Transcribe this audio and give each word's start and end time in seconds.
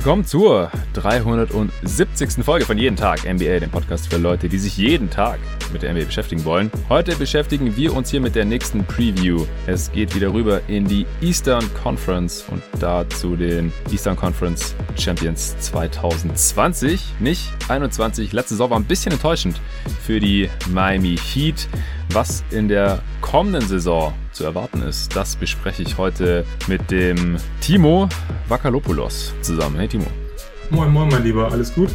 willkommen 0.00 0.24
zur 0.24 0.70
370. 0.94 2.42
Folge 2.42 2.64
von 2.64 2.78
Jeden 2.78 2.96
Tag 2.96 3.30
NBA, 3.30 3.60
dem 3.60 3.70
Podcast 3.70 4.08
für 4.08 4.16
Leute, 4.16 4.48
die 4.48 4.56
sich 4.56 4.78
jeden 4.78 5.10
Tag 5.10 5.38
mit 5.74 5.82
der 5.82 5.92
NBA 5.92 6.06
beschäftigen 6.06 6.42
wollen. 6.46 6.70
Heute 6.88 7.14
beschäftigen 7.16 7.76
wir 7.76 7.94
uns 7.94 8.10
hier 8.10 8.22
mit 8.22 8.34
der 8.34 8.46
nächsten 8.46 8.82
Preview. 8.86 9.44
Es 9.66 9.92
geht 9.92 10.14
wieder 10.14 10.32
rüber 10.32 10.62
in 10.68 10.86
die 10.86 11.04
Eastern 11.20 11.62
Conference 11.74 12.46
und 12.50 12.62
da 12.80 13.06
zu 13.10 13.36
den 13.36 13.74
Eastern 13.92 14.16
Conference 14.16 14.74
Champions 14.96 15.58
2020, 15.58 17.16
nicht 17.18 17.50
21. 17.68 18.32
Letzte 18.32 18.54
Saison 18.54 18.70
war 18.70 18.78
ein 18.78 18.84
bisschen 18.84 19.12
enttäuschend 19.12 19.60
für 20.02 20.18
die 20.18 20.48
Miami 20.70 21.18
Heat. 21.18 21.68
Was 22.12 22.42
in 22.50 22.66
der 22.66 23.02
kommenden 23.20 23.62
Saison 23.68 24.12
zu 24.32 24.42
erwarten 24.42 24.82
ist, 24.82 25.14
das 25.14 25.36
bespreche 25.36 25.82
ich 25.82 25.96
heute 25.96 26.44
mit 26.66 26.90
dem 26.90 27.36
Timo 27.60 28.08
Vakalopoulos 28.48 29.32
zusammen. 29.42 29.76
Hey 29.76 29.86
Timo. 29.86 30.06
Moin, 30.70 30.92
moin, 30.92 31.08
mein 31.08 31.22
Lieber, 31.22 31.52
alles 31.52 31.72
gut? 31.72 31.90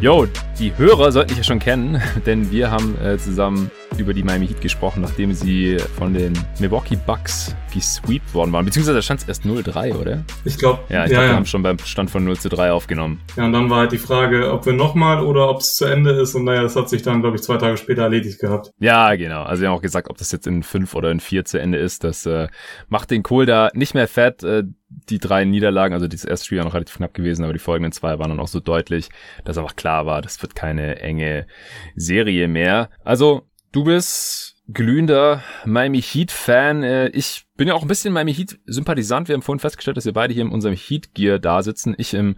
Jo, 0.00 0.26
die 0.58 0.72
Hörer 0.78 1.12
sollten 1.12 1.28
dich 1.28 1.38
ja 1.38 1.44
schon 1.44 1.58
kennen, 1.58 2.00
denn 2.26 2.50
wir 2.50 2.70
haben 2.70 2.96
äh, 3.02 3.18
zusammen 3.18 3.70
über 4.00 4.14
die 4.14 4.22
Miami 4.22 4.46
Heat 4.46 4.60
gesprochen, 4.60 5.00
nachdem 5.00 5.32
sie 5.32 5.78
von 5.96 6.14
den 6.14 6.32
Milwaukee 6.58 6.96
Bucks 6.96 7.54
gesweept 7.72 8.32
worden 8.34 8.52
waren. 8.52 8.64
Beziehungsweise 8.64 9.02
stand 9.02 9.20
es 9.20 9.28
erst 9.28 9.44
0-3, 9.44 9.94
oder? 9.94 10.24
Ich 10.44 10.58
glaube, 10.58 10.80
ja, 10.88 11.04
ich 11.04 11.10
ja, 11.10 11.16
glaube, 11.16 11.24
ja. 11.24 11.30
wir 11.30 11.36
haben 11.36 11.46
schon 11.46 11.62
beim 11.62 11.78
Stand 11.78 12.10
von 12.10 12.24
0 12.24 12.38
zu 12.38 12.48
3 12.48 12.72
aufgenommen. 12.72 13.20
Ja, 13.36 13.44
und 13.44 13.52
dann 13.52 13.70
war 13.70 13.80
halt 13.80 13.92
die 13.92 13.98
Frage, 13.98 14.52
ob 14.52 14.66
wir 14.66 14.72
nochmal 14.72 15.22
oder 15.22 15.48
ob 15.48 15.60
es 15.60 15.76
zu 15.76 15.84
Ende 15.84 16.10
ist. 16.12 16.34
Und 16.34 16.44
naja, 16.44 16.62
das 16.62 16.76
hat 16.76 16.88
sich 16.88 17.02
dann, 17.02 17.20
glaube 17.20 17.36
ich, 17.36 17.42
zwei 17.42 17.56
Tage 17.56 17.76
später 17.76 18.02
erledigt 18.02 18.40
gehabt. 18.40 18.72
Ja, 18.78 19.14
genau. 19.14 19.42
Also 19.42 19.62
wir 19.62 19.68
haben 19.68 19.76
auch 19.76 19.82
gesagt, 19.82 20.08
ob 20.08 20.18
das 20.18 20.32
jetzt 20.32 20.46
in 20.46 20.62
5 20.62 20.94
oder 20.94 21.10
in 21.10 21.20
4 21.20 21.44
zu 21.44 21.60
Ende 21.60 21.78
ist. 21.78 22.04
Das 22.04 22.26
äh, 22.26 22.48
macht 22.88 23.10
den 23.10 23.22
Kohl 23.22 23.46
da 23.46 23.70
nicht 23.74 23.94
mehr 23.94 24.08
fett. 24.08 24.42
Äh, 24.42 24.64
die 24.88 25.18
drei 25.18 25.44
Niederlagen, 25.44 25.94
also 25.94 26.08
das 26.08 26.24
erste 26.24 26.46
Spiel 26.46 26.58
war 26.58 26.64
noch 26.64 26.74
relativ 26.74 26.96
knapp 26.96 27.14
gewesen, 27.14 27.44
aber 27.44 27.52
die 27.52 27.58
folgenden 27.58 27.92
zwei 27.92 28.18
waren 28.18 28.30
dann 28.30 28.40
auch 28.40 28.48
so 28.48 28.60
deutlich, 28.60 29.10
dass 29.44 29.58
einfach 29.58 29.76
klar 29.76 30.06
war, 30.06 30.22
das 30.22 30.40
wird 30.40 30.54
keine 30.54 31.00
enge 31.00 31.46
Serie 31.94 32.48
mehr. 32.48 32.88
Also, 33.04 33.47
du 33.72 33.84
bist 33.84 34.56
glühender 34.70 35.42
Miami 35.64 36.02
Heat 36.02 36.30
Fan. 36.30 36.82
Äh, 36.82 37.08
ich 37.08 37.46
bin 37.56 37.68
ja 37.68 37.74
auch 37.74 37.82
ein 37.82 37.88
bisschen 37.88 38.12
Miami 38.12 38.34
Heat 38.34 38.58
Sympathisant. 38.66 39.28
Wir 39.28 39.34
haben 39.34 39.42
vorhin 39.42 39.60
festgestellt, 39.60 39.96
dass 39.96 40.04
wir 40.04 40.12
beide 40.12 40.34
hier 40.34 40.42
in 40.42 40.50
unserem 40.50 40.74
Heat 40.74 41.14
Gear 41.14 41.38
da 41.38 41.62
sitzen. 41.62 41.94
Ich 41.96 42.12
im 42.14 42.36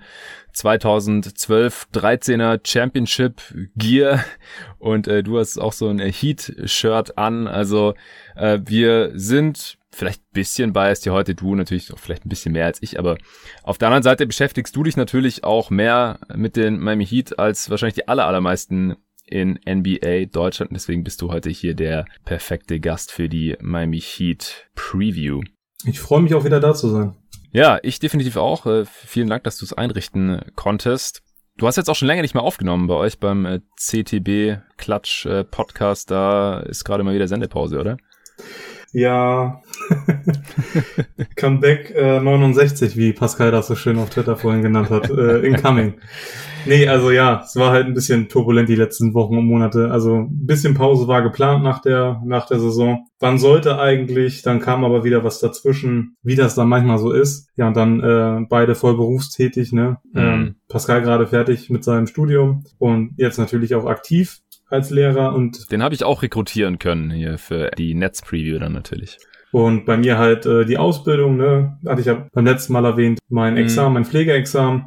2012 0.52 1.88
13er 1.92 2.60
Championship 2.64 3.42
Gear 3.76 4.24
und 4.78 5.08
äh, 5.08 5.22
du 5.22 5.38
hast 5.38 5.58
auch 5.58 5.72
so 5.72 5.88
ein 5.88 5.98
Heat 5.98 6.54
Shirt 6.66 7.18
an. 7.18 7.48
Also 7.48 7.94
äh, 8.36 8.60
wir 8.64 9.10
sind 9.14 9.78
vielleicht 9.92 10.22
ein 10.22 10.32
bisschen 10.32 10.72
biased 10.72 11.02
hier 11.02 11.12
heute, 11.12 11.34
du 11.34 11.56
natürlich 11.56 11.92
auch 11.92 11.98
vielleicht 11.98 12.24
ein 12.24 12.28
bisschen 12.28 12.52
mehr 12.52 12.66
als 12.66 12.80
ich, 12.80 12.98
aber 12.98 13.18
auf 13.64 13.76
der 13.76 13.88
anderen 13.88 14.04
Seite 14.04 14.24
beschäftigst 14.24 14.74
du 14.76 14.84
dich 14.84 14.96
natürlich 14.96 15.42
auch 15.42 15.70
mehr 15.70 16.20
mit 16.32 16.54
den 16.54 16.78
Miami 16.78 17.04
Heat 17.04 17.40
als 17.40 17.70
wahrscheinlich 17.70 17.94
die 17.94 18.06
aller, 18.06 18.26
allermeisten 18.26 18.96
in 19.30 19.58
NBA 19.66 20.26
Deutschland. 20.26 20.72
Deswegen 20.74 21.04
bist 21.04 21.22
du 21.22 21.30
heute 21.30 21.50
hier 21.50 21.74
der 21.74 22.04
perfekte 22.24 22.80
Gast 22.80 23.12
für 23.12 23.28
die 23.28 23.56
Miami 23.60 24.00
Heat 24.00 24.68
Preview. 24.74 25.40
Ich 25.86 26.00
freue 26.00 26.20
mich 26.20 26.34
auch 26.34 26.44
wieder 26.44 26.60
da 26.60 26.74
zu 26.74 26.88
sein. 26.88 27.14
Ja, 27.52 27.78
ich 27.82 27.98
definitiv 27.98 28.36
auch. 28.36 28.66
Äh, 28.66 28.84
vielen 28.84 29.28
Dank, 29.28 29.44
dass 29.44 29.58
du 29.58 29.64
es 29.64 29.72
einrichten 29.72 30.40
konntest. 30.54 31.22
Du 31.56 31.66
hast 31.66 31.76
jetzt 31.76 31.90
auch 31.90 31.96
schon 31.96 32.08
länger 32.08 32.22
nicht 32.22 32.34
mehr 32.34 32.42
aufgenommen 32.42 32.86
bei 32.86 32.94
euch 32.94 33.18
beim 33.18 33.44
äh, 33.44 33.60
CTB 33.76 34.62
Klatsch 34.76 35.26
äh, 35.26 35.44
Podcast. 35.44 36.10
Da 36.10 36.60
ist 36.60 36.84
gerade 36.84 37.02
mal 37.02 37.14
wieder 37.14 37.28
Sendepause, 37.28 37.78
oder? 37.78 37.96
Ja. 38.92 39.62
Comeback 41.36 41.90
äh, 41.94 42.20
69, 42.20 42.96
wie 42.96 43.12
Pascal 43.12 43.50
das 43.50 43.68
so 43.68 43.74
schön 43.74 43.98
auf 43.98 44.10
Twitter 44.10 44.36
vorhin 44.36 44.62
genannt 44.62 44.90
hat. 44.90 45.10
Äh, 45.10 45.40
incoming. 45.46 45.94
Nee, 46.66 46.88
also 46.88 47.10
ja, 47.10 47.42
es 47.44 47.56
war 47.56 47.72
halt 47.72 47.86
ein 47.86 47.94
bisschen 47.94 48.28
turbulent 48.28 48.68
die 48.68 48.76
letzten 48.76 49.14
Wochen 49.14 49.38
und 49.38 49.46
Monate. 49.46 49.90
Also 49.90 50.16
ein 50.16 50.46
bisschen 50.46 50.74
Pause 50.74 51.08
war 51.08 51.22
geplant 51.22 51.64
nach 51.64 51.80
der, 51.80 52.20
nach 52.24 52.46
der 52.46 52.60
Saison. 52.60 53.06
Wann 53.18 53.38
sollte 53.38 53.78
eigentlich, 53.78 54.42
dann 54.42 54.60
kam 54.60 54.84
aber 54.84 55.04
wieder 55.04 55.24
was 55.24 55.40
dazwischen, 55.40 56.16
wie 56.22 56.36
das 56.36 56.54
dann 56.54 56.68
manchmal 56.68 56.98
so 56.98 57.12
ist. 57.12 57.48
Ja, 57.56 57.68
und 57.68 57.76
dann 57.76 58.00
äh, 58.00 58.46
beide 58.48 58.74
voll 58.74 58.96
berufstätig, 58.96 59.72
ne? 59.72 59.98
Mhm. 60.12 60.20
Ähm, 60.20 60.54
Pascal 60.68 61.02
gerade 61.02 61.26
fertig 61.26 61.70
mit 61.70 61.84
seinem 61.84 62.06
Studium 62.06 62.64
und 62.78 63.14
jetzt 63.16 63.38
natürlich 63.38 63.74
auch 63.74 63.86
aktiv 63.86 64.40
als 64.70 64.90
Lehrer 64.90 65.34
und 65.34 65.70
den 65.70 65.82
habe 65.82 65.94
ich 65.94 66.04
auch 66.04 66.22
rekrutieren 66.22 66.78
können 66.78 67.10
hier 67.10 67.38
für 67.38 67.70
die 67.76 67.94
Netz-Preview 67.94 68.58
dann 68.58 68.72
natürlich. 68.72 69.18
Und 69.52 69.84
bei 69.84 69.96
mir 69.96 70.18
halt 70.18 70.46
äh, 70.46 70.64
die 70.64 70.78
Ausbildung, 70.78 71.36
ne, 71.36 71.78
hatte 71.86 72.00
ich 72.00 72.06
ja 72.06 72.26
beim 72.32 72.44
letzten 72.44 72.72
Mal 72.72 72.84
erwähnt, 72.84 73.18
mein 73.28 73.54
mhm. 73.54 73.60
Examen, 73.60 73.94
mein 73.94 74.04
Pflegeexamen. 74.04 74.84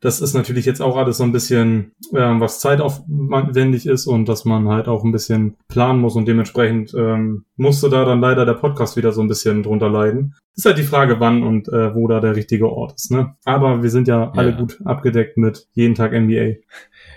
Das 0.00 0.20
ist 0.20 0.34
natürlich 0.34 0.66
jetzt 0.66 0.82
auch 0.82 0.96
alles 0.96 1.18
so 1.18 1.24
ein 1.24 1.32
bisschen, 1.32 1.92
äh, 2.12 2.18
was 2.18 2.58
zeitaufwendig 2.58 3.86
ist 3.86 4.06
und 4.06 4.28
dass 4.28 4.44
man 4.44 4.68
halt 4.68 4.88
auch 4.88 5.04
ein 5.04 5.12
bisschen 5.12 5.56
planen 5.68 6.00
muss 6.00 6.16
und 6.16 6.26
dementsprechend 6.26 6.92
ähm, 6.94 7.44
musste 7.56 7.88
da 7.88 8.04
dann 8.04 8.20
leider 8.20 8.44
der 8.44 8.54
Podcast 8.54 8.96
wieder 8.96 9.12
so 9.12 9.22
ein 9.22 9.28
bisschen 9.28 9.62
drunter 9.62 9.88
leiden. 9.88 10.34
Ist 10.56 10.66
halt 10.66 10.76
die 10.76 10.82
Frage, 10.82 11.20
wann 11.20 11.44
und 11.44 11.68
äh, 11.68 11.94
wo 11.94 12.08
da 12.08 12.20
der 12.20 12.36
richtige 12.36 12.70
Ort 12.70 12.94
ist. 12.96 13.12
Ne? 13.12 13.36
Aber 13.44 13.82
wir 13.82 13.90
sind 13.90 14.08
ja, 14.08 14.24
ja. 14.24 14.32
alle 14.32 14.54
gut 14.54 14.80
abgedeckt 14.84 15.38
mit 15.38 15.68
jeden 15.72 15.94
Tag 15.94 16.12
NBA. 16.12 16.56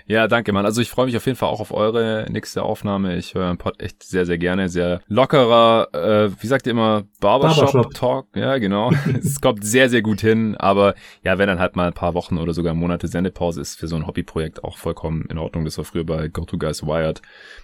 Ja, 0.08 0.28
danke, 0.28 0.52
Mann. 0.52 0.64
Also 0.64 0.80
ich 0.80 0.88
freue 0.88 1.06
mich 1.06 1.16
auf 1.16 1.26
jeden 1.26 1.36
Fall 1.36 1.48
auch 1.48 1.58
auf 1.58 1.72
eure 1.72 2.26
nächste 2.30 2.62
Aufnahme. 2.62 3.16
Ich 3.16 3.34
höre 3.34 3.48
einen 3.48 3.58
Pod 3.58 3.80
echt 3.82 4.04
sehr, 4.04 4.24
sehr 4.24 4.38
gerne. 4.38 4.68
Sehr 4.68 5.00
lockerer, 5.08 5.88
äh, 5.92 6.30
wie 6.40 6.46
sagt 6.46 6.66
ihr 6.66 6.70
immer, 6.70 7.02
Barbershop-Talk. 7.20 8.28
Ja, 8.36 8.58
genau. 8.58 8.92
es 9.18 9.40
kommt 9.40 9.64
sehr, 9.64 9.88
sehr 9.88 10.02
gut 10.02 10.20
hin. 10.20 10.54
Aber 10.56 10.94
ja, 11.24 11.38
wenn 11.38 11.48
dann 11.48 11.58
halt 11.58 11.74
mal 11.74 11.88
ein 11.88 11.92
paar 11.92 12.14
Wochen 12.14 12.38
oder 12.38 12.54
sogar 12.54 12.74
Monate 12.74 13.08
Sendepause 13.08 13.60
ist 13.60 13.80
für 13.80 13.88
so 13.88 13.96
ein 13.96 14.06
Hobbyprojekt 14.06 14.62
auch 14.62 14.78
vollkommen 14.78 15.26
in 15.28 15.38
Ordnung. 15.38 15.64
Das 15.64 15.76
war 15.76 15.84
früher 15.84 16.04
bei 16.04 16.28
GoToGuys 16.28 16.84
Wired, 16.84 17.20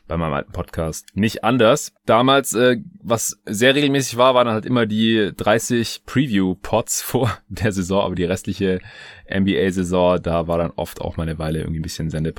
bei 0.09 0.17
meinem 0.17 0.35
alten 0.35 0.51
Podcast, 0.51 1.11
nicht 1.15 1.45
anders. 1.45 1.93
Damals, 2.07 2.55
äh, 2.55 2.79
was 3.01 3.41
sehr 3.47 3.77
regelmäßig 3.77 4.17
war, 4.17 4.35
waren 4.35 4.49
halt 4.49 4.67
immer 4.67 4.87
die 4.87 5.31
30 5.37 6.03
Preview-Pods 6.07 7.03
vor 7.03 7.39
der 7.49 7.71
Saison, 7.71 8.03
aber 8.03 8.17
die 8.17 8.25
restliche 8.25 8.81
NBA-Saison, 9.33 10.21
da 10.21 10.49
war 10.49 10.59
dann 10.59 10.73
oft 10.77 11.01
auch 11.01 11.17
mal 11.17 11.23
eine 11.23 11.39
Weile 11.39 11.61
irgendwie 11.61 11.79
ein 11.79 11.83
bisschen 11.83 12.11
Sendepause. 12.11 12.32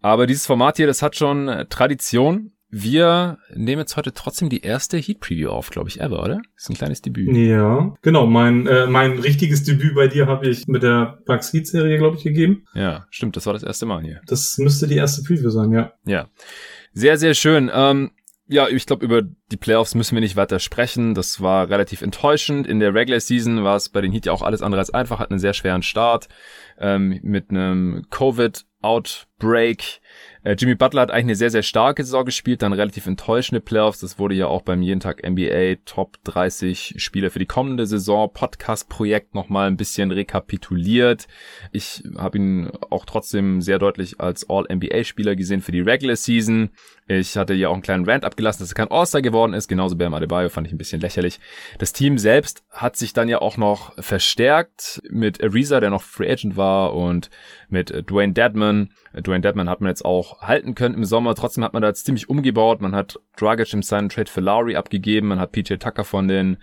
Aber 0.00 0.26
dieses 0.26 0.46
Format 0.46 0.76
hier, 0.76 0.86
das 0.86 1.02
hat 1.02 1.16
schon 1.16 1.48
äh, 1.48 1.66
Tradition. 1.66 2.52
Wir 2.74 3.38
nehmen 3.54 3.80
jetzt 3.80 3.98
heute 3.98 4.14
trotzdem 4.14 4.48
die 4.48 4.62
erste 4.62 4.96
Heat 4.96 5.20
Preview 5.20 5.50
auf, 5.50 5.68
glaube 5.68 5.90
ich, 5.90 6.00
ever, 6.00 6.22
oder? 6.22 6.40
Das 6.54 6.64
ist 6.64 6.70
ein 6.70 6.74
kleines 6.74 7.02
Debüt. 7.02 7.36
Ja, 7.36 7.94
genau. 8.00 8.26
Mein, 8.26 8.66
äh, 8.66 8.86
mein 8.86 9.18
richtiges 9.18 9.62
Debüt 9.62 9.94
bei 9.94 10.08
dir 10.08 10.26
habe 10.26 10.48
ich 10.48 10.66
mit 10.68 10.82
der 10.82 11.18
Bugs 11.26 11.52
Heat 11.52 11.66
Serie, 11.66 11.98
glaube 11.98 12.16
ich, 12.16 12.24
gegeben. 12.24 12.64
Ja, 12.72 13.06
stimmt. 13.10 13.36
Das 13.36 13.44
war 13.44 13.52
das 13.52 13.62
erste 13.62 13.84
Mal 13.84 14.02
hier. 14.02 14.22
Das 14.26 14.56
müsste 14.56 14.88
die 14.88 14.96
erste 14.96 15.22
Preview 15.22 15.50
sein, 15.50 15.70
ja. 15.70 15.92
Ja. 16.06 16.28
Sehr, 16.94 17.18
sehr 17.18 17.34
schön. 17.34 17.70
Ähm, 17.72 18.12
ja, 18.48 18.68
ich 18.68 18.86
glaube, 18.86 19.04
über 19.04 19.20
die 19.20 19.56
Playoffs 19.58 19.94
müssen 19.94 20.16
wir 20.16 20.20
nicht 20.20 20.36
weiter 20.36 20.58
sprechen. 20.58 21.14
Das 21.14 21.42
war 21.42 21.68
relativ 21.68 22.00
enttäuschend. 22.00 22.66
In 22.66 22.80
der 22.80 22.94
Regular 22.94 23.20
Season 23.20 23.64
war 23.64 23.76
es 23.76 23.90
bei 23.90 24.00
den 24.00 24.12
Heat 24.12 24.26
ja 24.26 24.32
auch 24.32 24.42
alles 24.42 24.62
andere 24.62 24.80
als 24.80 24.90
einfach, 24.90 25.18
hat 25.18 25.30
einen 25.30 25.38
sehr 25.38 25.52
schweren 25.52 25.82
Start 25.82 26.28
ähm, 26.78 27.20
mit 27.22 27.50
einem 27.50 28.06
Covid-Outbreak 28.82 30.00
äh, 30.44 30.56
Jimmy 30.58 30.74
Butler 30.74 31.02
hat 31.02 31.10
eigentlich 31.10 31.24
eine 31.24 31.36
sehr, 31.36 31.50
sehr 31.50 31.62
starke 31.62 32.02
Saison 32.02 32.24
gespielt, 32.24 32.62
dann 32.62 32.72
relativ 32.72 33.06
enttäuschende 33.06 33.60
Playoffs. 33.60 34.00
Das 34.00 34.18
wurde 34.18 34.34
ja 34.34 34.46
auch 34.46 34.62
beim 34.62 34.82
jeden 34.82 35.00
Tag 35.00 35.22
NBA 35.28 35.76
Top 35.84 36.18
30 36.24 36.94
Spieler 36.96 37.30
für 37.30 37.38
die 37.38 37.46
kommende 37.46 37.86
Saison 37.86 38.30
Podcast-Projekt 38.32 39.34
nochmal 39.34 39.68
ein 39.68 39.76
bisschen 39.76 40.10
rekapituliert. 40.10 41.28
Ich 41.70 42.02
habe 42.16 42.38
ihn 42.38 42.70
auch 42.90 43.04
trotzdem 43.04 43.60
sehr 43.60 43.78
deutlich 43.78 44.20
als 44.20 44.48
All-NBA-Spieler 44.48 45.36
gesehen 45.36 45.60
für 45.60 45.72
die 45.72 45.80
Regular 45.80 46.16
Season. 46.16 46.70
Ich 47.08 47.36
hatte 47.36 47.52
ja 47.52 47.68
auch 47.68 47.72
einen 47.72 47.82
kleinen 47.82 48.08
Rant 48.08 48.24
abgelassen, 48.24 48.62
dass 48.62 48.70
er 48.70 48.76
kein 48.76 48.90
All-Star 48.90 49.22
geworden 49.22 49.54
ist. 49.54 49.66
Genauso 49.66 49.96
Bam 49.96 50.14
Adebayo 50.14 50.48
fand 50.48 50.68
ich 50.68 50.72
ein 50.72 50.78
bisschen 50.78 51.00
lächerlich. 51.00 51.40
Das 51.78 51.92
Team 51.92 52.16
selbst 52.16 52.62
hat 52.70 52.96
sich 52.96 53.12
dann 53.12 53.28
ja 53.28 53.40
auch 53.40 53.56
noch 53.56 53.92
verstärkt 54.00 55.02
mit 55.10 55.42
Ariza, 55.42 55.80
der 55.80 55.90
noch 55.90 56.02
Free 56.02 56.30
Agent 56.30 56.56
war 56.56 56.94
und 56.94 57.28
mit 57.68 57.90
Dwayne 58.08 58.34
Dedman. 58.34 58.90
Dwayne 59.14 59.40
Dedman 59.40 59.68
hat 59.68 59.80
man 59.80 59.90
jetzt 59.90 60.04
auch 60.04 60.42
halten 60.42 60.76
können 60.76 60.94
im 60.94 61.04
Sommer. 61.04 61.34
Trotzdem 61.34 61.64
hat 61.64 61.72
man 61.72 61.82
da 61.82 61.88
jetzt 61.88 62.06
ziemlich 62.06 62.28
umgebaut. 62.28 62.80
Man 62.80 62.94
hat 62.94 63.18
Dragic 63.36 63.72
im 63.72 63.82
Sign 63.82 64.08
Trade 64.08 64.30
für 64.30 64.40
Lowry 64.40 64.76
abgegeben. 64.76 65.28
Man 65.28 65.40
hat 65.40 65.50
PJ 65.52 65.74
Tucker 65.74 66.04
von 66.04 66.28
den 66.28 66.58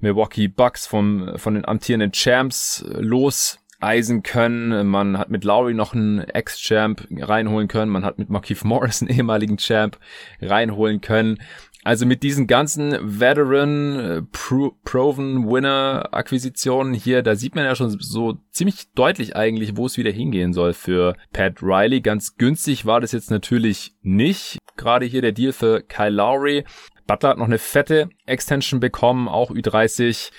Milwaukee 0.00 0.48
Bucks 0.48 0.86
vom, 0.86 1.36
von 1.36 1.54
den 1.54 1.66
amtierenden 1.66 2.12
Champs 2.12 2.84
los 2.88 3.61
eisen 3.82 4.22
können. 4.22 4.86
Man 4.86 5.18
hat 5.18 5.30
mit 5.30 5.44
Lowry 5.44 5.74
noch 5.74 5.94
einen 5.94 6.20
Ex-Champ 6.20 7.06
reinholen 7.10 7.68
können. 7.68 7.90
Man 7.90 8.04
hat 8.04 8.18
mit 8.18 8.30
Markeith 8.30 8.64
Morris 8.64 9.02
einen 9.02 9.10
ehemaligen 9.10 9.58
Champ 9.58 9.98
reinholen 10.40 11.00
können. 11.00 11.38
Also 11.84 12.06
mit 12.06 12.22
diesen 12.22 12.46
ganzen 12.46 12.96
Veteran 13.20 14.28
Pro 14.30 14.76
Proven 14.84 15.50
Winner 15.50 16.10
Akquisitionen 16.12 16.94
hier, 16.94 17.22
da 17.22 17.34
sieht 17.34 17.56
man 17.56 17.64
ja 17.64 17.74
schon 17.74 17.90
so 17.98 18.38
ziemlich 18.50 18.92
deutlich 18.94 19.34
eigentlich, 19.34 19.76
wo 19.76 19.86
es 19.86 19.96
wieder 19.96 20.12
hingehen 20.12 20.52
soll 20.52 20.74
für 20.74 21.16
Pat 21.32 21.60
Riley. 21.60 22.00
Ganz 22.00 22.36
günstig 22.36 22.86
war 22.86 23.00
das 23.00 23.10
jetzt 23.10 23.32
natürlich 23.32 23.96
nicht. 24.02 24.58
Gerade 24.76 25.06
hier 25.06 25.22
der 25.22 25.32
Deal 25.32 25.52
für 25.52 25.82
Kyle 25.82 26.10
Lowry. 26.10 26.64
Butler 27.08 27.30
hat 27.30 27.38
noch 27.38 27.46
eine 27.46 27.58
fette 27.58 28.10
Extension 28.26 28.78
bekommen, 28.78 29.26
auch 29.26 29.50
Ü30. 29.50 30.30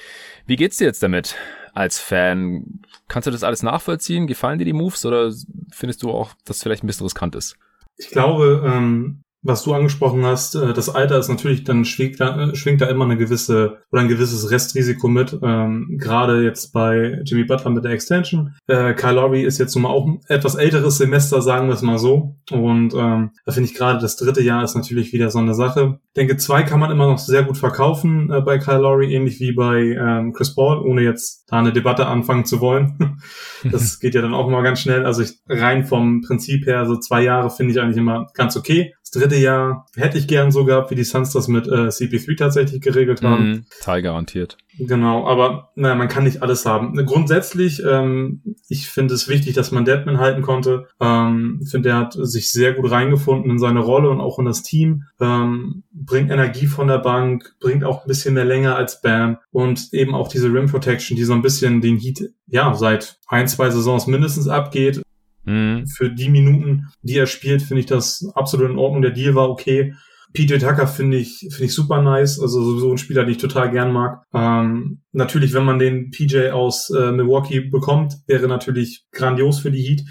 Wie 0.46 0.56
geht's 0.56 0.78
dir 0.78 0.86
jetzt 0.86 1.04
damit? 1.04 1.36
Als 1.74 2.00
Fan. 2.00 2.82
Kannst 3.08 3.28
du 3.28 3.32
das 3.32 3.44
alles 3.44 3.64
nachvollziehen? 3.64 4.28
Gefallen 4.28 4.60
dir 4.60 4.66
die 4.66 4.74
Moves 4.74 5.06
oder 5.06 5.32
findest 5.72 6.04
du 6.04 6.12
auch, 6.12 6.32
dass 6.46 6.64
vielleicht 6.64 6.84
ein 6.84 6.88
bisschen 6.88 7.06
riskant 7.06 7.36
ist? 7.36 7.58
Ich 7.98 8.10
glaube, 8.10 8.64
ähm, 8.66 9.23
was 9.44 9.64
du 9.64 9.74
angesprochen 9.74 10.26
hast, 10.26 10.56
äh, 10.56 10.74
das 10.74 10.90
Alter 10.90 11.20
ist 11.20 11.28
natürlich, 11.28 11.66
dann 11.66 11.84
schwingt 11.84 12.20
da, 12.20 12.50
äh, 12.50 12.56
schwingt 12.56 12.82
da 12.82 12.88
immer 12.88 13.04
eine 13.04 13.18
gewisse 13.18 13.78
oder 13.92 14.02
ein 14.02 14.08
gewisses 14.08 14.50
Restrisiko 14.50 15.10
mit. 15.10 15.38
Ähm, 15.44 15.98
Gerade 16.00 16.44
jetzt 16.44 16.72
bei 16.72 17.22
Jimmy 17.26 17.44
Butler 17.44 17.72
mit 17.72 17.84
der 17.84 17.92
Extension. 17.92 18.56
Äh, 18.68 18.94
Kyle 18.94 19.16
Lowry 19.16 19.44
ist 19.44 19.58
jetzt 19.58 19.76
nun 19.76 19.84
mal 19.84 19.90
auch 19.90 20.08
ein 20.08 20.22
etwas 20.28 20.56
älteres 20.56 20.98
Semester, 20.98 21.42
sagen 21.42 21.68
wir 21.68 21.76
es 21.76 21.82
mal 21.82 22.00
so. 22.00 22.38
Und 22.52 22.94
ähm, 22.94 23.32
da 23.46 23.52
finde 23.52 23.70
ich 23.70 23.76
gerade 23.76 24.00
das 24.00 24.16
dritte 24.16 24.42
Jahr 24.42 24.64
ist 24.64 24.76
natürlich 24.76 25.12
wieder 25.12 25.30
so 25.30 25.40
eine 25.40 25.54
Sache. 25.54 26.00
Ich 26.08 26.14
denke, 26.14 26.38
zwei 26.38 26.64
kann 26.64 26.80
man 26.80 26.92
immer 26.92 27.08
noch 27.08 27.20
sehr 27.20 27.44
gut 27.44 27.58
verkaufen 27.58 28.32
äh, 28.32 28.42
bei 28.42 28.60
Kyle 28.60 28.80
Lowry, 28.80 29.14
ähnlich 29.14 29.42
wie 29.42 29.52
bei 29.52 29.82
ähm, 29.82 30.32
Chris 30.32 30.56
Paul, 30.56 30.80
ohne 30.80 31.02
jetzt 31.02 31.52
da 31.52 31.60
eine 31.60 31.74
Debatte 31.74 32.08
anfangen 32.08 32.46
zu 32.46 32.62
wollen. 32.62 33.20
das 33.70 34.00
geht 34.00 34.16
ja 34.16 34.22
dann 34.22 34.34
auch 34.34 34.48
immer 34.48 34.64
ganz 34.64 34.80
schnell. 34.80 35.06
Also 35.06 35.22
ich, 35.22 35.34
rein 35.50 35.84
vom 35.84 36.22
Prinzip 36.22 36.66
her, 36.66 36.86
so 36.86 36.98
zwei 36.98 37.22
Jahre 37.24 37.50
finde 37.50 37.74
ich 37.74 37.82
eigentlich 37.82 37.98
immer 37.98 38.28
ganz 38.34 38.56
okay 38.56 38.94
dritte 39.14 39.36
Jahr 39.36 39.86
hätte 39.96 40.18
ich 40.18 40.28
gern 40.28 40.52
so 40.52 40.66
gehabt, 40.66 40.92
wie 40.92 40.96
die 40.96 41.04
Suns 41.04 41.32
das 41.32 41.48
mit 41.48 41.68
äh, 41.68 41.88
CP3 41.88 42.38
tatsächlich 42.38 42.82
geregelt 42.82 43.22
haben. 43.22 43.50
Mhm, 43.50 43.66
Teil 43.82 44.02
garantiert. 44.02 44.58
Genau, 44.80 45.28
aber 45.28 45.70
naja, 45.76 45.94
man 45.94 46.08
kann 46.08 46.24
nicht 46.24 46.42
alles 46.42 46.66
haben. 46.66 46.96
Grundsätzlich, 47.06 47.84
ähm, 47.86 48.42
ich 48.68 48.90
finde 48.90 49.14
es 49.14 49.28
wichtig, 49.28 49.54
dass 49.54 49.72
man 49.72 49.86
Deadman 49.86 50.18
halten 50.18 50.42
konnte. 50.42 50.88
Ähm, 51.00 51.62
finde, 51.70 51.90
er 51.90 51.98
hat 51.98 52.14
sich 52.14 52.52
sehr 52.52 52.74
gut 52.74 52.90
reingefunden 52.90 53.52
in 53.52 53.60
seine 53.60 53.82
Rolle 53.82 54.10
und 54.10 54.20
auch 54.20 54.40
in 54.40 54.46
das 54.46 54.64
Team. 54.64 55.04
Ähm, 55.20 55.84
bringt 55.92 56.32
Energie 56.32 56.66
von 56.66 56.88
der 56.88 56.98
Bank, 56.98 57.56
bringt 57.60 57.84
auch 57.84 58.04
ein 58.04 58.08
bisschen 58.08 58.34
mehr 58.34 58.46
länger 58.46 58.76
als 58.76 59.02
Bam 59.02 59.38
und 59.52 59.94
eben 59.94 60.16
auch 60.16 60.28
diese 60.28 60.52
Rim 60.52 60.66
Protection, 60.66 61.16
die 61.16 61.24
so 61.24 61.34
ein 61.34 61.44
bisschen 61.44 61.82
den 61.82 61.98
Heat 61.98 62.32
ja 62.48 62.74
seit 62.74 63.20
ein, 63.28 63.48
zwei 63.48 63.70
Saisons 63.70 64.08
mindestens 64.08 64.48
abgeht. 64.48 65.04
Mhm. 65.46 65.88
Für 65.88 66.10
die 66.10 66.30
Minuten, 66.30 66.88
die 67.02 67.18
er 67.18 67.28
spielt, 67.28 67.62
finde 67.62 67.82
ich 67.82 67.86
das 67.86 68.26
absolut 68.36 68.70
in 68.70 68.78
Ordnung. 68.78 69.02
Der 69.02 69.12
Deal 69.12 69.36
war 69.36 69.50
okay. 69.50 69.94
PJ 70.34 70.58
Tucker 70.58 70.88
finde 70.88 71.18
ich, 71.18 71.48
finde 71.52 71.66
ich 71.66 71.74
super 71.74 72.02
nice. 72.02 72.40
Also 72.40 72.64
sowieso 72.64 72.92
ein 72.92 72.98
Spieler, 72.98 73.24
den 73.24 73.32
ich 73.32 73.38
total 73.38 73.70
gern 73.70 73.92
mag. 73.92 74.24
Ähm, 74.34 75.02
natürlich, 75.12 75.54
wenn 75.54 75.66
man 75.66 75.80
den 75.80 76.10
PJ 76.10 76.50
aus 76.50 76.90
äh, 76.90 77.12
Milwaukee 77.12 77.60
bekommt, 77.60 78.16
wäre 78.26 78.48
natürlich 78.48 79.06
grandios 79.12 79.60
für 79.60 79.72
die 79.72 79.84
Heat. 79.84 80.04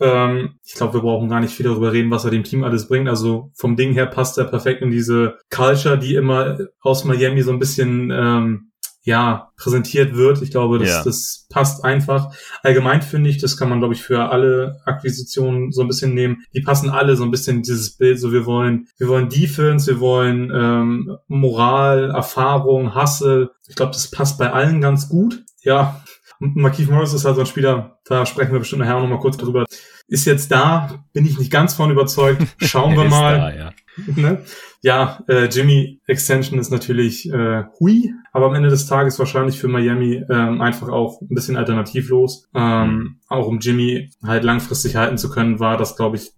Ähm, 0.00 0.58
ich 0.64 0.74
glaube, 0.74 0.94
wir 0.94 1.00
brauchen 1.00 1.28
gar 1.28 1.40
nicht 1.40 1.54
viel 1.54 1.64
darüber 1.64 1.92
reden, 1.92 2.10
was 2.10 2.24
er 2.24 2.30
dem 2.30 2.44
Team 2.44 2.62
alles 2.62 2.86
bringt. 2.86 3.08
Also 3.08 3.50
vom 3.54 3.76
Ding 3.76 3.92
her 3.92 4.06
passt 4.06 4.38
er 4.38 4.44
perfekt 4.44 4.82
in 4.82 4.90
diese 4.90 5.38
Culture, 5.50 5.98
die 5.98 6.14
immer 6.14 6.58
aus 6.80 7.04
Miami 7.04 7.42
so 7.42 7.50
ein 7.50 7.58
bisschen 7.58 8.10
ähm, 8.14 8.70
ja, 9.06 9.52
präsentiert 9.56 10.16
wird. 10.16 10.42
Ich 10.42 10.50
glaube, 10.50 10.80
das, 10.80 10.88
ja. 10.88 11.04
das 11.04 11.46
passt 11.48 11.84
einfach. 11.84 12.34
Allgemein 12.64 13.02
finde 13.02 13.30
ich, 13.30 13.38
das 13.38 13.56
kann 13.56 13.68
man, 13.68 13.78
glaube 13.78 13.94
ich, 13.94 14.02
für 14.02 14.30
alle 14.30 14.80
Akquisitionen 14.84 15.70
so 15.70 15.82
ein 15.82 15.86
bisschen 15.86 16.12
nehmen. 16.12 16.42
Die 16.52 16.60
passen 16.60 16.90
alle 16.90 17.14
so 17.14 17.22
ein 17.22 17.30
bisschen 17.30 17.58
in 17.58 17.62
dieses 17.62 17.96
Bild. 17.96 18.18
So, 18.18 18.32
wir 18.32 18.46
wollen, 18.46 18.88
wir 18.98 19.06
wollen 19.06 19.28
Defense, 19.28 19.86
wir 19.86 20.00
wollen 20.00 20.50
ähm, 20.52 21.16
Moral, 21.28 22.10
Erfahrung, 22.10 22.96
Hustle. 22.96 23.52
Ich 23.68 23.76
glaube, 23.76 23.92
das 23.92 24.10
passt 24.10 24.38
bei 24.38 24.52
allen 24.52 24.80
ganz 24.80 25.08
gut. 25.08 25.44
Ja, 25.62 26.02
Marquise 26.40 26.90
Morris 26.90 27.12
ist 27.14 27.24
halt 27.24 27.36
so 27.36 27.42
ein 27.42 27.46
Spieler, 27.46 27.98
da 28.06 28.26
sprechen 28.26 28.52
wir 28.52 28.58
bestimmt 28.58 28.80
nachher 28.80 28.98
noch 28.98 29.06
mal 29.06 29.20
kurz 29.20 29.36
drüber. 29.36 29.66
Ist 30.08 30.26
jetzt 30.26 30.50
da, 30.50 31.04
bin 31.12 31.24
ich 31.24 31.38
nicht 31.38 31.52
ganz 31.52 31.74
von 31.74 31.92
überzeugt. 31.92 32.42
Schauen 32.60 32.96
wir 32.96 33.04
mal. 33.04 33.38
Da, 33.38 33.54
ja 33.54 33.72
ne? 34.16 34.42
Ja, 34.82 35.22
äh, 35.28 35.46
Jimmy 35.46 36.00
Extension 36.06 36.58
ist 36.58 36.70
natürlich 36.70 37.30
äh, 37.30 37.64
hui, 37.78 38.12
aber 38.32 38.46
am 38.46 38.54
Ende 38.54 38.68
des 38.68 38.86
Tages 38.86 39.18
wahrscheinlich 39.18 39.58
für 39.58 39.68
Miami 39.68 40.22
ähm, 40.30 40.60
einfach 40.60 40.88
auch 40.88 41.20
ein 41.20 41.34
bisschen 41.34 41.56
alternativlos. 41.56 42.48
Ähm, 42.54 43.20
auch 43.28 43.46
um 43.46 43.58
Jimmy 43.58 44.10
halt 44.22 44.44
langfristig 44.44 44.96
halten 44.96 45.18
zu 45.18 45.30
können, 45.30 45.60
war 45.60 45.76
das, 45.76 45.96
glaube 45.96 46.16
ich, 46.16 46.32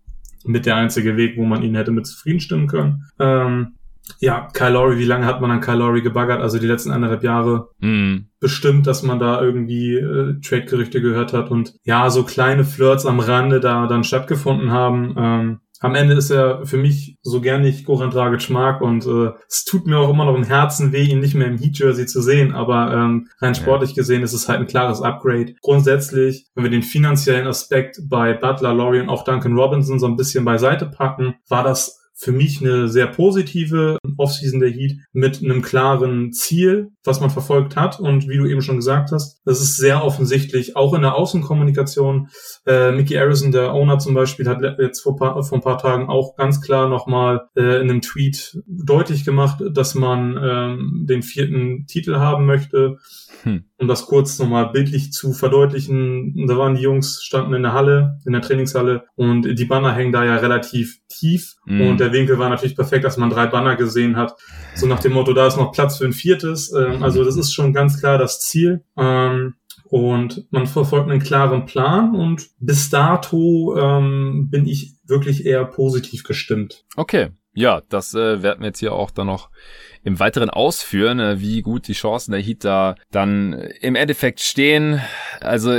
mit 0.45 0.67
der 0.67 0.77
einzige 0.77 1.17
Weg, 1.17 1.37
wo 1.37 1.45
man 1.45 1.63
ihn 1.63 1.75
hätte 1.75 1.91
mit 1.91 2.07
zufrieden 2.07 2.41
stimmen 2.41 2.69
können. 2.69 3.05
Ähm, 3.19 3.75
ja, 4.21 4.49
Kyle 4.53 4.71
Lowry, 4.71 4.99
wie 4.99 5.05
lange 5.05 5.27
hat 5.27 5.41
man 5.41 5.51
an 5.51 5.61
Kyle 5.61 5.77
Lowry 5.77 6.03
gebaggert? 6.03 6.41
Also 6.41 6.59
die 6.59 6.67
letzten 6.67 6.91
anderthalb 6.91 7.23
Jahre 7.23 7.69
mm. 7.81 8.29
bestimmt, 8.41 8.87
dass 8.87 9.03
man 9.03 9.19
da 9.19 9.41
irgendwie 9.41 9.97
äh, 9.97 10.41
Trade-Gerüchte 10.41 11.01
gehört 11.01 11.33
hat 11.33 11.51
und 11.51 11.75
ja, 11.85 12.09
so 12.11 12.25
kleine 12.25 12.65
Flirts 12.65 13.07
am 13.07 13.21
Rande 13.21 13.61
da 13.61 13.87
dann 13.87 14.05
stattgefunden 14.05 14.71
haben. 14.71 15.15
Ähm, 15.17 15.61
am 15.81 15.95
Ende 15.95 16.15
ist 16.15 16.31
er 16.31 16.67
für 16.67 16.77
mich, 16.77 17.19
so 17.23 17.41
gern 17.41 17.65
ich 17.65 17.85
Goran 17.85 18.11
Dragic 18.11 18.51
mag 18.51 18.81
und 18.81 19.07
äh, 19.07 19.33
es 19.49 19.65
tut 19.65 19.87
mir 19.87 19.99
auch 19.99 20.11
immer 20.11 20.25
noch 20.25 20.35
im 20.35 20.45
Herzen 20.45 20.93
weh, 20.93 21.05
ihn 21.05 21.21
nicht 21.21 21.35
mehr 21.35 21.47
im 21.47 21.59
Heat-Jersey 21.59 22.07
zu 22.07 22.21
sehen, 22.21 22.53
aber 22.53 22.93
ähm, 22.93 23.29
rein 23.41 23.55
sportlich 23.55 23.95
gesehen 23.95 24.23
ist 24.23 24.33
es 24.33 24.49
halt 24.49 24.61
ein 24.61 24.67
klares 24.67 25.03
Upgrade. 25.03 25.55
Grundsätzlich, 25.63 26.47
wenn 26.55 26.65
wir 26.65 26.71
den 26.71 26.83
finanziellen 26.83 27.47
Aspekt 27.47 28.01
bei 28.09 28.35
Butler, 28.35 28.75
Laurie 28.75 29.01
und 29.01 29.09
auch 29.09 29.25
Duncan 29.25 29.57
Robinson 29.57 29.99
so 29.99 30.07
ein 30.07 30.17
bisschen 30.17 30.45
beiseite 30.45 30.87
packen, 30.87 31.35
war 31.49 31.63
das 31.63 31.99
für 32.19 32.33
mich 32.33 32.61
eine 32.61 32.89
sehr 32.89 33.07
positive 33.07 33.99
Offseason 34.17 34.59
der 34.59 34.71
Heat 34.71 34.97
mit 35.13 35.41
einem 35.41 35.63
klaren 35.63 36.33
Ziel, 36.33 36.91
was 37.05 37.21
man 37.21 37.31
verfolgt 37.31 37.77
hat. 37.77 38.01
Und 38.01 38.29
wie 38.29 38.37
du 38.37 38.47
eben 38.47 38.61
schon 38.61 38.77
gesagt 38.77 39.13
hast, 39.13 39.41
das 39.45 39.61
ist 39.61 39.77
sehr 39.77 40.05
offensichtlich, 40.05 40.75
auch 40.77 40.95
in 40.95 41.03
der 41.03 41.15
Außenkommunikation. 41.15 42.29
Äh, 42.67 42.91
Mickey 42.91 43.15
Harrison, 43.15 43.53
der 43.53 43.73
Owner 43.73 44.01
zum 44.01 44.15
Beispiel, 44.15 44.49
hat 44.49 44.63
jetzt 44.81 45.01
vor, 45.01 45.17
paar, 45.17 45.41
vor 45.45 45.59
ein 45.59 45.63
paar 45.63 45.79
Tagen 45.79 46.09
auch 46.09 46.35
ganz 46.35 46.61
klar 46.61 46.89
nochmal 46.89 47.49
äh, 47.57 47.81
in 47.81 47.89
einem 47.89 48.03
Tweet 48.03 48.59
deutlich 48.67 49.25
gemacht, 49.25 49.63
dass 49.71 49.95
man 49.95 50.37
ähm, 50.43 51.07
den 51.09 51.23
vierten 51.23 51.87
Titel 51.87 52.17
haben 52.17 52.47
möchte. 52.47 52.99
Hm. 53.43 53.65
Um 53.79 53.89
das 53.89 54.07
kurz 54.07 54.39
nochmal 54.39 54.71
bildlich 54.71 55.13
zu 55.13 55.33
verdeutlichen, 55.33 56.47
da 56.47 56.57
waren 56.57 56.75
die 56.75 56.83
Jungs, 56.83 57.23
standen 57.23 57.55
in 57.55 57.63
der 57.63 57.73
Halle, 57.73 58.19
in 58.25 58.33
der 58.33 58.43
Trainingshalle 58.43 59.05
und 59.15 59.43
die 59.59 59.65
Banner 59.65 59.95
hängen 59.95 60.13
da 60.13 60.25
ja 60.25 60.37
relativ 60.37 60.99
tief 61.09 61.57
hm. 61.67 61.81
und 61.83 62.01
der 62.01 62.13
Winkel 62.13 62.39
war 62.39 62.49
natürlich 62.49 62.77
perfekt, 62.77 63.05
dass 63.05 63.17
man 63.17 63.31
drei 63.31 63.47
Banner 63.47 63.77
gesehen 63.77 64.17
hat. 64.17 64.35
So 64.75 64.87
nach 64.87 65.01
dem 65.01 65.13
Motto, 65.13 65.33
da 65.33 65.47
ist 65.47 65.57
noch 65.57 65.73
Platz 65.73 65.99
für 65.99 66.05
ein 66.05 66.13
viertes. 66.13 66.73
Ähm, 66.73 67.03
also 67.03 67.25
das 67.25 67.37
ist 67.37 67.53
schon 67.53 67.73
ganz 67.73 68.01
klar 68.01 68.19
das 68.19 68.41
Ziel. 68.41 68.85
Ähm, 68.97 69.55
und 69.91 70.47
man 70.51 70.67
verfolgt 70.67 71.11
einen 71.11 71.23
klaren 71.23 71.65
Plan 71.65 72.15
und 72.15 72.49
bis 72.59 72.91
dato 72.91 73.75
ähm, 73.79 74.49
bin 74.51 74.67
ich 74.67 74.93
wirklich 75.07 75.47
eher 75.47 75.65
positiv 75.65 76.25
gestimmt. 76.25 76.85
Okay, 76.97 77.31
ja, 77.59 77.83
das 77.89 78.15
äh, 78.15 78.43
werden 78.43 78.61
wir 78.61 78.69
jetzt 78.69 78.79
hier 78.79 78.93
auch 78.93 79.11
dann 79.11 79.27
noch 79.27 79.51
im 80.05 80.21
Weiteren 80.21 80.49
ausführen, 80.49 81.19
äh, 81.19 81.41
wie 81.41 81.61
gut 81.63 81.89
die 81.89 81.93
Chancen 81.93 82.31
der 82.33 82.41
Heat 82.41 82.65
da 82.65 82.95
dann 83.11 83.53
im 83.81 83.97
Endeffekt 83.97 84.41
stehen. 84.41 85.01
Also 85.41 85.73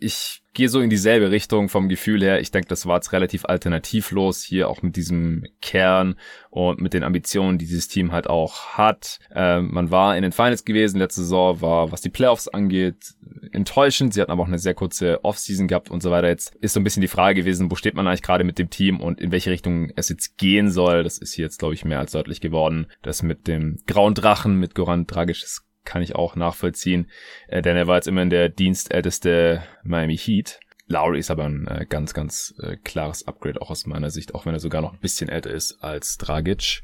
ich 0.00 0.42
gehe 0.52 0.68
so 0.68 0.80
in 0.80 0.90
dieselbe 0.90 1.30
Richtung 1.30 1.68
vom 1.68 1.88
Gefühl 1.88 2.22
her. 2.22 2.40
Ich 2.40 2.50
denke, 2.50 2.68
das 2.68 2.86
war 2.86 2.96
jetzt 2.96 3.12
relativ 3.12 3.44
alternativlos 3.44 4.42
hier 4.42 4.68
auch 4.68 4.82
mit 4.82 4.96
diesem 4.96 5.44
Kern 5.60 6.16
und 6.50 6.80
mit 6.80 6.92
den 6.92 7.04
Ambitionen, 7.04 7.58
die 7.58 7.66
dieses 7.66 7.86
Team 7.86 8.10
halt 8.10 8.26
auch 8.26 8.70
hat. 8.70 9.20
Ähm, 9.32 9.70
man 9.72 9.90
war 9.90 10.16
in 10.16 10.22
den 10.22 10.32
Finals 10.32 10.64
gewesen 10.64 10.98
letzte 10.98 11.20
Saison, 11.20 11.60
war, 11.60 11.92
was 11.92 12.00
die 12.00 12.08
Playoffs 12.08 12.48
angeht, 12.48 13.14
enttäuschend. 13.52 14.14
Sie 14.14 14.20
hatten 14.20 14.32
aber 14.32 14.42
auch 14.42 14.48
eine 14.48 14.58
sehr 14.58 14.74
kurze 14.74 15.24
Offseason 15.24 15.68
gehabt 15.68 15.90
und 15.90 16.02
so 16.02 16.10
weiter. 16.10 16.28
Jetzt 16.28 16.56
ist 16.56 16.72
so 16.72 16.80
ein 16.80 16.84
bisschen 16.84 17.02
die 17.02 17.08
Frage 17.08 17.42
gewesen, 17.42 17.70
wo 17.70 17.76
steht 17.76 17.94
man 17.94 18.06
eigentlich 18.06 18.22
gerade 18.22 18.44
mit 18.44 18.58
dem 18.58 18.70
Team 18.70 19.00
und 19.00 19.20
in 19.20 19.30
welche 19.30 19.50
Richtung 19.50 19.92
es 19.94 20.08
jetzt 20.08 20.36
gehen 20.36 20.70
soll. 20.70 21.04
Das 21.04 21.18
ist 21.18 21.34
hier 21.34 21.44
jetzt, 21.44 21.58
glaube 21.58 21.74
ich, 21.74 21.84
mehr 21.84 22.00
als 22.00 22.12
deutlich 22.12 22.40
geworden. 22.40 22.86
Das 23.02 23.22
mit 23.22 23.46
dem 23.46 23.78
grauen 23.86 24.14
Drachen, 24.14 24.56
mit 24.56 24.74
Goran 24.74 25.06
Dragic, 25.06 25.44
kann 25.84 26.02
ich 26.02 26.14
auch 26.14 26.36
nachvollziehen, 26.36 27.10
äh, 27.48 27.62
denn 27.62 27.76
er 27.76 27.86
war 27.86 27.96
jetzt 27.96 28.08
immerhin 28.08 28.30
der 28.30 28.48
dienstälteste 28.48 29.62
Miami 29.82 30.16
Heat. 30.16 30.60
Lowry 30.90 31.20
ist 31.20 31.30
aber 31.30 31.44
ein 31.44 31.68
äh, 31.68 31.86
ganz, 31.88 32.14
ganz 32.14 32.52
äh, 32.60 32.76
klares 32.76 33.26
Upgrade 33.26 33.62
auch 33.62 33.70
aus 33.70 33.86
meiner 33.86 34.10
Sicht, 34.10 34.34
auch 34.34 34.44
wenn 34.44 34.54
er 34.54 34.60
sogar 34.60 34.82
noch 34.82 34.92
ein 34.92 34.98
bisschen 35.00 35.28
älter 35.28 35.50
ist 35.50 35.82
als 35.84 36.18
Dragic. 36.18 36.82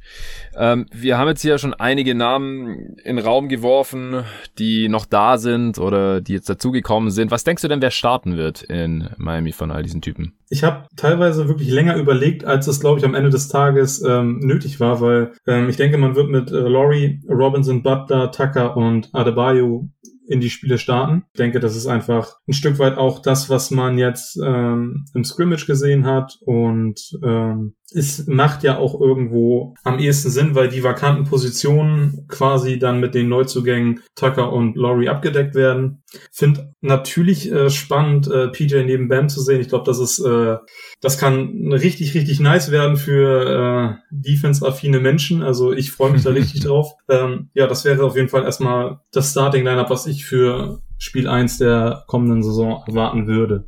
Ähm, 0.56 0.86
wir 0.92 1.18
haben 1.18 1.26
jetzt 1.28 1.42
hier 1.42 1.58
schon 1.58 1.74
einige 1.74 2.14
Namen 2.14 2.96
in 3.02 3.18
Raum 3.18 3.48
geworfen, 3.48 4.22
die 4.58 4.88
noch 4.88 5.06
da 5.06 5.38
sind 5.38 5.78
oder 5.78 6.20
die 6.20 6.34
jetzt 6.34 6.48
dazugekommen 6.48 7.10
sind. 7.10 7.32
Was 7.32 7.42
denkst 7.42 7.62
du 7.62 7.68
denn, 7.68 7.82
wer 7.82 7.90
starten 7.90 8.36
wird 8.36 8.62
in 8.62 9.10
Miami 9.16 9.50
von 9.50 9.72
all 9.72 9.82
diesen 9.82 10.02
Typen? 10.02 10.34
Ich 10.48 10.62
habe 10.62 10.86
teilweise 10.94 11.48
wirklich 11.48 11.70
länger 11.70 11.96
überlegt, 11.96 12.44
als 12.44 12.68
es, 12.68 12.78
glaube 12.78 13.00
ich, 13.00 13.04
am 13.04 13.16
Ende 13.16 13.30
des 13.30 13.48
Tages 13.48 14.00
ähm, 14.02 14.38
nötig 14.38 14.78
war, 14.78 15.00
weil 15.00 15.32
ähm, 15.48 15.68
ich 15.68 15.76
denke, 15.76 15.98
man 15.98 16.14
wird 16.14 16.30
mit 16.30 16.52
äh, 16.52 16.54
Laurie, 16.54 17.20
Robinson, 17.28 17.82
Butler, 17.82 18.30
Tucker 18.30 18.76
und 18.76 19.12
Adebayo 19.12 19.88
in 20.28 20.40
die 20.40 20.50
Spiele 20.50 20.78
starten. 20.78 21.24
Ich 21.32 21.38
denke, 21.38 21.60
das 21.60 21.76
ist 21.76 21.86
einfach 21.86 22.36
ein 22.48 22.52
Stück 22.52 22.78
weit 22.78 22.98
auch 22.98 23.20
das, 23.20 23.50
was 23.50 23.70
man 23.70 23.98
jetzt 23.98 24.38
ähm, 24.42 25.06
im 25.14 25.24
Scrimmage 25.24 25.66
gesehen 25.66 26.06
hat 26.06 26.38
und 26.44 27.18
ähm, 27.22 27.74
es 27.94 28.26
macht 28.26 28.64
ja 28.64 28.78
auch 28.78 29.00
irgendwo 29.00 29.74
am 29.84 29.98
ehesten 29.98 30.30
Sinn, 30.30 30.54
weil 30.54 30.68
die 30.68 30.82
vakanten 30.82 31.24
Positionen 31.24 32.26
quasi 32.28 32.78
dann 32.78 32.98
mit 32.98 33.14
den 33.14 33.28
Neuzugängen 33.28 34.02
Tucker 34.16 34.52
und 34.52 34.76
Laurie 34.76 35.08
abgedeckt 35.08 35.54
werden. 35.54 36.02
Find 36.32 36.66
natürlich 36.80 37.50
äh, 37.50 37.70
spannend, 37.70 38.28
äh, 38.28 38.48
PJ 38.48 38.82
neben 38.84 39.08
Bam 39.08 39.28
zu 39.28 39.40
sehen. 39.40 39.60
Ich 39.60 39.68
glaube, 39.68 39.84
das 39.84 39.98
ist, 39.98 40.18
äh, 40.18 40.56
das 41.00 41.18
kann 41.18 41.72
richtig, 41.72 42.14
richtig 42.14 42.40
nice 42.40 42.70
werden 42.70 42.96
für 42.96 43.98
äh, 44.00 44.06
defense-affine 44.10 44.98
Menschen. 44.98 45.42
Also 45.42 45.72
ich 45.72 45.92
freue 45.92 46.10
mich 46.10 46.22
da 46.22 46.30
richtig 46.30 46.60
drauf. 46.64 46.92
Ähm, 47.08 47.50
ja, 47.54 47.66
das 47.66 47.84
wäre 47.84 48.04
auf 48.04 48.16
jeden 48.16 48.28
Fall 48.28 48.44
erstmal 48.44 49.00
das 49.12 49.30
Starting-Lineup, 49.30 49.90
was 49.90 50.06
ich 50.06 50.15
für 50.24 50.80
Spiel 50.98 51.28
1 51.28 51.58
der 51.58 52.04
kommenden 52.06 52.42
Saison 52.42 52.82
erwarten 52.86 53.26
würde. 53.26 53.66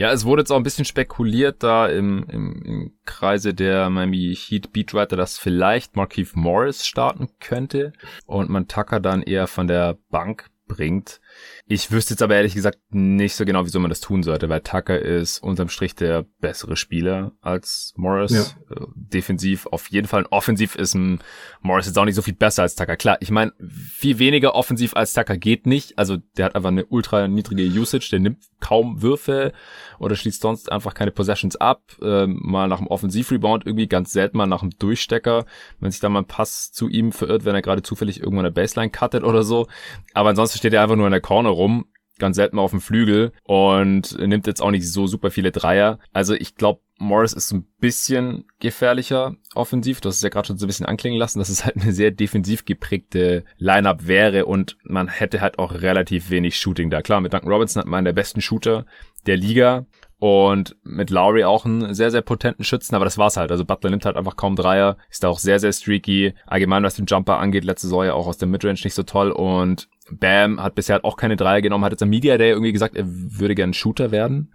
Ja, 0.00 0.10
es 0.12 0.24
wurde 0.24 0.40
jetzt 0.40 0.50
auch 0.50 0.56
ein 0.56 0.62
bisschen 0.62 0.86
spekuliert 0.86 1.62
da 1.62 1.86
im, 1.86 2.24
im, 2.30 2.62
im 2.62 2.92
Kreise 3.04 3.52
der 3.52 3.90
Miami 3.90 4.34
Heat 4.34 4.72
Beatwriter, 4.72 5.14
dass 5.14 5.36
vielleicht 5.36 5.94
Markeith 5.94 6.34
Morris 6.34 6.86
starten 6.86 7.28
könnte 7.38 7.92
und 8.24 8.48
man 8.48 8.66
Tucker 8.66 8.98
dann 8.98 9.20
eher 9.22 9.46
von 9.46 9.66
der 9.66 9.98
Bank 10.08 10.48
bringt. 10.66 11.20
Ich 11.66 11.92
wüsste 11.92 12.14
jetzt 12.14 12.22
aber 12.22 12.34
ehrlich 12.34 12.54
gesagt 12.54 12.78
nicht 12.90 13.36
so 13.36 13.44
genau, 13.44 13.64
wieso 13.64 13.78
man 13.78 13.90
das 13.90 14.00
tun 14.00 14.22
sollte, 14.22 14.48
weil 14.48 14.60
Tucker 14.60 14.98
ist 14.98 15.38
unterm 15.38 15.68
Strich 15.68 15.94
der 15.94 16.24
bessere 16.40 16.76
Spieler 16.76 17.32
als 17.40 17.94
Morris. 17.96 18.32
Ja. 18.32 18.76
Äh, 18.76 18.86
defensiv 18.94 19.66
auf 19.66 19.88
jeden 19.90 20.08
Fall. 20.08 20.24
Und 20.24 20.32
offensiv 20.32 20.74
ist 20.74 20.94
ein 20.94 21.20
Morris 21.60 21.86
jetzt 21.86 21.98
auch 21.98 22.04
nicht 22.04 22.16
so 22.16 22.22
viel 22.22 22.34
besser 22.34 22.62
als 22.62 22.74
Tucker. 22.74 22.96
Klar, 22.96 23.18
ich 23.20 23.30
meine, 23.30 23.52
viel 23.60 24.18
weniger 24.18 24.54
offensiv 24.54 24.96
als 24.96 25.12
Tucker 25.12 25.36
geht 25.36 25.66
nicht. 25.66 25.98
Also 25.98 26.16
der 26.36 26.46
hat 26.46 26.56
einfach 26.56 26.70
eine 26.70 26.86
ultra 26.86 27.28
niedrige 27.28 27.62
Usage, 27.62 28.08
der 28.10 28.20
nimmt 28.20 28.38
kaum 28.60 29.02
Würfe 29.02 29.52
oder 29.98 30.16
schließt 30.16 30.42
sonst 30.42 30.72
einfach 30.72 30.94
keine 30.94 31.10
Possessions 31.10 31.56
ab. 31.56 31.82
Ähm, 32.02 32.40
mal 32.42 32.68
nach 32.68 32.78
dem 32.78 32.86
Offensivrebound 32.86 33.66
irgendwie 33.66 33.86
ganz 33.86 34.12
selten 34.12 34.36
mal 34.36 34.46
nach 34.46 34.60
dem 34.60 34.70
Durchstecker, 34.70 35.44
wenn 35.78 35.90
sich 35.90 36.00
da 36.00 36.08
mal 36.08 36.20
ein 36.20 36.26
Pass 36.26 36.72
zu 36.72 36.88
ihm 36.88 37.12
verirrt, 37.12 37.44
wenn 37.44 37.54
er 37.54 37.62
gerade 37.62 37.82
zufällig 37.82 38.20
irgendwo 38.20 38.40
eine 38.40 38.50
Baseline 38.50 38.90
cuttet 38.90 39.24
oder 39.24 39.42
so. 39.42 39.66
Aber 40.14 40.30
ansonsten 40.30 40.58
steht 40.58 40.72
er 40.72 40.82
einfach 40.82 40.96
nur 40.96 41.06
in 41.06 41.12
der 41.12 41.20
Corner 41.30 41.50
rum 41.50 41.84
ganz 42.18 42.34
selten 42.34 42.58
auf 42.58 42.72
dem 42.72 42.80
Flügel 42.80 43.32
und 43.44 44.18
nimmt 44.18 44.48
jetzt 44.48 44.60
auch 44.60 44.72
nicht 44.72 44.90
so 44.90 45.06
super 45.06 45.30
viele 45.30 45.52
Dreier. 45.52 46.00
Also 46.12 46.34
ich 46.34 46.56
glaube, 46.56 46.80
Morris 46.98 47.32
ist 47.32 47.52
ein 47.52 47.68
bisschen 47.78 48.46
gefährlicher 48.58 49.36
offensiv. 49.54 50.00
Du 50.00 50.08
hast 50.08 50.16
es 50.16 50.22
ja 50.22 50.28
gerade 50.28 50.48
schon 50.48 50.58
so 50.58 50.66
ein 50.66 50.68
bisschen 50.68 50.86
anklingen 50.86 51.20
lassen, 51.20 51.38
dass 51.38 51.48
es 51.48 51.64
halt 51.64 51.76
eine 51.76 51.92
sehr 51.92 52.10
defensiv 52.10 52.64
geprägte 52.64 53.44
Lineup 53.58 54.08
wäre 54.08 54.44
und 54.44 54.76
man 54.82 55.06
hätte 55.06 55.40
halt 55.40 55.60
auch 55.60 55.72
relativ 55.72 56.30
wenig 56.30 56.58
Shooting 56.58 56.90
da. 56.90 57.00
Klar, 57.00 57.20
mit 57.20 57.32
Duncan 57.32 57.50
Robinson 57.50 57.80
hat 57.80 57.86
man 57.86 57.98
einen 57.98 58.06
der 58.06 58.12
besten 58.12 58.40
Shooter 58.40 58.84
der 59.26 59.36
Liga 59.36 59.86
und 60.20 60.76
mit 60.84 61.08
Lowry 61.08 61.44
auch 61.44 61.64
einen 61.64 61.94
sehr, 61.94 62.10
sehr 62.10 62.20
potenten 62.20 62.62
Schützen, 62.62 62.94
aber 62.94 63.06
das 63.06 63.16
war's 63.16 63.38
halt. 63.38 63.50
Also 63.50 63.64
Butler 63.64 63.90
nimmt 63.90 64.04
halt 64.04 64.16
einfach 64.16 64.36
kaum 64.36 64.54
Dreier, 64.54 64.98
ist 65.10 65.24
da 65.24 65.28
auch 65.28 65.38
sehr, 65.38 65.58
sehr 65.58 65.72
streaky. 65.72 66.34
Allgemein, 66.46 66.82
was 66.82 66.94
den 66.94 67.06
Jumper 67.06 67.38
angeht, 67.38 67.64
letzte 67.64 67.86
Saison 67.86 68.04
ja 68.04 68.12
auch 68.12 68.26
aus 68.26 68.36
der 68.36 68.46
Midrange 68.46 68.80
nicht 68.84 68.94
so 68.94 69.02
toll 69.02 69.32
und 69.32 69.88
Bam 70.10 70.62
hat 70.62 70.74
bisher 70.74 70.94
halt 70.94 71.04
auch 71.04 71.16
keine 71.16 71.36
Dreier 71.36 71.62
genommen, 71.62 71.84
hat 71.84 71.92
jetzt 71.92 72.02
am 72.02 72.10
Media 72.10 72.36
Day 72.36 72.50
irgendwie 72.50 72.72
gesagt, 72.72 72.96
er 72.96 73.04
würde 73.06 73.54
gern 73.54 73.72
Shooter 73.72 74.10
werden. 74.10 74.52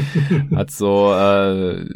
hat 0.54 0.70
so, 0.70 1.12
äh, 1.12 1.86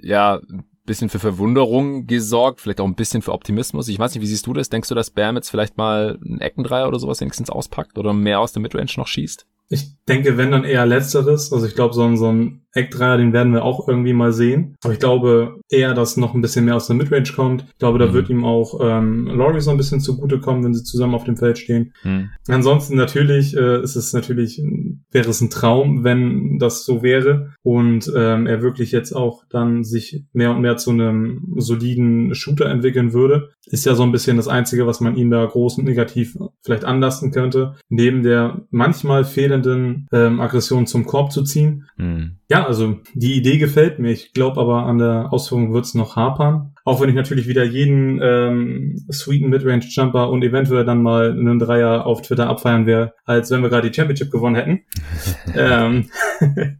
ja, 0.00 0.40
bisschen 0.86 1.10
für 1.10 1.18
Verwunderung 1.18 2.06
gesorgt, 2.06 2.60
vielleicht 2.60 2.80
auch 2.80 2.86
ein 2.86 2.94
bisschen 2.94 3.22
für 3.22 3.32
Optimismus. 3.32 3.88
Ich 3.88 3.98
weiß 3.98 4.14
nicht, 4.14 4.22
wie 4.22 4.26
siehst 4.26 4.46
du 4.46 4.54
das? 4.54 4.70
Denkst 4.70 4.88
du, 4.88 4.94
dass 4.94 5.10
Bam 5.10 5.36
jetzt 5.36 5.50
vielleicht 5.50 5.76
mal 5.76 6.18
einen 6.24 6.40
Eckendreier 6.40 6.88
oder 6.88 6.98
sowas 6.98 7.20
wenigstens 7.20 7.50
auspackt 7.50 7.98
oder 7.98 8.14
mehr 8.14 8.40
aus 8.40 8.52
der 8.52 8.62
Midrange 8.62 8.90
noch 8.96 9.06
schießt? 9.06 9.46
Ich 9.72 9.86
denke, 10.08 10.36
wenn 10.36 10.50
dann 10.50 10.64
eher 10.64 10.84
letzteres. 10.84 11.52
Also 11.52 11.64
ich 11.64 11.76
glaube, 11.76 11.94
so 11.94 12.02
ein, 12.02 12.16
so 12.16 12.26
ein 12.26 12.66
Eckdreier, 12.72 13.16
den 13.16 13.32
werden 13.32 13.52
wir 13.52 13.64
auch 13.64 13.88
irgendwie 13.88 14.12
mal 14.12 14.32
sehen. 14.32 14.76
Aber 14.82 14.92
ich 14.92 15.00
glaube 15.00 15.56
eher, 15.68 15.94
dass 15.94 16.16
noch 16.16 16.34
ein 16.34 16.40
bisschen 16.40 16.64
mehr 16.64 16.76
aus 16.76 16.86
der 16.86 16.96
Midrange 16.96 17.32
kommt. 17.34 17.64
Ich 17.72 17.78
glaube, 17.78 17.98
da 17.98 18.06
mhm. 18.06 18.12
wird 18.12 18.30
ihm 18.30 18.44
auch 18.44 18.80
ähm, 18.82 19.26
Laurie 19.26 19.60
so 19.60 19.70
ein 19.70 19.76
bisschen 19.76 20.00
zugutekommen, 20.00 20.64
wenn 20.64 20.74
sie 20.74 20.84
zusammen 20.84 21.14
auf 21.14 21.24
dem 21.24 21.36
Feld 21.36 21.58
stehen. 21.58 21.92
Mhm. 22.04 22.30
Ansonsten 22.48 22.96
natürlich 22.96 23.56
äh, 23.56 23.82
ist 23.82 23.96
es 23.96 24.12
natürlich, 24.12 24.62
wäre 25.10 25.28
es 25.28 25.40
ein 25.40 25.50
Traum, 25.50 26.04
wenn 26.04 26.58
das 26.58 26.84
so 26.84 27.02
wäre 27.02 27.54
und 27.62 28.10
ähm, 28.16 28.46
er 28.46 28.62
wirklich 28.62 28.92
jetzt 28.92 29.12
auch 29.12 29.44
dann 29.50 29.84
sich 29.84 30.24
mehr 30.32 30.52
und 30.52 30.60
mehr 30.60 30.76
zu 30.76 30.90
einem 30.90 31.54
soliden 31.56 32.34
Shooter 32.34 32.66
entwickeln 32.66 33.12
würde. 33.12 33.50
Ist 33.66 33.86
ja 33.86 33.94
so 33.94 34.02
ein 34.02 34.12
bisschen 34.12 34.36
das 34.36 34.48
Einzige, 34.48 34.86
was 34.86 35.00
man 35.00 35.16
ihm 35.16 35.30
da 35.30 35.44
groß 35.44 35.78
und 35.78 35.84
negativ 35.84 36.36
vielleicht 36.62 36.84
anlasten 36.84 37.30
könnte. 37.30 37.74
Neben 37.88 38.22
der 38.22 38.62
manchmal 38.70 39.24
fehlenden 39.24 40.06
ähm, 40.12 40.40
Aggression 40.40 40.86
zum 40.86 41.06
Korb 41.06 41.32
zu 41.32 41.42
ziehen. 41.42 41.86
Mhm. 41.96 42.36
Ja, 42.48 42.59
also 42.66 42.98
die 43.14 43.34
Idee 43.34 43.58
gefällt 43.58 43.98
mir. 43.98 44.10
Ich 44.10 44.32
glaube 44.32 44.60
aber 44.60 44.84
an 44.86 44.98
der 44.98 45.32
Ausführung 45.32 45.72
wird 45.72 45.84
es 45.84 45.94
noch 45.94 46.16
hapern. 46.16 46.74
Auch 46.84 47.00
wenn 47.00 47.08
ich 47.08 47.14
natürlich 47.14 47.46
wieder 47.46 47.64
jeden 47.64 48.20
ähm, 48.22 48.96
sweeten 49.10 49.48
Midrange 49.48 49.84
Jumper 49.88 50.30
und 50.30 50.42
eventuell 50.42 50.84
dann 50.84 51.02
mal 51.02 51.30
einen 51.30 51.58
Dreier 51.58 52.06
auf 52.06 52.22
Twitter 52.22 52.48
abfeiern 52.48 52.86
wäre, 52.86 53.14
als 53.24 53.50
wenn 53.50 53.62
wir 53.62 53.68
gerade 53.68 53.88
die 53.90 53.94
Championship 53.94 54.30
gewonnen 54.30 54.56
hätten. 54.56 54.80
ähm, 55.56 56.08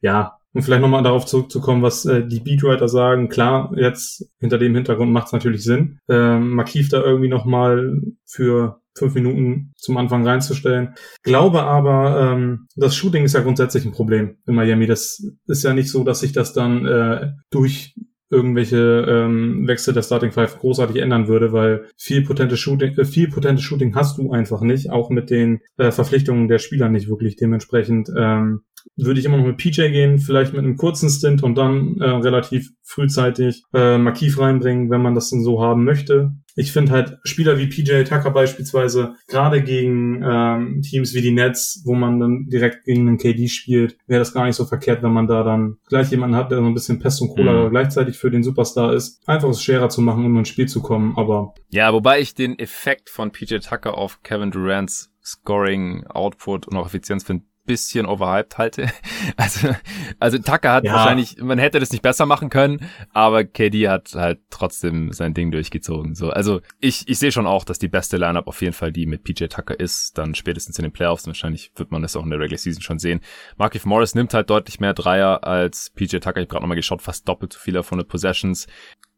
ja, 0.00 0.38
und 0.54 0.62
vielleicht 0.62 0.82
nochmal 0.82 1.02
darauf 1.02 1.26
zurückzukommen, 1.26 1.82
was 1.82 2.06
äh, 2.06 2.24
die 2.24 2.40
Beatwriter 2.40 2.88
sagen. 2.88 3.28
Klar, 3.28 3.72
jetzt 3.76 4.30
hinter 4.38 4.56
dem 4.56 4.74
Hintergrund 4.74 5.12
macht 5.12 5.26
es 5.26 5.32
natürlich 5.32 5.64
Sinn, 5.64 5.98
ähm, 6.08 6.50
Markiv 6.50 6.88
da 6.88 7.02
irgendwie 7.02 7.28
nochmal 7.28 8.00
für 8.24 8.80
fünf 8.96 9.14
Minuten 9.14 9.72
zum 9.76 9.96
Anfang 9.96 10.26
reinzustellen. 10.26 10.94
Glaube 11.22 11.62
aber, 11.62 12.32
ähm, 12.32 12.66
das 12.76 12.96
Shooting 12.96 13.24
ist 13.24 13.34
ja 13.34 13.40
grundsätzlich 13.40 13.84
ein 13.84 13.92
Problem 13.92 14.36
in 14.46 14.54
Miami. 14.54 14.86
Das 14.86 15.22
ist 15.46 15.64
ja 15.64 15.74
nicht 15.74 15.90
so, 15.90 16.04
dass 16.04 16.20
sich 16.20 16.32
das 16.32 16.52
dann 16.52 16.86
äh, 16.86 17.32
durch 17.50 17.94
irgendwelche 18.30 19.06
ähm, 19.08 19.66
Wechsel 19.66 19.94
der 19.94 20.02
Starting 20.02 20.32
Five 20.32 20.58
großartig 20.58 20.96
ändern 20.96 21.28
würde, 21.28 21.52
weil 21.52 21.86
viel 21.96 22.22
potentes 22.24 22.58
Shooting, 22.58 22.96
äh, 22.98 23.04
viel 23.04 23.28
potentes 23.28 23.64
Shooting 23.64 23.94
hast 23.94 24.18
du 24.18 24.32
einfach 24.32 24.60
nicht, 24.60 24.90
auch 24.90 25.10
mit 25.10 25.30
den 25.30 25.60
äh, 25.76 25.90
Verpflichtungen 25.90 26.48
der 26.48 26.58
Spieler 26.58 26.88
nicht 26.88 27.08
wirklich. 27.08 27.36
Dementsprechend 27.36 28.10
ähm, 28.16 28.62
würde 28.96 29.20
ich 29.20 29.26
immer 29.26 29.36
noch 29.36 29.46
mit 29.46 29.58
PJ 29.58 29.88
gehen, 29.88 30.18
vielleicht 30.18 30.52
mit 30.52 30.64
einem 30.64 30.76
kurzen 30.76 31.08
Stint 31.10 31.42
und 31.42 31.56
dann 31.56 31.96
äh, 32.00 32.04
relativ 32.04 32.70
frühzeitig 32.82 33.62
äh, 33.72 33.98
Markiv 33.98 34.38
reinbringen, 34.38 34.90
wenn 34.90 35.02
man 35.02 35.14
das 35.14 35.30
denn 35.30 35.42
so 35.42 35.62
haben 35.62 35.84
möchte. 35.84 36.32
Ich 36.54 36.72
finde 36.72 36.92
halt 36.92 37.18
Spieler 37.24 37.58
wie 37.58 37.66
PJ 37.66 38.04
Tucker 38.04 38.30
beispielsweise, 38.30 39.16
gerade 39.26 39.62
gegen 39.62 40.22
ähm, 40.24 40.82
Teams 40.82 41.14
wie 41.14 41.22
die 41.22 41.32
Nets, 41.32 41.82
wo 41.84 41.94
man 41.94 42.20
dann 42.20 42.46
direkt 42.46 42.84
gegen 42.84 43.08
einen 43.08 43.18
KD 43.18 43.48
spielt, 43.48 43.96
wäre 44.06 44.20
das 44.20 44.32
gar 44.32 44.46
nicht 44.46 44.56
so 44.56 44.64
verkehrt, 44.64 45.02
wenn 45.02 45.12
man 45.12 45.26
da 45.26 45.42
dann 45.42 45.78
gleich 45.88 46.10
jemanden 46.10 46.36
hat, 46.36 46.50
der 46.50 46.58
so 46.58 46.64
ein 46.64 46.74
bisschen 46.74 47.00
Pest 47.00 47.20
und 47.22 47.34
Cola 47.34 47.64
mhm. 47.64 47.70
gleichzeitig 47.70 48.16
für 48.16 48.30
den 48.30 48.42
Superstar 48.42 48.94
ist. 48.94 49.20
Einfach 49.26 49.48
es 49.48 49.62
schwerer 49.62 49.88
zu 49.88 50.00
machen, 50.00 50.24
um 50.24 50.38
ins 50.38 50.48
Spiel 50.48 50.68
zu 50.68 50.82
kommen, 50.82 51.14
aber. 51.16 51.54
Ja, 51.70 51.92
wobei 51.92 52.20
ich 52.20 52.34
den 52.34 52.58
Effekt 52.58 53.10
von 53.10 53.32
PJ 53.32 53.56
Tucker 53.56 53.98
auf 53.98 54.22
Kevin 54.22 54.50
Durant's 54.50 55.10
Scoring, 55.24 56.06
Output 56.06 56.68
und 56.68 56.76
auch 56.76 56.86
Effizienz 56.86 57.24
finde 57.24 57.44
bisschen 57.64 58.06
overhyped 58.06 58.58
halte. 58.58 58.90
Also, 59.36 59.74
also 60.20 60.38
Tucker 60.38 60.72
hat 60.72 60.84
ja. 60.84 60.92
wahrscheinlich, 60.92 61.38
man 61.38 61.58
hätte 61.58 61.80
das 61.80 61.90
nicht 61.90 62.02
besser 62.02 62.26
machen 62.26 62.50
können, 62.50 62.86
aber 63.12 63.44
KD 63.44 63.88
hat 63.88 64.14
halt 64.14 64.40
trotzdem 64.50 65.12
sein 65.12 65.34
Ding 65.34 65.50
durchgezogen. 65.50 66.14
So, 66.14 66.30
also 66.30 66.60
ich, 66.78 67.08
ich 67.08 67.18
sehe 67.18 67.32
schon 67.32 67.46
auch, 67.46 67.64
dass 67.64 67.78
die 67.78 67.88
beste 67.88 68.16
Lineup 68.16 68.46
auf 68.46 68.60
jeden 68.60 68.74
Fall 68.74 68.92
die 68.92 69.06
mit 69.06 69.24
PJ 69.24 69.46
Tucker 69.46 69.78
ist. 69.78 70.18
Dann 70.18 70.34
spätestens 70.34 70.78
in 70.78 70.84
den 70.84 70.92
Playoffs. 70.92 71.26
Wahrscheinlich 71.26 71.72
wird 71.74 71.90
man 71.90 72.02
das 72.02 72.16
auch 72.16 72.22
in 72.22 72.30
der 72.30 72.38
Regular 72.38 72.58
Season 72.58 72.82
schon 72.82 72.98
sehen. 72.98 73.20
Markif 73.56 73.86
Morris 73.86 74.14
nimmt 74.14 74.34
halt 74.34 74.50
deutlich 74.50 74.78
mehr 74.78 74.94
Dreier 74.94 75.44
als 75.44 75.90
PJ 75.90 76.18
Tucker. 76.18 76.36
Ich 76.36 76.42
habe 76.42 76.46
gerade 76.46 76.62
nochmal 76.62 76.76
geschaut, 76.76 77.02
fast 77.02 77.26
doppelt 77.28 77.54
so 77.54 77.58
viele 77.58 77.82
von 77.82 77.98
den 77.98 78.06
Possessions 78.06 78.66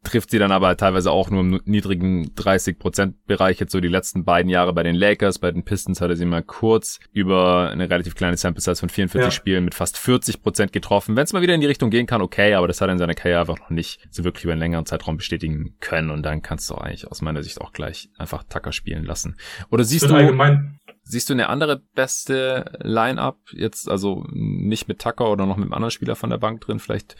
trifft 0.03 0.31
sie 0.31 0.39
dann 0.39 0.51
aber 0.51 0.77
teilweise 0.77 1.11
auch 1.11 1.29
nur 1.29 1.41
im 1.41 1.61
niedrigen 1.65 2.33
30%-Bereich. 2.35 3.59
Jetzt 3.59 3.71
so 3.71 3.79
die 3.79 3.87
letzten 3.87 4.23
beiden 4.23 4.49
Jahre 4.49 4.73
bei 4.73 4.83
den 4.83 4.95
Lakers, 4.95 5.39
bei 5.39 5.51
den 5.51 5.63
Pistons 5.63 6.01
hatte 6.01 6.15
sie 6.15 6.25
mal 6.25 6.43
kurz 6.43 6.99
über 7.11 7.69
eine 7.69 7.89
relativ 7.89 8.15
kleine 8.15 8.37
Sample 8.37 8.61
Size 8.61 8.77
von 8.77 8.89
44 8.89 9.25
ja. 9.25 9.31
Spielen 9.31 9.65
mit 9.65 9.75
fast 9.75 9.97
40% 9.97 10.71
getroffen. 10.71 11.15
Wenn 11.15 11.25
es 11.25 11.33
mal 11.33 11.41
wieder 11.41 11.55
in 11.55 11.61
die 11.61 11.67
Richtung 11.67 11.89
gehen 11.89 12.05
kann, 12.05 12.21
okay, 12.21 12.53
aber 12.53 12.67
das 12.67 12.79
hat 12.79 12.89
er 12.89 12.93
in 12.93 12.99
seiner 12.99 13.15
Karriere 13.15 13.41
einfach 13.41 13.59
noch 13.59 13.69
nicht 13.69 14.07
so 14.09 14.23
wirklich 14.23 14.45
über 14.45 14.53
einen 14.53 14.61
längeren 14.61 14.85
Zeitraum 14.85 15.17
bestätigen 15.17 15.75
können. 15.79 16.09
Und 16.09 16.23
dann 16.23 16.41
kannst 16.41 16.69
du 16.69 16.75
eigentlich 16.75 17.07
aus 17.07 17.21
meiner 17.21 17.43
Sicht 17.43 17.59
auch 17.59 17.73
gleich 17.73 18.09
einfach 18.17 18.43
Tucker 18.43 18.71
spielen 18.71 19.03
lassen. 19.03 19.35
Oder 19.69 19.83
siehst 19.83 20.09
du... 20.09 20.15
Allgemein 20.15 20.79
Siehst 21.09 21.29
du 21.29 21.33
eine 21.33 21.47
andere 21.47 21.81
beste 21.95 22.77
Line-Up 22.83 23.37
jetzt, 23.53 23.89
also 23.89 24.25
nicht 24.29 24.89
mit 24.89 24.99
Tucker 24.99 25.31
oder 25.31 25.45
noch 25.45 25.55
mit 25.55 25.63
einem 25.63 25.73
anderen 25.73 25.91
Spieler 25.91 26.17
von 26.17 26.29
der 26.29 26.37
Bank 26.37 26.59
drin, 26.59 26.79
vielleicht 26.79 27.15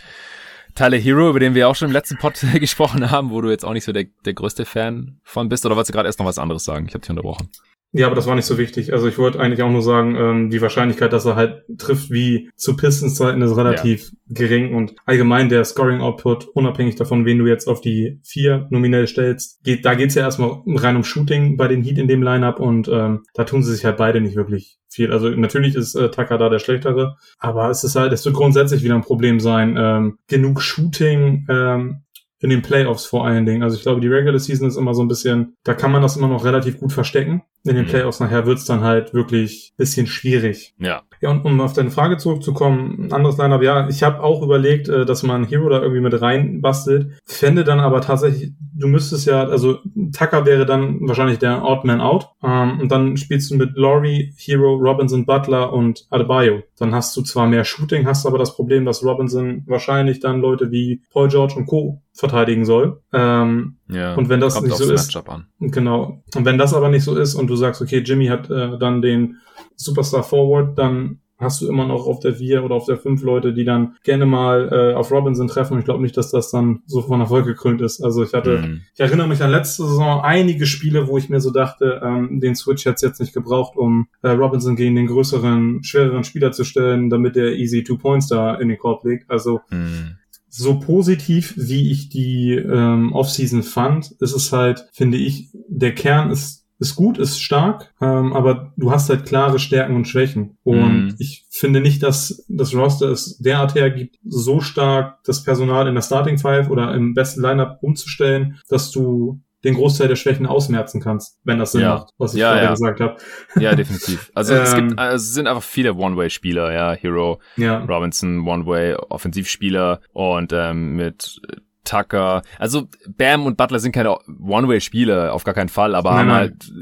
Tyler 0.77 1.00
Hero, 1.00 1.31
über 1.31 1.39
den 1.39 1.55
wir 1.55 1.67
auch 1.67 1.75
schon 1.75 1.88
im 1.88 1.91
letzten 1.91 2.17
Pod 2.17 2.39
gesprochen 2.53 3.10
haben, 3.10 3.31
wo 3.31 3.41
du 3.41 3.50
jetzt 3.50 3.65
auch 3.65 3.74
nicht 3.74 3.84
so 3.84 3.91
der, 3.91 4.05
der 4.25 4.36
größte 4.36 4.63
Fan 4.63 5.19
von 5.24 5.50
bist, 5.50 5.65
oder 5.65 5.75
wolltest 5.75 5.89
du 5.89 5.93
gerade 5.93 6.07
erst 6.07 6.19
noch 6.19 6.27
was 6.27 6.38
anderes 6.38 6.65
sagen? 6.65 6.86
Ich 6.88 6.93
habe 6.93 7.01
dich 7.01 7.10
unterbrochen. 7.10 7.50
Ja, 7.94 8.06
aber 8.06 8.15
das 8.15 8.27
war 8.27 8.36
nicht 8.36 8.46
so 8.46 8.58
wichtig. 8.58 8.91
Also 8.91 9.08
ich 9.08 9.17
wollte 9.17 9.39
eigentlich 9.39 9.63
auch 9.63 9.72
nur 9.72 9.82
sagen, 9.82 10.15
ähm, 10.15 10.50
die 10.50 10.62
Wahrscheinlichkeit, 10.62 11.13
dass 11.13 11.25
er 11.25 11.36
halt 11.36 11.63
trifft 11.77 12.12
wie 12.12 12.50
zu 12.56 12.75
Pistons-Zeiten 12.75 13.41
ist 13.41 13.56
relativ 13.56 14.12
ja. 14.12 14.17
gering 14.27 14.75
und 14.75 14.94
allgemein 15.06 15.48
der 15.48 15.63
Scoring-Output, 15.63 16.50
unabhängig 16.50 16.96
davon, 16.96 17.25
wen 17.25 17.39
du 17.39 17.48
jetzt 17.48 17.67
auf 17.67 17.79
die 17.79 18.20
vier 18.24 18.67
nominell 18.72 19.08
stellst, 19.08 19.63
geht, 19.63 19.86
da 19.86 19.96
geht's 19.96 20.15
ja 20.15 20.24
erstmal 20.24 20.62
rein 20.65 20.98
um 20.98 21.06
Shooting 21.06 21.56
bei 21.56 21.70
den 21.70 21.82
Heat 21.82 21.98
in 21.98 22.10
dem 22.10 22.22
Lineup 22.22 22.60
und 22.60 22.89
ähm, 22.89 23.24
da 23.34 23.46
tun 23.46 23.63
sie 23.63 23.74
sich 23.74 23.86
halt 23.86 23.98
beide 23.98 24.20
nicht 24.20 24.36
wirklich 24.36 24.77
viel. 24.89 25.13
Also 25.13 25.29
natürlich 25.29 25.75
ist 25.75 25.96
äh, 25.96 26.12
Tucker 26.12 26.38
da 26.38 26.50
der 26.50 26.60
schlechtere, 26.60 27.15
aber 27.39 27.70
es 27.70 27.86
ist 27.86 27.96
halt, 27.96 28.12
es 28.12 28.25
wird 28.25 28.36
grundsätzlich 28.36 28.84
wieder 28.84 28.96
ein 28.96 29.01
Problem 29.01 29.39
sein, 29.39 29.75
ähm, 29.77 30.17
genug 30.27 30.62
Shooting 30.62 31.48
ähm, 31.50 32.03
in 32.39 32.50
den 32.50 32.62
Playoffs 32.62 33.06
vor 33.06 33.25
allen 33.25 33.46
Dingen. 33.46 33.63
Also 33.63 33.77
ich 33.77 33.84
glaube, 33.84 34.01
die 34.01 34.08
Regular 34.08 34.39
Season 34.39 34.67
ist 34.67 34.77
immer 34.77 34.94
so 34.94 35.01
ein 35.01 35.08
bisschen, 35.08 35.56
da 35.63 35.74
kann 35.74 35.91
man 35.91 36.01
das 36.01 36.17
immer 36.17 36.27
noch 36.27 36.46
relativ 36.46 36.79
gut 36.79 36.94
verstecken. 36.94 37.41
In 37.63 37.75
den 37.75 37.85
mhm. 37.85 37.89
Playoffs 37.89 38.19
nachher 38.19 38.45
wird's 38.45 38.65
dann 38.65 38.81
halt 38.81 39.13
wirklich 39.13 39.73
bisschen 39.77 40.07
schwierig. 40.07 40.73
Ja. 40.79 41.01
Ja, 41.19 41.31
und 41.31 41.45
um 41.45 41.59
auf 41.61 41.73
deine 41.73 41.89
Frage 41.89 42.17
zurückzukommen, 42.17 43.07
ein 43.07 43.13
anderes 43.13 43.37
Lineup, 43.37 43.63
ja, 43.63 43.89
ich 43.89 44.03
habe 44.03 44.21
auch 44.21 44.43
überlegt, 44.43 44.87
äh, 44.87 45.05
dass 45.05 45.23
man 45.23 45.45
Hero 45.45 45.67
da 45.67 45.81
irgendwie 45.81 46.01
mit 46.01 46.21
rein 46.21 46.61
bastelt. 46.61 47.19
Fände 47.25 47.63
dann 47.63 47.79
aber 47.79 48.01
tatsächlich, 48.01 48.51
du 48.75 48.87
müsstest 48.87 49.25
ja, 49.25 49.43
also 49.43 49.79
Tucker 50.15 50.45
wäre 50.45 50.65
dann 50.65 50.99
wahrscheinlich 51.07 51.39
der 51.39 51.63
Odd 51.63 51.87
Man 51.87 52.01
Out. 52.01 52.29
Ähm, 52.43 52.79
und 52.79 52.91
dann 52.91 53.17
spielst 53.17 53.49
du 53.49 53.55
mit 53.55 53.71
Laurie, 53.75 54.33
Hero, 54.37 54.75
Robinson, 54.75 55.25
Butler 55.25 55.73
und 55.73 56.05
Adebayo. 56.11 56.61
Dann 56.77 56.93
hast 56.93 57.17
du 57.17 57.23
zwar 57.23 57.47
mehr 57.47 57.65
Shooting, 57.65 58.05
hast 58.05 58.27
aber 58.27 58.37
das 58.37 58.55
Problem, 58.55 58.85
dass 58.85 59.03
Robinson 59.03 59.63
wahrscheinlich 59.65 60.19
dann 60.19 60.41
Leute 60.41 60.69
wie 60.69 61.01
Paul 61.11 61.29
George 61.29 61.55
und 61.57 61.65
Co. 61.65 62.03
verteidigen 62.13 62.65
soll. 62.65 63.01
Ähm, 63.11 63.76
ja, 63.89 64.15
und 64.15 64.29
wenn 64.29 64.39
das 64.39 64.62
nicht 64.62 64.75
so 64.75 64.91
ist, 64.91 65.17
genau. 65.60 66.22
Und 66.36 66.46
wenn 66.46 66.58
das 66.58 66.74
aber 66.74 66.89
nicht 66.89 67.03
so 67.03 67.15
ist 67.15 67.36
und 67.36 67.48
du 67.48 67.56
sagst, 67.56 67.82
okay, 67.82 68.00
Jimmy 68.00 68.27
hat 68.27 68.50
äh, 68.50 68.77
dann 68.77 69.01
den 69.01 69.38
Superstar 69.75 70.24
Forward, 70.24 70.77
dann 70.77 71.20
hast 71.39 71.62
du 71.62 71.67
immer 71.67 71.86
noch 71.86 72.08
auf 72.08 72.20
der 72.20 72.34
4 72.34 72.63
oder 72.63 72.75
auf 72.75 72.86
der 72.86 72.98
5 72.98 73.22
Leute, 73.22 73.53
die 73.53 73.63
dann 73.63 73.96
gerne 74.03 74.25
mal 74.25 74.70
äh, 74.72 74.96
auf 74.96 75.12
Robinson 75.12 75.48
treffen. 75.48 75.74
Und 75.74 75.79
ich 75.79 75.86
glaube 75.86 76.01
nicht, 76.01 76.17
dass 76.17 76.32
das 76.32 76.50
dann 76.50 76.82
so 76.86 77.01
von 77.01 77.22
Erfolg 77.22 77.46
gekrönt 77.46 77.82
ist. 77.82 78.01
Also 78.01 78.24
ich 78.24 78.34
hatte, 78.34 78.60
mhm. 78.60 78.82
ich 78.94 79.00
erinnere 79.00 79.27
mich 79.27 79.44
an 79.44 79.51
letzte 79.51 79.84
Saison 79.84 80.22
einige 80.22 80.65
Spiele, 80.65 81.08
wo 81.08 81.17
ich 81.17 81.29
mir 81.29 81.39
so 81.39 81.51
dachte, 81.51 82.01
ähm, 82.03 82.39
den 82.39 82.56
Switch 82.56 82.86
hätte 82.86 82.96
es 82.96 83.01
jetzt 83.01 83.20
nicht 83.20 83.34
gebraucht, 83.34 83.77
um 83.77 84.08
äh, 84.24 84.29
Robinson 84.29 84.75
gegen 84.75 84.96
den 84.96 85.08
größeren, 85.08 85.84
schwereren 85.84 86.24
Spieler 86.24 86.51
zu 86.51 86.63
stellen, 86.63 87.10
damit 87.10 87.36
der 87.36 87.53
easy 87.53 87.84
Two 87.84 87.98
Points 87.98 88.27
da 88.27 88.56
in 88.56 88.70
den 88.70 88.79
Korb 88.79 89.03
legt. 89.06 89.29
Also 89.29 89.62
mhm 89.70 90.17
so 90.57 90.79
positiv, 90.79 91.53
wie 91.55 91.91
ich 91.91 92.09
die 92.09 92.51
ähm, 92.53 93.13
Offseason 93.13 93.63
fand, 93.63 94.11
ist 94.19 94.35
es 94.35 94.51
halt, 94.51 94.87
finde 94.91 95.17
ich, 95.17 95.49
der 95.69 95.93
Kern 95.93 96.31
ist 96.31 96.67
ist 96.79 96.95
gut, 96.95 97.17
ist 97.17 97.41
stark, 97.41 97.91
ähm, 98.01 98.33
aber 98.33 98.73
du 98.77 98.91
hast 98.91 99.09
halt 99.09 99.25
klare 99.25 99.57
Stärken 99.57 99.95
und 99.95 100.07
Schwächen. 100.07 100.57
Und 100.63 101.07
mm. 101.07 101.15
ich 101.17 101.45
finde 101.49 101.81
nicht, 101.81 102.03
dass 102.03 102.45
das 102.47 102.75
Roster 102.75 103.09
es 103.09 103.37
derart 103.39 103.73
hergibt, 103.73 104.17
so 104.23 104.61
stark 104.61 105.17
das 105.23 105.43
Personal 105.43 105.87
in 105.87 105.95
der 105.95 106.03
Starting 106.03 106.37
Five 106.37 106.69
oder 106.69 106.93
im 106.93 107.15
besten 107.15 107.41
Lineup 107.41 107.79
umzustellen, 107.81 108.59
dass 108.69 108.91
du 108.91 109.41
den 109.63 109.75
Großteil 109.75 110.07
der 110.07 110.15
Schwächen 110.15 110.45
ausmerzen 110.45 111.01
kannst, 111.01 111.39
wenn 111.43 111.57
das 111.57 111.71
Sinn 111.71 111.81
ja. 111.81 111.95
macht, 111.95 112.09
was 112.17 112.33
ich 112.33 112.39
ja, 112.39 112.53
gerade 112.53 112.65
ja. 112.65 112.71
gesagt 112.71 112.99
habe. 112.99 113.17
Ja, 113.59 113.75
definitiv. 113.75 114.31
Also 114.35 114.53
es 114.53 114.75
gibt, 114.75 114.99
also 114.99 115.15
es 115.15 115.33
sind 115.33 115.47
einfach 115.47 115.63
viele 115.63 115.95
One-Way-Spieler, 115.95 116.71
ja, 116.71 116.93
Hero, 116.93 117.39
ja. 117.55 117.79
Robinson, 117.79 118.47
One-Way-Offensivspieler 118.47 119.99
und 120.13 120.53
ähm, 120.53 120.95
mit 120.95 121.41
Tucker. 121.83 122.43
Also 122.59 122.87
Bam 123.07 123.45
und 123.45 123.57
Butler 123.57 123.79
sind 123.79 123.93
keine 123.93 124.15
One-Way-Spieler, 124.27 125.33
auf 125.33 125.43
gar 125.43 125.53
keinen 125.53 125.69
Fall, 125.69 125.95
aber 125.95 126.11
nein, 126.11 126.19
haben 126.19 126.27
nein. 126.27 126.37
halt 126.37 126.73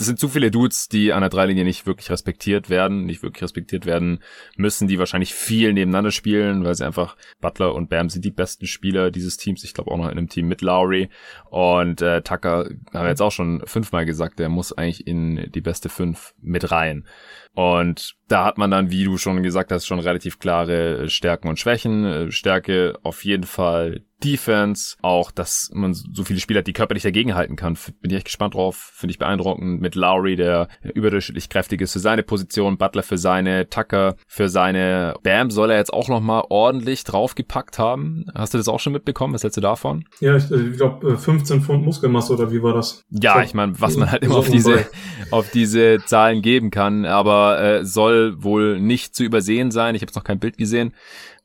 das 0.00 0.06
sind 0.06 0.18
zu 0.18 0.30
viele 0.30 0.50
Dudes, 0.50 0.88
die 0.88 1.12
an 1.12 1.20
der 1.20 1.28
Dreilinie 1.28 1.62
nicht 1.62 1.84
wirklich 1.84 2.10
respektiert 2.10 2.70
werden, 2.70 3.04
nicht 3.04 3.22
wirklich 3.22 3.42
respektiert 3.42 3.84
werden 3.84 4.20
müssen, 4.56 4.88
die 4.88 4.98
wahrscheinlich 4.98 5.34
viel 5.34 5.74
nebeneinander 5.74 6.10
spielen, 6.10 6.64
weil 6.64 6.74
sie 6.74 6.86
einfach 6.86 7.18
Butler 7.42 7.74
und 7.74 7.90
Bam 7.90 8.08
sind 8.08 8.24
die 8.24 8.30
besten 8.30 8.66
Spieler 8.66 9.10
dieses 9.10 9.36
Teams. 9.36 9.62
Ich 9.62 9.74
glaube 9.74 9.90
auch 9.90 9.98
noch 9.98 10.06
in 10.06 10.12
einem 10.12 10.30
Team 10.30 10.48
mit 10.48 10.62
Lowry 10.62 11.10
und 11.50 12.00
äh, 12.00 12.22
Tucker 12.22 12.70
haben 12.94 13.04
wir 13.04 13.08
jetzt 13.08 13.20
auch 13.20 13.30
schon 13.30 13.60
fünfmal 13.66 14.06
gesagt, 14.06 14.38
der 14.38 14.48
muss 14.48 14.72
eigentlich 14.72 15.06
in 15.06 15.50
die 15.54 15.60
beste 15.60 15.90
fünf 15.90 16.32
mit 16.40 16.70
rein. 16.70 17.04
Und 17.54 18.14
da 18.28 18.44
hat 18.44 18.58
man 18.58 18.70
dann, 18.70 18.90
wie 18.90 19.04
du 19.04 19.18
schon 19.18 19.42
gesagt 19.42 19.72
hast, 19.72 19.86
schon 19.86 19.98
relativ 19.98 20.38
klare 20.38 21.08
Stärken 21.08 21.48
und 21.48 21.58
Schwächen. 21.58 22.30
Stärke 22.30 22.98
auf 23.02 23.24
jeden 23.24 23.44
Fall 23.44 24.02
Defense, 24.22 24.96
auch, 25.02 25.30
dass 25.30 25.70
man 25.72 25.94
so 25.94 26.24
viele 26.24 26.40
Spieler 26.40 26.58
hat, 26.58 26.66
die 26.66 26.72
körperlich 26.72 27.02
dagegenhalten 27.02 27.56
kann. 27.56 27.78
Bin 28.00 28.10
ich 28.10 28.18
echt 28.18 28.26
gespannt 28.26 28.54
drauf, 28.54 28.92
finde 28.94 29.12
ich 29.12 29.18
beeindruckend. 29.18 29.80
Mit 29.80 29.94
Lowry, 29.94 30.36
der 30.36 30.68
überdurchschnittlich 30.82 31.48
kräftig 31.48 31.80
ist 31.80 31.94
für 31.94 32.00
seine 32.00 32.22
Position, 32.22 32.76
Butler 32.76 33.02
für 33.02 33.18
seine, 33.18 33.68
Tucker 33.68 34.16
für 34.26 34.48
seine. 34.48 35.14
Bam 35.22 35.50
soll 35.50 35.70
er 35.70 35.78
jetzt 35.78 35.92
auch 35.92 36.08
nochmal 36.08 36.44
ordentlich 36.50 37.04
draufgepackt 37.04 37.78
haben. 37.78 38.26
Hast 38.34 38.52
du 38.52 38.58
das 38.58 38.68
auch 38.68 38.80
schon 38.80 38.92
mitbekommen? 38.92 39.32
Was 39.32 39.42
hältst 39.42 39.56
du 39.56 39.62
davon? 39.62 40.04
Ja, 40.20 40.36
ich, 40.36 40.50
ich 40.50 40.76
glaube 40.76 41.16
15 41.16 41.62
Pfund 41.62 41.84
Muskelmasse 41.84 42.34
oder 42.34 42.52
wie 42.52 42.62
war 42.62 42.74
das? 42.74 43.02
Ja, 43.08 43.42
ich 43.42 43.54
meine, 43.54 43.80
was 43.80 43.96
man 43.96 44.10
halt 44.10 44.22
immer 44.22 44.36
auf 44.36 44.50
diese, 44.50 44.86
auf 45.30 45.50
diese 45.50 45.98
Zahlen 46.04 46.42
geben 46.42 46.70
kann, 46.70 47.06
aber 47.06 47.39
äh, 47.48 47.84
soll 47.84 48.42
wohl 48.42 48.80
nicht 48.80 49.14
zu 49.14 49.24
übersehen 49.24 49.70
sein. 49.70 49.94
Ich 49.94 50.02
habe 50.02 50.12
noch 50.14 50.24
kein 50.24 50.38
Bild 50.38 50.58
gesehen 50.58 50.92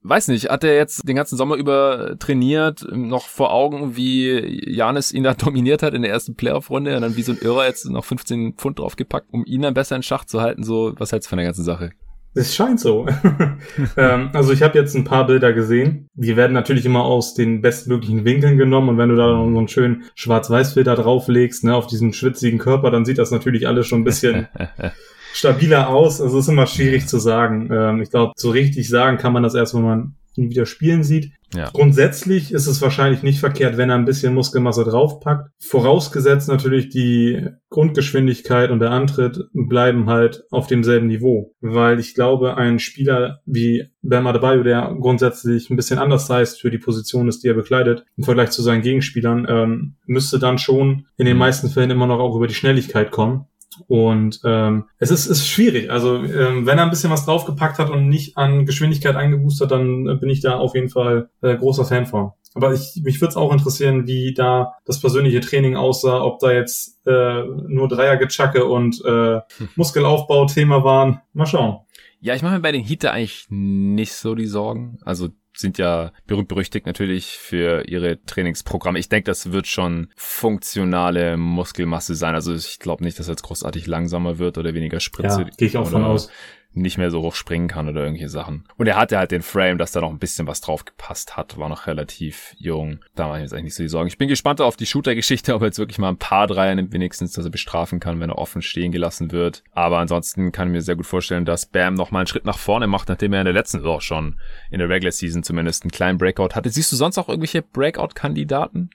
weiß 0.07 0.27
nicht, 0.27 0.49
hat 0.49 0.63
er 0.63 0.75
jetzt 0.75 1.07
den 1.07 1.15
ganzen 1.15 1.35
Sommer 1.35 1.55
über 1.55 2.15
trainiert, 2.19 2.85
noch 2.91 3.27
vor 3.27 3.51
Augen, 3.51 3.95
wie 3.95 4.61
Janis 4.71 5.11
ihn 5.11 5.23
da 5.23 5.33
dominiert 5.33 5.83
hat 5.83 5.93
in 5.93 6.03
der 6.03 6.11
ersten 6.11 6.35
Playoff-Runde 6.35 6.95
und 6.95 7.01
dann 7.01 7.15
wie 7.15 7.23
so 7.23 7.31
ein 7.31 7.39
Irrer 7.39 7.65
jetzt 7.65 7.89
noch 7.89 8.05
15 8.05 8.53
Pfund 8.53 8.79
draufgepackt, 8.79 9.27
um 9.31 9.43
ihn 9.45 9.63
dann 9.63 9.73
besser 9.73 9.95
in 9.95 10.03
Schach 10.03 10.25
zu 10.25 10.41
halten, 10.41 10.63
so, 10.63 10.93
was 10.97 11.11
hältst 11.11 11.27
du 11.27 11.29
von 11.31 11.37
der 11.37 11.47
ganzen 11.47 11.65
Sache? 11.65 11.91
Es 12.37 12.53
scheint 12.53 12.81
so. 12.81 13.07
ähm, 13.97 14.29
also 14.33 14.51
ich 14.51 14.61
habe 14.61 14.77
jetzt 14.77 14.93
ein 14.93 15.05
paar 15.05 15.25
Bilder 15.25 15.53
gesehen. 15.53 16.09
Die 16.15 16.35
werden 16.35 16.51
natürlich 16.51 16.85
immer 16.85 17.05
aus 17.05 17.33
den 17.33 17.61
bestmöglichen 17.61 18.25
Winkeln 18.25 18.57
genommen 18.57 18.89
und 18.89 18.97
wenn 18.97 19.07
du 19.07 19.15
da 19.15 19.29
so 19.29 19.57
einen 19.57 19.69
schönen 19.69 20.03
Schwarz-Weiß-Filter 20.15 20.95
drauflegst, 20.95 21.63
ne, 21.63 21.73
auf 21.73 21.87
diesen 21.87 22.11
schwitzigen 22.11 22.59
Körper, 22.59 22.91
dann 22.91 23.05
sieht 23.05 23.19
das 23.19 23.31
natürlich 23.31 23.67
alles 23.69 23.87
schon 23.87 24.01
ein 24.01 24.03
bisschen 24.03 24.49
stabiler 25.35 25.89
aus. 25.89 26.21
Also 26.21 26.39
ist 26.39 26.47
immer 26.47 26.67
schwierig 26.67 27.07
zu 27.07 27.19
sagen. 27.19 27.69
Ähm, 27.71 28.01
ich 28.01 28.09
glaube, 28.09 28.33
so 28.37 28.49
richtig 28.49 28.89
sagen 28.89 29.17
kann 29.17 29.33
man 29.33 29.43
das 29.43 29.53
erst, 29.53 29.75
wenn 29.75 29.83
man 29.83 30.15
ihn 30.35 30.49
wieder 30.49 30.65
spielen 30.65 31.03
sieht. 31.03 31.31
Ja. 31.55 31.69
Grundsätzlich 31.71 32.51
ist 32.51 32.67
es 32.67 32.81
wahrscheinlich 32.81 33.23
nicht 33.23 33.39
verkehrt, 33.39 33.77
wenn 33.77 33.89
er 33.89 33.95
ein 33.95 34.05
bisschen 34.05 34.33
Muskelmasse 34.33 34.83
draufpackt. 34.83 35.51
Vorausgesetzt 35.59 36.49
natürlich 36.49 36.89
die 36.89 37.47
Grundgeschwindigkeit 37.69 38.71
und 38.71 38.79
der 38.79 38.91
Antritt 38.91 39.39
bleiben 39.53 40.09
halt 40.09 40.43
auf 40.51 40.67
demselben 40.67 41.07
Niveau. 41.07 41.53
Weil 41.61 41.99
ich 41.99 42.13
glaube, 42.13 42.57
ein 42.57 42.79
Spieler 42.79 43.39
wie 43.45 43.85
Bam 44.01 44.27
Adebayo, 44.27 44.63
der 44.63 44.95
grundsätzlich 44.99 45.69
ein 45.69 45.77
bisschen 45.77 45.99
anders 45.99 46.29
heißt 46.29 46.59
für 46.59 46.71
die 46.71 46.77
Position 46.77 47.27
ist, 47.29 47.43
die 47.43 47.47
er 47.47 47.53
bekleidet, 47.53 48.05
im 48.17 48.23
Vergleich 48.23 48.51
zu 48.51 48.61
seinen 48.61 48.81
Gegenspielern, 48.81 49.45
ähm, 49.49 49.95
müsste 50.05 50.39
dann 50.39 50.57
schon 50.57 51.05
in 51.17 51.25
den 51.25 51.35
mhm. 51.35 51.39
meisten 51.39 51.69
Fällen 51.69 51.91
immer 51.91 52.07
noch 52.07 52.19
auch 52.19 52.35
über 52.35 52.47
die 52.47 52.53
Schnelligkeit 52.53 53.11
kommen. 53.11 53.45
Und 53.87 54.39
ähm, 54.43 54.85
es 54.97 55.11
ist, 55.11 55.25
ist 55.25 55.47
schwierig. 55.47 55.89
Also 55.89 56.17
ähm, 56.23 56.65
wenn 56.65 56.77
er 56.77 56.83
ein 56.83 56.89
bisschen 56.89 57.11
was 57.11 57.25
draufgepackt 57.25 57.79
hat 57.79 57.89
und 57.89 58.07
nicht 58.09 58.37
an 58.37 58.65
Geschwindigkeit 58.65 59.15
eingeboostet, 59.15 59.71
dann 59.71 60.07
äh, 60.07 60.15
bin 60.15 60.29
ich 60.29 60.41
da 60.41 60.55
auf 60.57 60.75
jeden 60.75 60.89
Fall 60.89 61.29
äh, 61.41 61.55
großer 61.55 61.85
Fan 61.85 62.05
von. 62.05 62.31
Aber 62.55 62.73
ich, 62.73 63.01
mich 63.03 63.19
würde 63.19 63.31
es 63.31 63.37
auch 63.37 63.51
interessieren, 63.51 64.07
wie 64.07 64.33
da 64.33 64.75
das 64.85 65.01
persönliche 65.01 65.41
Training 65.41 65.75
aussah, 65.75 66.21
ob 66.21 66.39
da 66.39 66.53
jetzt 66.53 67.05
äh, 67.05 67.43
nur 67.67 67.89
Dreiergechacke 67.89 68.65
und 68.65 69.03
äh, 69.03 69.41
Muskelaufbau 69.75 70.45
Thema 70.45 70.83
waren. 70.83 71.21
Mal 71.33 71.47
schauen. 71.47 71.79
Ja, 72.21 72.33
ich 72.33 72.41
mache 72.41 72.55
mir 72.55 72.61
bei 72.61 72.71
den 72.71 72.83
Heater 72.83 73.11
eigentlich 73.11 73.45
nicht 73.49 74.13
so 74.13 74.35
die 74.35 74.47
Sorgen. 74.47 74.97
Also 75.03 75.29
sind 75.55 75.77
ja 75.77 76.11
berühmt 76.27 76.47
berüchtigt 76.47 76.85
natürlich 76.85 77.37
für 77.37 77.87
ihre 77.87 78.23
Trainingsprogramme. 78.25 78.99
Ich 78.99 79.09
denke, 79.09 79.25
das 79.25 79.51
wird 79.51 79.67
schon 79.67 80.09
funktionale 80.15 81.37
Muskelmasse 81.37 82.15
sein. 82.15 82.35
Also 82.35 82.53
ich 82.53 82.79
glaube 82.79 83.03
nicht, 83.03 83.19
dass 83.19 83.27
er 83.27 83.33
jetzt 83.33 83.43
großartig 83.43 83.87
langsamer 83.87 84.37
wird 84.37 84.57
oder 84.57 84.73
weniger 84.73 84.99
Spritze. 84.99 85.41
Ja, 85.41 85.49
gehe 85.57 85.67
ich 85.67 85.77
auch 85.77 85.87
von 85.87 86.03
aus 86.03 86.29
nicht 86.75 86.97
mehr 86.97 87.11
so 87.11 87.21
hoch 87.21 87.35
springen 87.35 87.67
kann 87.67 87.87
oder 87.87 88.01
irgendwelche 88.01 88.29
Sachen. 88.29 88.65
Und 88.77 88.87
er 88.87 88.97
hatte 88.97 89.17
halt 89.17 89.31
den 89.31 89.41
Frame, 89.41 89.77
dass 89.77 89.91
da 89.91 90.01
noch 90.01 90.09
ein 90.09 90.19
bisschen 90.19 90.47
was 90.47 90.61
drauf 90.61 90.85
gepasst 90.85 91.37
hat, 91.37 91.57
war 91.57 91.69
noch 91.69 91.87
relativ 91.87 92.53
jung. 92.57 92.99
Da 93.15 93.27
mache 93.27 93.37
ich 93.37 93.43
jetzt 93.43 93.53
eigentlich 93.53 93.65
nicht 93.65 93.75
so 93.75 93.83
die 93.83 93.89
Sorgen. 93.89 94.07
Ich 94.07 94.17
bin 94.17 94.27
gespannt 94.27 94.61
auf 94.61 94.75
die 94.75 94.85
Shooter-Geschichte, 94.85 95.53
ob 95.55 95.61
er 95.61 95.67
jetzt 95.67 95.79
wirklich 95.79 95.97
mal 95.97 96.09
ein 96.09 96.17
paar 96.17 96.47
Dreier 96.47 96.75
nimmt, 96.75 96.93
wenigstens, 96.93 97.33
dass 97.33 97.45
er 97.45 97.51
bestrafen 97.51 97.99
kann, 97.99 98.19
wenn 98.19 98.29
er 98.29 98.37
offen 98.37 98.61
stehen 98.61 98.91
gelassen 98.91 99.31
wird. 99.31 99.63
Aber 99.71 99.99
ansonsten 99.99 100.51
kann 100.51 100.69
ich 100.69 100.73
mir 100.73 100.81
sehr 100.81 100.95
gut 100.95 101.05
vorstellen, 101.05 101.45
dass 101.45 101.65
Bam 101.65 101.93
noch 101.93 102.11
mal 102.11 102.19
einen 102.19 102.27
Schritt 102.27 102.45
nach 102.45 102.57
vorne 102.57 102.87
macht, 102.87 103.09
nachdem 103.09 103.33
er 103.33 103.41
in 103.41 103.45
der 103.45 103.53
letzten 103.53 103.79
Saison 103.79 104.01
schon 104.01 104.39
in 104.69 104.79
der 104.79 104.89
Regular 104.89 105.11
Season 105.11 105.43
zumindest 105.43 105.83
einen 105.83 105.91
kleinen 105.91 106.17
Breakout 106.17 106.55
hatte. 106.55 106.69
Siehst 106.69 106.91
du 106.91 106.95
sonst 106.95 107.17
auch 107.17 107.29
irgendwelche 107.29 107.61
Breakout-Kandidaten? 107.61 108.89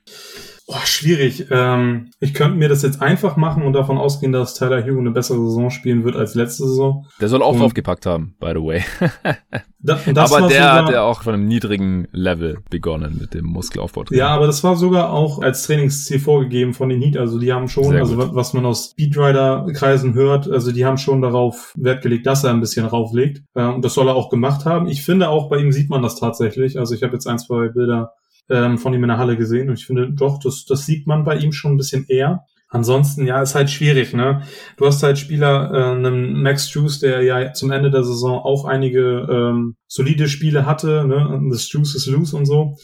Oh, 0.73 0.77
schwierig. 0.85 1.47
Ähm, 1.51 2.11
ich 2.21 2.33
könnte 2.33 2.57
mir 2.57 2.69
das 2.69 2.83
jetzt 2.83 3.03
einfach 3.03 3.37
machen 3.37 3.65
und 3.65 3.73
davon 3.73 3.99
ausgehen, 3.99 4.31
dass 4.31 4.55
Tyler 4.55 4.85
Hugh 4.85 5.01
eine 5.01 5.11
bessere 5.11 5.39
Saison 5.39 5.69
spielen 5.71 6.05
wird 6.05 6.15
als 6.15 6.37
letzte 6.37 6.65
Saison. 6.69 7.07
Der 7.21 7.29
soll 7.29 7.43
auch 7.43 7.55
und 7.55 7.59
draufgepackt 7.71 8.07
haben, 8.07 8.35
by 8.41 8.53
the 8.55 8.63
way. 8.63 8.83
da, 9.79 9.99
aber 10.17 10.49
der 10.49 10.73
hat 10.73 10.91
ja 10.91 11.03
auch 11.03 11.23
von 11.23 11.35
einem 11.35 11.47
niedrigen 11.47 12.09
Level 12.13 12.59
begonnen 12.69 13.19
mit 13.21 13.35
dem 13.35 13.47
Muskelaufbau. 13.47 14.05
Ja, 14.11 14.29
aber 14.29 14.47
das 14.47 14.63
war 14.65 14.77
sogar 14.77 15.11
auch 15.13 15.41
als 15.41 15.63
Trainingsziel 15.65 16.19
vorgegeben 16.19 16.75
von 16.75 16.89
den 16.89 17.01
Heat. 17.01 17.17
Also 17.17 17.39
die 17.39 17.53
haben 17.53 17.69
schon, 17.69 17.97
also 17.97 18.35
was 18.35 18.53
man 18.53 18.67
aus 18.67 18.91
Speedrider-Kreisen 18.91 20.15
hört, 20.15 20.51
also 20.51 20.73
die 20.73 20.85
haben 20.85 20.99
schon 20.99 21.23
darauf 21.23 21.75
Wert 21.77 22.03
gelegt, 22.03 22.27
dass 22.27 22.45
er 22.45 22.51
ein 22.51 22.61
bisschen 22.61 22.87
rauflegt. 22.87 23.43
Ähm, 23.55 23.83
das 23.83 23.95
soll 23.95 24.09
er 24.09 24.17
auch 24.17 24.31
gemacht 24.31 24.65
haben. 24.65 24.89
Ich 24.89 25.05
finde 25.05 25.29
auch 25.29 25.49
bei 25.49 25.59
ihm 25.59 25.73
sieht 25.73 25.91
man 25.91 26.03
das 26.03 26.17
tatsächlich. 26.17 26.79
Also 26.79 26.95
ich 26.95 27.03
habe 27.03 27.15
jetzt 27.15 27.27
ein, 27.27 27.39
zwei 27.39 27.69
Bilder 27.69 28.13
ähm, 28.49 28.79
von 28.79 28.93
ihm 28.93 29.05
in 29.05 29.09
der 29.09 29.19
Halle 29.19 29.37
gesehen 29.37 29.69
und 29.69 29.79
ich 29.79 29.87
finde 29.87 30.13
doch, 30.13 30.39
das, 30.39 30.65
das 30.65 30.85
sieht 30.85 31.07
man 31.07 31.25
bei 31.25 31.37
ihm 31.37 31.53
schon 31.53 31.73
ein 31.73 31.77
bisschen 31.77 32.05
eher. 32.09 32.45
Ansonsten, 32.73 33.27
ja, 33.27 33.43
ist 33.43 33.57
halt 33.57 33.69
schwierig, 33.69 34.15
ne? 34.15 34.43
Du 34.77 34.87
hast 34.87 35.03
halt 35.03 35.19
Spieler, 35.19 35.73
äh, 35.75 35.97
einen 35.97 36.41
Max 36.41 36.73
Juice, 36.73 37.01
der 37.01 37.23
ja 37.23 37.53
zum 37.53 37.73
Ende 37.73 37.91
der 37.91 38.05
Saison 38.05 38.39
auch 38.39 38.65
einige 38.65 39.27
ähm, 39.29 39.75
solide 39.89 40.29
Spiele 40.29 40.67
hatte, 40.67 41.05
ne? 41.05 41.41
The 41.51 41.69
Juice 41.69 41.97
is 41.97 42.07
loose 42.07 42.37
und 42.37 42.47
so. 42.47 42.77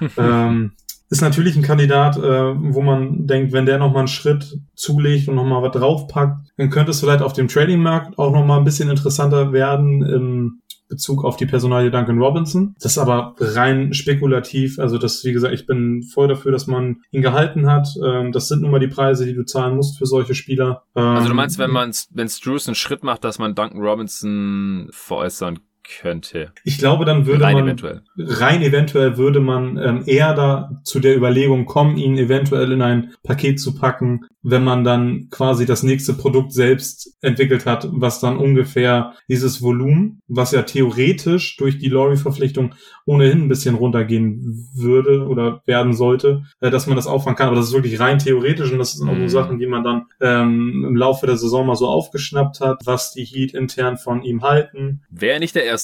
ähm, 0.16 0.72
ist 1.10 1.20
natürlich 1.20 1.54
ein 1.54 1.62
Kandidat, 1.62 2.16
äh, 2.16 2.20
wo 2.20 2.80
man 2.80 3.26
denkt, 3.26 3.52
wenn 3.52 3.66
der 3.66 3.78
nochmal 3.78 4.00
einen 4.00 4.08
Schritt 4.08 4.58
zulegt 4.74 5.28
und 5.28 5.36
nochmal 5.36 5.62
was 5.62 5.72
draufpackt, 5.72 6.48
dann 6.56 6.70
könnte 6.70 6.90
es 6.90 7.00
vielleicht 7.00 7.22
auf 7.22 7.34
dem 7.34 7.48
Trading-Markt 7.48 8.18
auch 8.18 8.32
nochmal 8.32 8.58
ein 8.58 8.64
bisschen 8.64 8.88
interessanter 8.88 9.52
werden 9.52 10.02
im 10.02 10.62
Bezug 10.88 11.24
auf 11.24 11.36
die 11.36 11.46
Personalie 11.46 11.90
Duncan 11.90 12.18
Robinson. 12.18 12.74
Das 12.80 12.92
ist 12.92 12.98
aber 12.98 13.34
rein 13.38 13.92
spekulativ. 13.94 14.78
Also 14.78 14.98
das, 14.98 15.24
wie 15.24 15.32
gesagt, 15.32 15.54
ich 15.54 15.66
bin 15.66 16.02
voll 16.02 16.28
dafür, 16.28 16.52
dass 16.52 16.66
man 16.66 17.02
ihn 17.10 17.22
gehalten 17.22 17.66
hat. 17.66 17.88
Ähm, 18.04 18.32
das 18.32 18.48
sind 18.48 18.62
nun 18.62 18.70
mal 18.70 18.80
die 18.80 18.88
Preise, 18.88 19.26
die 19.26 19.34
du 19.34 19.44
zahlen 19.44 19.76
musst 19.76 19.98
für 19.98 20.06
solche 20.06 20.34
Spieler. 20.34 20.84
also 20.94 21.24
du 21.24 21.30
ähm, 21.30 21.36
meinst, 21.36 21.58
wenn 21.58 21.70
man, 21.70 21.92
wenn 22.10 22.28
Struce 22.28 22.68
einen 22.68 22.74
Schritt 22.74 23.02
macht, 23.02 23.24
dass 23.24 23.38
man 23.38 23.54
Duncan 23.54 23.80
Robinson 23.80 24.88
veräußern 24.90 25.58
könnte. 26.00 26.52
Ich 26.64 26.78
glaube, 26.78 27.04
dann 27.04 27.26
würde 27.26 27.44
rein 27.44 27.54
man 27.54 27.64
eventuell. 27.64 28.02
rein 28.16 28.62
eventuell 28.62 29.16
würde 29.16 29.40
man 29.40 29.78
ähm, 29.78 30.02
eher 30.06 30.34
da 30.34 30.80
zu 30.84 31.00
der 31.00 31.16
Überlegung 31.16 31.66
kommen, 31.66 31.96
ihn 31.96 32.18
eventuell 32.18 32.72
in 32.72 32.82
ein 32.82 33.14
Paket 33.22 33.60
zu 33.60 33.74
packen, 33.74 34.26
wenn 34.42 34.64
man 34.64 34.84
dann 34.84 35.28
quasi 35.30 35.66
das 35.66 35.82
nächste 35.82 36.14
Produkt 36.14 36.52
selbst 36.52 37.16
entwickelt 37.20 37.66
hat, 37.66 37.88
was 37.90 38.20
dann 38.20 38.36
ungefähr 38.36 39.14
dieses 39.28 39.62
Volumen, 39.62 40.20
was 40.28 40.52
ja 40.52 40.62
theoretisch 40.62 41.56
durch 41.56 41.78
die 41.78 41.88
Lorry-Verpflichtung 41.88 42.74
ohnehin 43.06 43.42
ein 43.42 43.48
bisschen 43.48 43.74
runtergehen 43.74 44.68
würde 44.74 45.26
oder 45.26 45.62
werden 45.66 45.94
sollte, 45.94 46.44
äh, 46.60 46.70
dass 46.70 46.86
man 46.86 46.96
das 46.96 47.06
auffangen 47.06 47.36
kann. 47.36 47.48
Aber 47.48 47.56
das 47.56 47.66
ist 47.66 47.74
wirklich 47.74 48.00
rein 48.00 48.18
theoretisch 48.18 48.72
und 48.72 48.78
das 48.78 48.92
sind 48.92 49.08
auch 49.08 49.14
mhm. 49.14 49.28
so 49.28 49.40
Sachen, 49.40 49.58
die 49.58 49.66
man 49.66 49.84
dann 49.84 50.06
ähm, 50.20 50.84
im 50.86 50.96
Laufe 50.96 51.26
der 51.26 51.36
Saison 51.36 51.66
mal 51.66 51.76
so 51.76 51.86
aufgeschnappt 51.86 52.60
hat, 52.60 52.82
was 52.84 53.12
die 53.12 53.24
Heat 53.24 53.54
intern 53.54 53.96
von 53.96 54.22
ihm 54.22 54.42
halten. 54.42 55.02
Wäre 55.10 55.40
nicht 55.40 55.54
der 55.54 55.64
Erste 55.64 55.75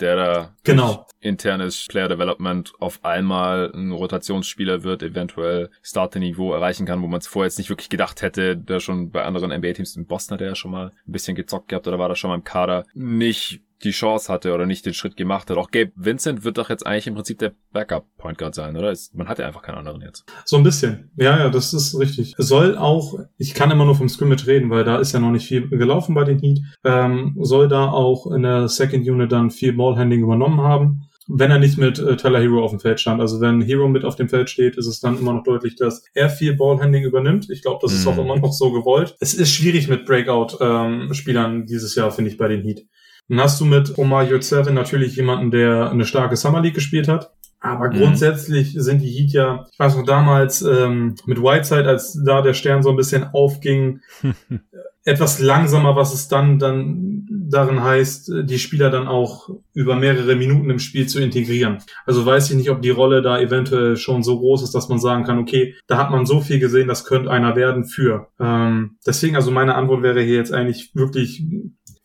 der 0.00 0.16
da 0.16 0.54
genau. 0.64 1.06
internes 1.20 1.86
Player 1.88 2.08
Development 2.08 2.72
auf 2.80 3.04
einmal 3.04 3.70
ein 3.74 3.92
Rotationsspieler 3.92 4.82
wird, 4.82 5.02
eventuell 5.02 5.70
Starter-Niveau 5.82 6.52
erreichen 6.52 6.86
kann, 6.86 7.02
wo 7.02 7.06
man 7.06 7.20
es 7.20 7.26
vorher 7.26 7.46
jetzt 7.46 7.58
nicht 7.58 7.70
wirklich 7.70 7.90
gedacht 7.90 8.22
hätte, 8.22 8.56
der 8.56 8.80
schon 8.80 9.10
bei 9.10 9.24
anderen 9.24 9.52
NBA-Teams 9.52 9.96
in 9.96 10.06
Boston 10.06 10.34
hat 10.34 10.40
er 10.40 10.48
ja 10.48 10.54
schon 10.54 10.70
mal 10.70 10.90
ein 11.06 11.12
bisschen 11.12 11.36
gezockt 11.36 11.68
gehabt 11.68 11.86
oder 11.86 11.98
war 11.98 12.08
da 12.08 12.16
schon 12.16 12.30
mal 12.30 12.36
im 12.36 12.44
Kader, 12.44 12.84
nicht 12.94 13.60
die 13.84 13.90
Chance 13.90 14.32
hatte 14.32 14.52
oder 14.52 14.66
nicht 14.66 14.86
den 14.86 14.94
Schritt 14.94 15.16
gemacht 15.16 15.50
hat. 15.50 15.56
Auch 15.56 15.70
Gabe 15.70 15.92
Vincent 15.96 16.44
wird 16.44 16.58
doch 16.58 16.70
jetzt 16.70 16.86
eigentlich 16.86 17.06
im 17.06 17.14
Prinzip 17.14 17.38
der 17.38 17.52
Backup-Point 17.72 18.38
Guard 18.38 18.54
sein, 18.54 18.76
oder? 18.76 18.92
Man 19.12 19.28
hat 19.28 19.38
ja 19.38 19.46
einfach 19.46 19.62
keinen 19.62 19.78
anderen 19.78 20.00
jetzt. 20.00 20.24
So 20.44 20.56
ein 20.56 20.62
bisschen. 20.62 21.10
Ja, 21.16 21.38
ja, 21.38 21.50
das 21.50 21.72
ist 21.72 21.98
richtig. 21.98 22.34
Soll 22.38 22.76
auch, 22.76 23.18
ich 23.36 23.54
kann 23.54 23.70
immer 23.70 23.84
nur 23.84 23.94
vom 23.94 24.08
Scrimmage 24.08 24.46
reden, 24.46 24.70
weil 24.70 24.84
da 24.84 24.98
ist 24.98 25.12
ja 25.12 25.20
noch 25.20 25.30
nicht 25.30 25.46
viel 25.46 25.68
gelaufen 25.68 26.14
bei 26.14 26.24
den 26.24 26.38
Heat, 26.38 26.60
ähm, 26.84 27.36
soll 27.40 27.68
da 27.68 27.88
auch 27.88 28.30
in 28.32 28.42
der 28.42 28.68
Second 28.68 29.08
Unit 29.08 29.32
dann 29.32 29.50
viel 29.50 29.72
Ballhandling 29.72 30.22
übernommen 30.22 30.60
haben 30.60 31.08
wenn 31.26 31.50
er 31.50 31.58
nicht 31.58 31.78
mit 31.78 31.98
äh, 31.98 32.16
Tyler 32.16 32.40
Hero 32.40 32.62
auf 32.62 32.70
dem 32.70 32.80
Feld 32.80 33.00
stand. 33.00 33.20
Also 33.20 33.40
wenn 33.40 33.62
Hero 33.62 33.88
mit 33.88 34.04
auf 34.04 34.16
dem 34.16 34.28
Feld 34.28 34.50
steht, 34.50 34.76
ist 34.76 34.86
es 34.86 35.00
dann 35.00 35.18
immer 35.18 35.32
noch 35.32 35.42
deutlich, 35.42 35.76
dass 35.76 36.04
er 36.14 36.28
viel 36.28 36.54
Ballhandling 36.54 37.04
übernimmt. 37.04 37.48
Ich 37.50 37.62
glaube, 37.62 37.78
das 37.82 37.92
ist 37.92 38.04
mm. 38.04 38.08
auch 38.08 38.18
immer 38.18 38.36
noch 38.36 38.52
so 38.52 38.72
gewollt. 38.72 39.16
Es 39.20 39.34
ist 39.34 39.52
schwierig 39.52 39.88
mit 39.88 40.04
Breakout-Spielern 40.04 41.54
ähm, 41.54 41.66
dieses 41.66 41.94
Jahr, 41.94 42.10
finde 42.10 42.30
ich, 42.30 42.36
bei 42.36 42.48
den 42.48 42.62
Heat. 42.62 42.86
Dann 43.28 43.40
hast 43.40 43.60
du 43.60 43.64
mit 43.64 43.96
Omar 43.98 44.24
Yurtseven 44.24 44.74
natürlich 44.74 45.16
jemanden, 45.16 45.50
der 45.50 45.90
eine 45.90 46.04
starke 46.04 46.36
Summer 46.36 46.60
League 46.60 46.74
gespielt 46.74 47.08
hat. 47.08 47.32
Aber 47.60 47.88
mhm. 47.88 47.98
grundsätzlich 47.98 48.74
sind 48.76 49.00
die 49.00 49.08
Heat 49.08 49.32
ja, 49.32 49.66
ich 49.72 49.78
weiß 49.78 49.96
noch 49.96 50.04
damals 50.04 50.60
ähm, 50.60 51.14
mit 51.24 51.40
Whiteside, 51.40 51.88
als 51.88 52.20
da 52.22 52.42
der 52.42 52.52
Stern 52.52 52.82
so 52.82 52.90
ein 52.90 52.96
bisschen 52.96 53.24
aufging, 53.32 54.00
etwas 55.04 55.38
langsamer, 55.38 55.96
was 55.96 56.14
es 56.14 56.28
dann 56.28 56.58
dann 56.58 57.26
darin 57.30 57.82
heißt, 57.82 58.32
die 58.44 58.58
Spieler 58.58 58.90
dann 58.90 59.06
auch 59.06 59.50
über 59.74 59.96
mehrere 59.96 60.34
Minuten 60.34 60.70
im 60.70 60.78
Spiel 60.78 61.06
zu 61.06 61.20
integrieren. 61.20 61.78
Also 62.06 62.24
weiß 62.24 62.50
ich 62.50 62.56
nicht, 62.56 62.70
ob 62.70 62.80
die 62.80 62.90
Rolle 62.90 63.20
da 63.20 63.38
eventuell 63.38 63.96
schon 63.96 64.22
so 64.22 64.38
groß 64.38 64.62
ist, 64.62 64.74
dass 64.74 64.88
man 64.88 64.98
sagen 64.98 65.24
kann, 65.24 65.38
okay, 65.38 65.74
da 65.86 65.98
hat 65.98 66.10
man 66.10 66.24
so 66.24 66.40
viel 66.40 66.58
gesehen, 66.58 66.88
das 66.88 67.04
könnte 67.04 67.30
einer 67.30 67.54
werden 67.54 67.84
für. 67.84 68.28
Ähm, 68.40 68.96
deswegen, 69.06 69.36
also 69.36 69.50
meine 69.50 69.74
Antwort 69.74 70.02
wäre 70.02 70.22
hier 70.22 70.36
jetzt 70.36 70.52
eigentlich 70.52 70.90
wirklich 70.94 71.44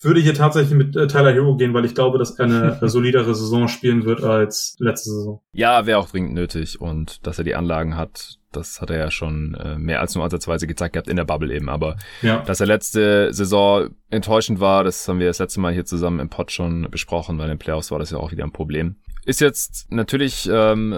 würde 0.01 0.21
hier 0.21 0.33
tatsächlich 0.33 0.77
mit 0.77 0.95
äh, 0.95 1.07
Tyler 1.07 1.33
Hero 1.33 1.55
gehen, 1.55 1.73
weil 1.73 1.85
ich 1.85 1.95
glaube, 1.95 2.17
dass 2.17 2.39
er 2.39 2.45
eine 2.45 2.79
solidere 2.89 3.35
Saison 3.35 3.67
spielen 3.67 4.05
wird 4.05 4.23
als 4.23 4.75
letzte 4.79 5.09
Saison. 5.09 5.41
Ja, 5.51 5.85
wäre 5.85 5.99
auch 5.99 6.09
dringend 6.09 6.33
nötig 6.33 6.79
und 6.79 7.25
dass 7.27 7.37
er 7.37 7.43
die 7.43 7.55
Anlagen 7.55 7.97
hat, 7.97 8.37
das 8.51 8.81
hat 8.81 8.89
er 8.89 8.97
ja 8.97 9.11
schon 9.11 9.55
äh, 9.55 9.77
mehr 9.77 9.99
als 9.99 10.15
nur 10.15 10.23
ansatzweise 10.23 10.67
gezeigt 10.67 10.93
gehabt 10.93 11.09
in 11.09 11.17
der 11.17 11.25
Bubble 11.25 11.53
eben. 11.53 11.69
Aber 11.69 11.97
ja. 12.21 12.41
dass 12.41 12.59
er 12.59 12.67
letzte 12.67 13.33
Saison 13.33 13.89
enttäuschend 14.09 14.59
war, 14.59 14.83
das 14.83 15.07
haben 15.07 15.19
wir 15.19 15.27
das 15.27 15.39
letzte 15.39 15.59
Mal 15.59 15.73
hier 15.73 15.85
zusammen 15.85 16.19
im 16.19 16.29
Pod 16.29 16.51
schon 16.51 16.87
besprochen, 16.89 17.37
weil 17.37 17.45
in 17.45 17.51
den 17.51 17.59
Playoffs 17.59 17.91
war 17.91 17.99
das 17.99 18.11
ja 18.11 18.17
auch 18.17 18.31
wieder 18.31 18.45
ein 18.45 18.51
Problem. 18.51 18.95
Ist 19.25 19.41
jetzt 19.41 19.91
natürlich 19.91 20.49
ähm, 20.51 20.95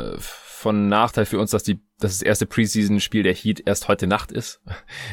von 0.61 0.87
Nachteil 0.87 1.25
für 1.25 1.39
uns, 1.39 1.51
dass 1.51 1.63
die 1.63 1.81
dass 2.01 2.17
das 2.17 2.21
erste 2.23 2.47
Preseason-Spiel 2.47 3.23
der 3.23 3.33
Heat 3.33 3.61
erst 3.65 3.87
heute 3.87 4.07
Nacht 4.07 4.31
ist. 4.31 4.61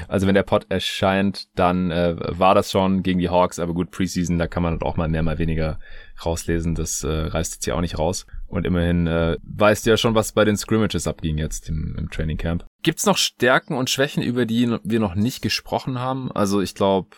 Also 0.09 0.27
wenn 0.27 0.35
der 0.35 0.43
Pod 0.43 0.67
erscheint, 0.71 1.49
dann 1.55 1.91
äh, 1.91 2.17
war 2.17 2.55
das 2.55 2.71
schon 2.71 3.03
gegen 3.03 3.19
die 3.19 3.29
Hawks, 3.29 3.59
aber 3.59 3.75
gut, 3.75 3.91
Preseason, 3.91 4.39
da 4.39 4.47
kann 4.47 4.63
man 4.63 4.81
auch 4.81 4.97
mal 4.97 5.09
mehr, 5.09 5.23
mal 5.23 5.39
weniger 5.39 5.79
rauslesen. 6.25 6.75
Das 6.75 7.05
äh, 7.05 7.09
reißt 7.09 7.55
jetzt 7.55 7.67
ja 7.67 7.75
auch 7.75 7.83
nicht 7.83 7.99
raus. 7.99 8.27
Und 8.47 8.65
immerhin 8.65 9.07
äh, 9.07 9.37
weißt 9.43 9.85
du 9.85 9.91
ja 9.91 9.97
schon, 9.99 10.15
was 10.15 10.33
bei 10.33 10.45
den 10.47 10.57
Scrimmages 10.57 11.07
abging 11.07 11.37
jetzt 11.37 11.69
im, 11.69 11.95
im 11.99 12.11
Training 12.11 12.39
Camp. 12.39 12.65
Gibt's 12.83 13.05
noch 13.05 13.19
Stärken 13.19 13.75
und 13.75 13.91
Schwächen, 13.91 14.23
über 14.23 14.47
die 14.47 14.79
wir 14.83 15.01
noch 15.01 15.15
nicht 15.15 15.43
gesprochen 15.43 15.99
haben? 15.99 16.33
Also 16.33 16.63
ich 16.63 16.75
glaube, 16.75 17.09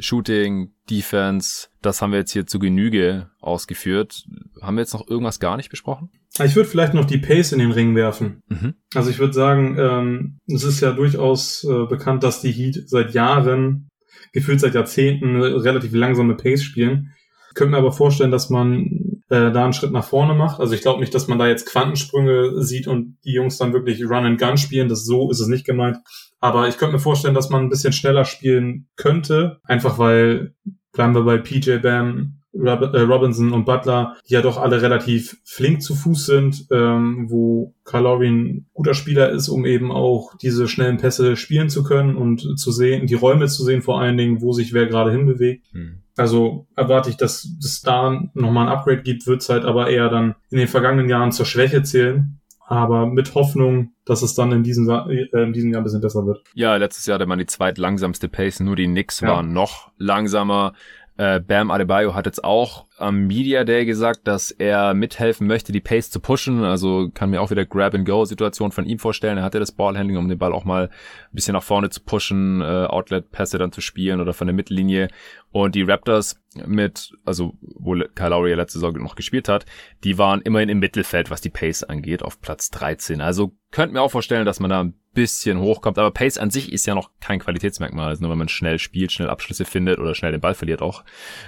Shooting, 0.00 0.72
Defense, 0.90 1.68
das 1.82 2.02
haben 2.02 2.10
wir 2.10 2.18
jetzt 2.18 2.32
hier 2.32 2.46
zu 2.46 2.58
Genüge 2.58 3.30
ausgeführt. 3.40 4.26
Haben 4.60 4.76
wir 4.76 4.82
jetzt 4.82 4.94
noch 4.94 5.06
irgendwas 5.06 5.38
gar 5.38 5.56
nicht 5.56 5.70
besprochen? 5.70 6.10
Ich 6.38 6.54
würde 6.54 6.68
vielleicht 6.68 6.94
noch 6.94 7.04
die 7.04 7.18
Pace 7.18 7.52
in 7.52 7.58
den 7.58 7.72
Ring 7.72 7.94
werfen. 7.96 8.42
Mhm. 8.48 8.74
Also 8.94 9.10
ich 9.10 9.18
würde 9.18 9.32
sagen, 9.32 9.76
ähm, 9.78 10.38
es 10.46 10.62
ist 10.62 10.80
ja 10.80 10.92
durchaus 10.92 11.64
äh, 11.64 11.86
bekannt, 11.86 12.22
dass 12.22 12.40
die 12.40 12.52
Heat 12.52 12.88
seit 12.88 13.14
Jahren, 13.14 13.88
gefühlt 14.32 14.60
seit 14.60 14.74
Jahrzehnten, 14.74 15.40
relativ 15.40 15.92
langsame 15.92 16.36
Pace 16.36 16.62
spielen. 16.62 17.12
Ich 17.48 17.54
könnte 17.54 17.72
mir 17.72 17.78
aber 17.78 17.92
vorstellen, 17.92 18.30
dass 18.30 18.48
man 18.48 19.20
äh, 19.28 19.50
da 19.50 19.64
einen 19.64 19.72
Schritt 19.72 19.92
nach 19.92 20.04
vorne 20.04 20.34
macht. 20.34 20.60
Also 20.60 20.74
ich 20.74 20.82
glaube 20.82 21.00
nicht, 21.00 21.14
dass 21.14 21.26
man 21.26 21.38
da 21.38 21.48
jetzt 21.48 21.66
Quantensprünge 21.66 22.62
sieht 22.62 22.86
und 22.86 23.18
die 23.24 23.32
Jungs 23.32 23.58
dann 23.58 23.72
wirklich 23.72 24.02
Run 24.04 24.24
and 24.24 24.40
Gun 24.40 24.56
spielen. 24.56 24.88
Das 24.88 25.04
so 25.04 25.30
ist 25.30 25.40
es 25.40 25.48
nicht 25.48 25.66
gemeint. 25.66 25.98
Aber 26.40 26.68
ich 26.68 26.78
könnte 26.78 26.94
mir 26.94 27.00
vorstellen, 27.00 27.34
dass 27.34 27.50
man 27.50 27.62
ein 27.62 27.68
bisschen 27.68 27.92
schneller 27.92 28.24
spielen 28.24 28.88
könnte. 28.96 29.58
Einfach 29.64 29.98
weil, 29.98 30.54
bleiben 30.92 31.14
wir 31.14 31.22
bei 31.22 31.38
PJ 31.38 31.78
Bam, 31.78 32.39
Robinson 32.52 33.52
und 33.52 33.64
Butler, 33.64 34.16
die 34.28 34.34
ja 34.34 34.42
doch 34.42 34.56
alle 34.56 34.82
relativ 34.82 35.38
flink 35.44 35.82
zu 35.82 35.94
Fuß 35.94 36.26
sind, 36.26 36.66
ähm, 36.72 37.26
wo 37.30 37.74
Kyle 37.84 38.18
ein 38.26 38.66
guter 38.72 38.94
Spieler 38.94 39.30
ist, 39.30 39.48
um 39.48 39.64
eben 39.64 39.92
auch 39.92 40.36
diese 40.36 40.66
schnellen 40.68 40.96
Pässe 40.96 41.36
spielen 41.36 41.70
zu 41.70 41.84
können 41.84 42.16
und 42.16 42.58
zu 42.58 42.72
sehen, 42.72 43.06
die 43.06 43.14
Räume 43.14 43.46
zu 43.46 43.62
sehen, 43.64 43.82
vor 43.82 44.00
allen 44.00 44.16
Dingen, 44.16 44.40
wo 44.40 44.52
sich 44.52 44.72
wer 44.72 44.86
gerade 44.86 45.12
hinbewegt. 45.12 45.66
Hm. 45.72 46.02
Also 46.16 46.66
erwarte 46.76 47.08
ich, 47.08 47.16
dass 47.16 47.48
es 47.62 47.82
da 47.82 48.20
nochmal 48.34 48.66
ein 48.66 48.72
Upgrade 48.72 49.02
gibt, 49.02 49.26
wird 49.26 49.42
es 49.42 49.48
halt 49.48 49.64
aber 49.64 49.88
eher 49.88 50.08
dann 50.08 50.34
in 50.50 50.58
den 50.58 50.68
vergangenen 50.68 51.08
Jahren 51.08 51.32
zur 51.32 51.46
Schwäche 51.46 51.82
zählen. 51.82 52.40
Aber 52.66 53.06
mit 53.06 53.34
Hoffnung, 53.34 53.94
dass 54.04 54.22
es 54.22 54.34
dann 54.34 54.52
in 54.52 54.62
diesem, 54.62 54.88
äh, 54.88 55.42
in 55.42 55.52
diesem 55.52 55.72
Jahr 55.72 55.80
ein 55.80 55.84
bisschen 55.84 56.00
besser 56.00 56.24
wird. 56.24 56.44
Ja, 56.54 56.76
letztes 56.76 57.04
Jahr 57.04 57.16
hatte 57.16 57.26
man 57.26 57.40
die 57.40 57.46
zweitlangsamste 57.46 58.28
Pace, 58.28 58.60
nur 58.60 58.76
die 58.76 58.84
Knicks 58.84 59.20
ja. 59.20 59.28
waren 59.28 59.52
noch 59.52 59.90
langsamer. 59.98 60.74
Äh, 61.20 61.38
Bam 61.38 61.70
Adebayo 61.70 62.14
hat 62.14 62.24
jetzt 62.24 62.42
auch 62.42 62.86
am 63.00 63.26
Media 63.26 63.64
Day 63.64 63.84
gesagt, 63.84 64.28
dass 64.28 64.50
er 64.50 64.94
mithelfen 64.94 65.46
möchte, 65.46 65.72
die 65.72 65.80
Pace 65.80 66.10
zu 66.10 66.20
pushen. 66.20 66.64
Also 66.64 67.10
kann 67.12 67.30
mir 67.30 67.40
auch 67.40 67.50
wieder 67.50 67.64
Grab-and-Go-Situation 67.64 68.72
von 68.72 68.86
ihm 68.86 68.98
vorstellen. 68.98 69.38
Er 69.38 69.44
hatte 69.44 69.58
das 69.58 69.72
Ballhandling, 69.72 70.16
um 70.16 70.28
den 70.28 70.38
Ball 70.38 70.52
auch 70.52 70.64
mal 70.64 70.84
ein 70.88 71.34
bisschen 71.34 71.54
nach 71.54 71.62
vorne 71.62 71.90
zu 71.90 72.00
pushen, 72.02 72.60
äh, 72.60 72.86
Outlet-Pässe 72.86 73.58
dann 73.58 73.72
zu 73.72 73.80
spielen 73.80 74.20
oder 74.20 74.32
von 74.32 74.46
der 74.46 74.54
Mittellinie. 74.54 75.08
Und 75.52 75.74
die 75.74 75.82
Raptors 75.82 76.40
mit, 76.66 77.12
also 77.24 77.54
wo 77.60 77.94
Kyle 78.14 78.30
Lowry 78.30 78.54
letzte 78.54 78.78
Saison 78.78 78.94
noch 79.02 79.16
gespielt 79.16 79.48
hat, 79.48 79.66
die 80.04 80.18
waren 80.18 80.42
immerhin 80.42 80.68
im 80.68 80.78
Mittelfeld, 80.78 81.30
was 81.30 81.40
die 81.40 81.50
Pace 81.50 81.84
angeht, 81.84 82.22
auf 82.22 82.40
Platz 82.40 82.70
13. 82.70 83.20
Also 83.20 83.52
könnt 83.70 83.92
mir 83.92 84.02
auch 84.02 84.10
vorstellen, 84.10 84.46
dass 84.46 84.60
man 84.60 84.70
da 84.70 84.82
ein 84.82 84.94
bisschen 85.12 85.58
hochkommt. 85.58 85.98
Aber 85.98 86.10
Pace 86.10 86.38
an 86.38 86.50
sich 86.50 86.72
ist 86.72 86.86
ja 86.86 86.94
noch 86.94 87.10
kein 87.20 87.40
Qualitätsmerkmal. 87.40 88.08
Also 88.08 88.22
nur 88.22 88.30
wenn 88.30 88.38
man 88.38 88.48
schnell 88.48 88.78
spielt, 88.78 89.12
schnell 89.12 89.28
Abschlüsse 89.28 89.64
findet 89.64 89.98
oder 89.98 90.14
schnell 90.14 90.32
den 90.32 90.40
Ball 90.40 90.54
verliert 90.54 90.82
auch, 90.82 91.04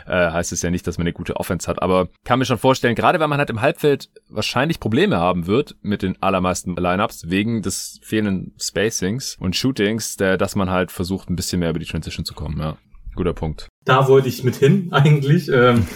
äh, 0.07 0.31
heißt 0.31 0.53
es 0.53 0.63
ja 0.63 0.71
nicht, 0.71 0.87
dass 0.87 0.99
man 0.99 1.07
eine 1.07 1.13
gute 1.13 1.37
Offense 1.43 1.67
hat. 1.67 1.83
Aber 1.83 2.09
kann 2.25 2.39
mir 2.39 2.45
schon 2.45 2.59
vorstellen, 2.59 2.95
gerade 2.95 3.19
wenn 3.19 3.29
man 3.29 3.41
halt 3.41 3.51
im 3.51 3.61
Halbfeld 3.61 4.11
wahrscheinlich 4.29 4.79
Probleme 4.79 5.17
haben 5.17 5.49
wird 5.49 5.75
mit 5.83 6.03
den 6.03 6.23
allermeisten 6.23 6.77
Lineups 6.77 7.29
wegen 7.29 7.63
des 7.63 7.99
fehlenden 8.05 8.55
Spacings 8.61 9.37
und 9.41 9.57
Shootings, 9.57 10.17
der, 10.17 10.39
dass 10.39 10.55
man 10.55 10.71
halt 10.71 10.93
versucht, 10.93 11.29
ein 11.29 11.37
bisschen 11.37 11.59
mehr 11.59 11.71
über 11.71 11.81
die 11.81 11.87
Transition 11.87 12.25
zu 12.25 12.35
kommen. 12.35 12.61
Ja, 12.61 12.77
guter 13.17 13.35
Punkt. 13.35 13.69
Da 13.85 14.09
wollte 14.09 14.29
ich 14.29 14.45
mit 14.45 14.57
hin 14.57 14.89
eigentlich. 14.93 15.49
Ähm, 15.53 15.87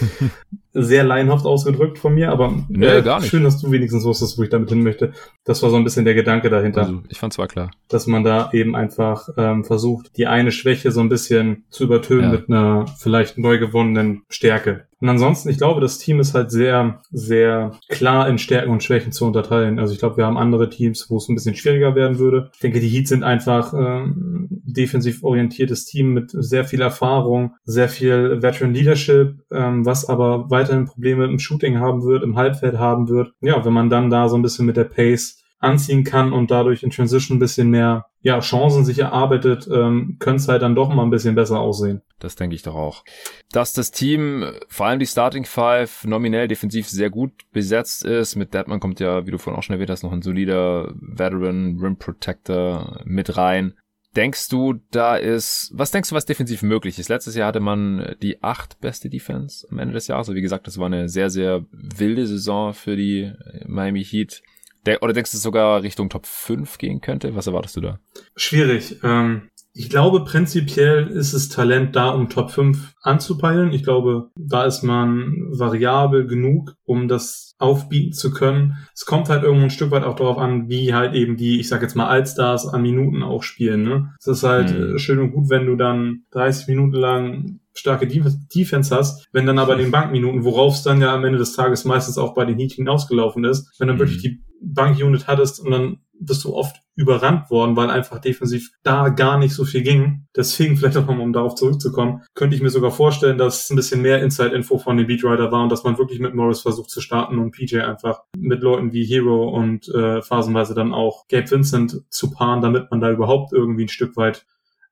sehr 0.79 1.03
laienhaft 1.03 1.45
ausgedrückt 1.45 1.97
von 1.97 2.13
mir, 2.13 2.31
aber 2.31 2.53
nee, 2.69 2.85
äh, 2.85 3.01
gar 3.01 3.19
nicht. 3.19 3.29
schön, 3.29 3.43
dass 3.43 3.59
du 3.59 3.71
wenigstens 3.71 4.03
wusstest, 4.05 4.37
wo 4.37 4.43
ich 4.43 4.49
damit 4.49 4.69
hin 4.69 4.83
möchte. 4.83 5.11
Das 5.43 5.63
war 5.63 5.71
so 5.71 5.75
ein 5.75 5.83
bisschen 5.83 6.05
der 6.05 6.13
Gedanke 6.13 6.51
dahinter. 6.51 6.81
Also, 6.81 7.01
ich 7.09 7.17
fand 7.17 7.33
zwar 7.33 7.47
klar. 7.47 7.71
Dass 7.87 8.05
man 8.05 8.23
da 8.23 8.51
eben 8.53 8.75
einfach 8.75 9.27
ähm, 9.37 9.63
versucht, 9.63 10.15
die 10.17 10.27
eine 10.27 10.51
Schwäche 10.51 10.91
so 10.91 10.99
ein 10.99 11.09
bisschen 11.09 11.63
zu 11.71 11.83
übertönen 11.85 12.25
Ja. 12.25 12.29
mit 12.31 12.49
einer 12.49 12.85
vielleicht 12.99 13.39
neu 13.39 13.57
gewonnenen 13.57 14.21
Stärke. 14.29 14.85
Und 14.99 15.09
ansonsten, 15.09 15.49
ich 15.49 15.57
glaube, 15.57 15.79
das 15.79 15.99
Team 15.99 16.19
ist 16.19 16.33
halt 16.33 16.49
sehr, 16.51 17.01
sehr 17.11 17.71
klar 17.87 18.27
in 18.29 18.39
Stärken 18.39 18.71
und 18.71 18.81
Schwächen 18.83 19.11
zu 19.11 19.25
unterteilen. 19.25 19.77
Also 19.77 19.93
ich 19.93 19.99
glaube, 19.99 20.17
wir 20.17 20.25
haben 20.25 20.37
andere 20.37 20.69
Teams, 20.69 21.05
wo 21.09 21.17
es 21.17 21.29
ein 21.29 21.35
bisschen 21.35 21.55
schwieriger 21.55 21.93
werden 21.93 22.17
würde. 22.17 22.49
Ich 22.53 22.59
denke, 22.59 22.79
die 22.79 22.87
Heats 22.87 23.09
sind 23.09 23.23
einfach 23.23 23.73
ähm, 23.75 24.47
defensiv 24.49 25.23
orientiertes 25.23 25.85
Team 25.85 26.13
mit 26.13 26.31
sehr 26.31 26.65
viel 26.65 26.81
Erfahrung, 26.81 27.53
sehr 27.63 27.76
viel 27.89 28.41
Veteran 28.41 28.73
Leadership, 28.73 29.39
ähm, 29.51 29.85
was 29.85 30.09
aber 30.09 30.49
weiterhin 30.49 30.85
Probleme 30.85 31.25
im 31.25 31.39
Shooting 31.39 31.79
haben 31.79 32.03
wird, 32.03 32.23
im 32.23 32.35
Halbfeld 32.35 32.77
haben 32.77 33.07
wird. 33.07 33.33
Ja, 33.41 33.63
wenn 33.63 33.73
man 33.73 33.89
dann 33.89 34.09
da 34.09 34.27
so 34.27 34.35
ein 34.35 34.41
bisschen 34.41 34.65
mit 34.65 34.77
der 34.77 34.85
Pace 34.85 35.43
anziehen 35.59 36.03
kann 36.03 36.33
und 36.33 36.51
dadurch 36.51 36.83
in 36.83 36.91
Transition 36.91 37.37
ein 37.37 37.39
bisschen 37.39 37.69
mehr 37.69 38.05
ja, 38.21 38.39
Chancen 38.39 38.83
sich 38.83 38.99
erarbeitet, 38.99 39.67
ähm, 39.71 40.17
könnte 40.19 40.41
es 40.41 40.47
halt 40.47 40.61
dann 40.61 40.75
doch 40.75 40.93
mal 40.93 41.03
ein 41.03 41.09
bisschen 41.09 41.35
besser 41.35 41.59
aussehen. 41.59 42.01
Das 42.19 42.35
denke 42.35 42.55
ich 42.55 42.61
doch 42.61 42.75
auch. 42.75 43.03
Dass 43.51 43.73
das 43.73 43.91
Team, 43.91 44.43
vor 44.67 44.87
allem 44.87 44.99
die 44.99 45.05
Starting 45.05 45.45
Five, 45.45 46.03
nominell 46.05 46.47
defensiv 46.47 46.89
sehr 46.89 47.09
gut 47.09 47.31
besetzt 47.51 48.03
ist. 48.03 48.35
Mit 48.35 48.53
Deadman 48.53 48.79
kommt 48.79 48.99
ja, 48.99 49.25
wie 49.25 49.31
du 49.31 49.37
vorhin 49.37 49.57
auch 49.57 49.63
schon 49.63 49.75
erwähnt 49.75 49.89
hast, 49.89 50.03
noch 50.03 50.11
ein 50.11 50.21
solider 50.21 50.93
Veteran 50.99 51.79
Rim 51.79 51.97
Protector 51.97 53.01
mit 53.05 53.37
rein. 53.37 53.73
Denkst 54.17 54.49
du, 54.49 54.73
da 54.89 55.15
ist, 55.15 55.69
was 55.75 55.91
denkst 55.91 56.09
du, 56.09 56.15
was 56.15 56.25
defensiv 56.25 56.63
möglich 56.63 56.97
ist? 56.97 57.07
Letztes 57.07 57.35
Jahr 57.35 57.49
hatte 57.49 57.59
man 57.59 58.15
die 58.23 58.41
acht 58.41 58.81
beste 58.81 59.11
Defense 59.11 59.67
am 59.69 59.77
Ende 59.77 59.93
des 59.93 60.07
Jahres. 60.07 60.27
Also 60.27 60.35
wie 60.35 60.41
gesagt, 60.41 60.65
das 60.65 60.79
war 60.79 60.87
eine 60.87 61.07
sehr, 61.07 61.29
sehr 61.29 61.67
wilde 61.71 62.25
Saison 62.25 62.73
für 62.73 62.95
die 62.95 63.31
Miami 63.67 64.03
Heat. 64.03 64.41
Der, 64.87 65.03
oder 65.03 65.13
denkst 65.13 65.31
du, 65.31 65.37
es 65.37 65.43
sogar 65.43 65.83
Richtung 65.83 66.09
Top 66.09 66.25
5 66.25 66.79
gehen 66.79 66.99
könnte? 66.99 67.35
Was 67.35 67.45
erwartest 67.45 67.75
du 67.75 67.81
da? 67.81 67.99
Schwierig. 68.35 68.97
Ähm, 69.03 69.49
ich 69.77 69.89
glaube, 69.89 70.23
prinzipiell 70.23 71.07
ist 71.07 71.33
es 71.33 71.49
Talent 71.49 71.95
da, 71.95 72.09
um 72.09 72.29
Top 72.29 72.49
5 72.51 72.93
anzupeilen. 73.01 73.71
Ich 73.73 73.83
glaube, 73.83 74.29
da 74.37 74.65
ist 74.65 74.81
man 74.83 75.33
variabel 75.51 76.25
genug, 76.25 76.75
um 76.85 77.07
das 77.07 77.53
aufbieten 77.59 78.13
zu 78.13 78.31
können. 78.31 78.77
Es 78.93 79.05
kommt 79.05 79.29
halt 79.29 79.43
irgendwo 79.43 79.65
ein 79.65 79.69
Stück 79.71 79.91
weit 79.91 80.03
auch 80.03 80.15
darauf 80.15 80.37
an, 80.37 80.69
wie 80.69 80.93
halt 80.93 81.13
eben 81.15 81.37
die, 81.37 81.59
ich 81.59 81.67
sag 81.69 81.81
jetzt 81.81 81.95
mal, 81.95 82.07
Allstars 82.07 82.67
an 82.67 82.81
Minuten 82.81 83.23
auch 83.23 83.43
spielen. 83.43 83.83
Ne? 83.83 84.13
Es 84.19 84.27
ist 84.27 84.43
halt 84.43 84.71
Mhm. 84.77 84.97
schön 84.99 85.19
und 85.19 85.31
gut, 85.31 85.49
wenn 85.49 85.65
du 85.65 85.75
dann 85.75 86.23
30 86.31 86.67
Minuten 86.67 86.95
lang 86.95 87.59
starke 87.73 88.07
Def- 88.07 88.35
Defense 88.53 88.95
hast, 88.95 89.27
wenn 89.31 89.45
dann 89.45 89.59
aber 89.59 89.75
den 89.75 89.91
Bankminuten, 89.91 90.43
worauf 90.43 90.73
es 90.75 90.83
dann 90.83 91.01
ja 91.01 91.13
am 91.13 91.23
Ende 91.25 91.37
des 91.37 91.53
Tages 91.53 91.85
meistens 91.85 92.17
auch 92.17 92.33
bei 92.33 92.45
den 92.45 92.57
Heat 92.57 92.73
hinausgelaufen 92.73 93.43
ist, 93.43 93.71
wenn 93.79 93.87
dann 93.87 93.97
Mhm. 93.97 94.01
wirklich 94.01 94.21
die 94.21 94.41
Bankunit 94.61 95.27
hattest 95.27 95.59
und 95.59 95.69
dann 95.71 95.97
bist 96.19 96.43
du 96.43 96.53
oft 96.55 96.77
überrannt 96.97 97.49
worden, 97.51 97.75
weil 97.75 97.91
einfach 97.91 98.19
defensiv 98.19 98.71
da 98.81 99.09
gar 99.09 99.37
nicht 99.37 99.53
so 99.53 99.65
viel 99.65 99.83
ging. 99.83 100.25
Deswegen 100.35 100.75
vielleicht 100.77 100.97
auch 100.97 101.05
nochmal, 101.05 101.21
um 101.21 101.31
darauf 101.31 101.55
zurückzukommen, 101.55 102.23
könnte 102.33 102.55
ich 102.55 102.61
mir 102.61 102.71
sogar 102.71 102.91
vorstellen, 102.91 103.37
dass 103.37 103.69
ein 103.69 103.75
bisschen 103.75 104.01
mehr 104.01 104.21
Inside-Info 104.21 104.79
von 104.79 104.97
dem 104.97 105.07
Beatwriter 105.07 105.51
war 105.51 105.63
und 105.63 105.71
dass 105.71 105.83
man 105.83 105.97
wirklich 105.97 106.19
mit 106.19 106.33
Morris 106.33 106.61
versucht 106.61 106.89
zu 106.89 106.99
starten 106.99 107.37
und 107.37 107.51
PJ 107.51 107.79
einfach 107.79 108.23
mit 108.35 108.61
Leuten 108.61 108.91
wie 108.91 109.05
Hero 109.05 109.47
und 109.49 109.87
äh, 109.89 110.21
phasenweise 110.23 110.73
dann 110.73 110.93
auch 110.93 111.27
Gabe 111.27 111.49
Vincent 111.49 112.01
zu 112.09 112.31
paaren, 112.31 112.61
damit 112.61 112.89
man 112.89 112.99
da 112.99 113.11
überhaupt 113.11 113.53
irgendwie 113.53 113.85
ein 113.85 113.89
Stück 113.89 114.17
weit 114.17 114.45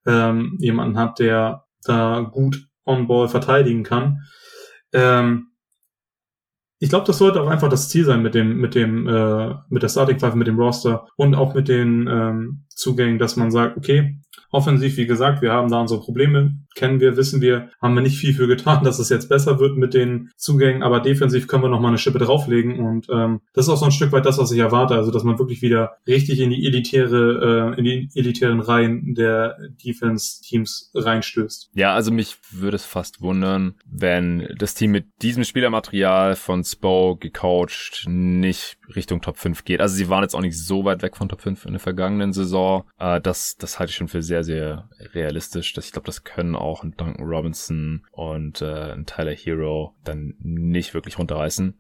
ähm, 0.06 0.58
jemanden 0.60 1.00
hat, 1.00 1.18
der 1.18 1.66
da 1.84 2.20
gut 2.32 2.68
on-ball 2.86 3.28
verteidigen 3.28 3.84
kann. 3.84 4.22
Ähm, 4.94 5.48
ich 6.86 6.90
glaube, 6.90 7.08
das 7.08 7.18
sollte 7.18 7.42
auch 7.42 7.48
einfach 7.48 7.68
das 7.68 7.90
Ziel 7.90 8.06
sein 8.06 8.22
mit 8.22 8.36
dem, 8.36 8.58
mit 8.58 8.76
dem, 8.76 9.08
äh, 9.08 9.56
mit 9.70 9.82
der 9.82 9.90
Starting 9.90 10.20
Five, 10.20 10.36
mit 10.36 10.46
dem 10.46 10.60
Roster 10.60 11.08
und 11.16 11.34
auch 11.34 11.56
mit 11.56 11.68
den 11.68 12.08
ähm, 12.08 12.66
Zugängen, 12.70 13.18
dass 13.18 13.38
man 13.38 13.50
sagt, 13.50 13.76
okay, 13.76 14.20
offensiv, 14.56 14.98
wie 14.98 15.06
gesagt, 15.06 15.42
wir 15.42 15.52
haben 15.52 15.70
da 15.70 15.82
unsere 15.82 16.00
Probleme, 16.00 16.56
kennen 16.76 17.00
wir, 17.00 17.18
wissen 17.18 17.42
wir, 17.42 17.70
haben 17.82 17.96
wir 17.96 18.02
nicht 18.02 18.18
viel 18.18 18.34
für 18.34 18.48
getan, 18.48 18.84
dass 18.84 19.00
es 19.00 19.10
jetzt 19.10 19.30
besser 19.30 19.60
wird 19.60 19.78
mit 19.78 19.94
den 19.94 20.32
Zugängen, 20.38 20.84
aber 20.84 21.00
defensiv 21.00 21.48
können 21.48 21.64
wir 21.64 21.70
noch 21.70 21.82
mal 21.82 21.90
eine 21.90 21.98
Schippe 21.98 22.20
drauflegen 22.20 22.80
und 22.80 23.08
ähm, 23.10 23.42
das 23.54 23.66
ist 23.66 23.70
auch 23.74 23.78
so 23.78 23.86
ein 23.86 23.92
Stück 23.92 24.12
weit 24.12 24.26
das, 24.26 24.38
was 24.38 24.52
ich 24.52 24.60
erwarte, 24.60 24.96
also 24.96 25.12
dass 25.12 25.24
man 25.24 25.38
wirklich 25.40 25.62
wieder 25.62 25.98
richtig 26.08 26.40
in 26.40 26.50
die 26.50 26.66
elitäre, 26.66 27.74
äh, 27.76 27.80
in 27.80 27.84
die 27.84 28.10
elitären 28.16 28.60
Reihen 28.60 29.14
der 29.16 29.58
Defense-Teams 29.84 30.92
reinstößt. 30.96 31.72
Ja, 31.74 31.94
also 31.94 32.12
mich 32.12 32.38
würde 32.52 32.76
es 32.76 32.86
fast 32.86 33.22
wundern, 33.22 33.76
wenn 33.86 34.48
das 34.58 34.74
Team 34.74 34.92
mit 34.92 35.06
diesem 35.22 35.44
Spielermaterial 35.44 36.36
von 36.36 36.64
Spo 36.64 37.18
gecoacht 37.20 38.06
nicht 38.08 38.78
Richtung 38.96 39.22
Top 39.22 39.38
5 39.38 39.64
geht. 39.66 39.82
Also 39.82 39.96
sie 39.96 40.10
waren 40.10 40.24
jetzt 40.24 40.36
auch 40.36 40.42
nicht 40.42 40.58
so 40.58 40.86
weit 40.86 41.02
weg 41.02 41.18
von 41.18 41.30
Top 41.30 41.42
5 41.42 41.66
in 41.66 41.74
der 41.74 41.80
vergangenen 41.80 42.34
Saison. 42.34 42.84
Äh, 43.00 43.22
das, 43.22 43.56
das 43.58 43.80
halte 43.80 43.92
ich 43.92 43.98
schon 43.98 44.08
für 44.08 44.22
sehr, 44.22 44.44
sehr 44.46 44.90
realistisch. 45.14 45.74
Das, 45.74 45.86
ich 45.86 45.92
glaube, 45.92 46.06
das 46.06 46.24
können 46.24 46.56
auch 46.56 46.84
ein 46.84 46.96
Duncan 46.96 47.26
Robinson 47.26 48.06
und 48.12 48.62
äh, 48.62 48.94
ein 48.94 49.06
Tyler 49.06 49.34
Hero 49.34 49.96
dann 50.04 50.36
nicht 50.40 50.94
wirklich 50.94 51.20
runterreißen. 51.20 51.80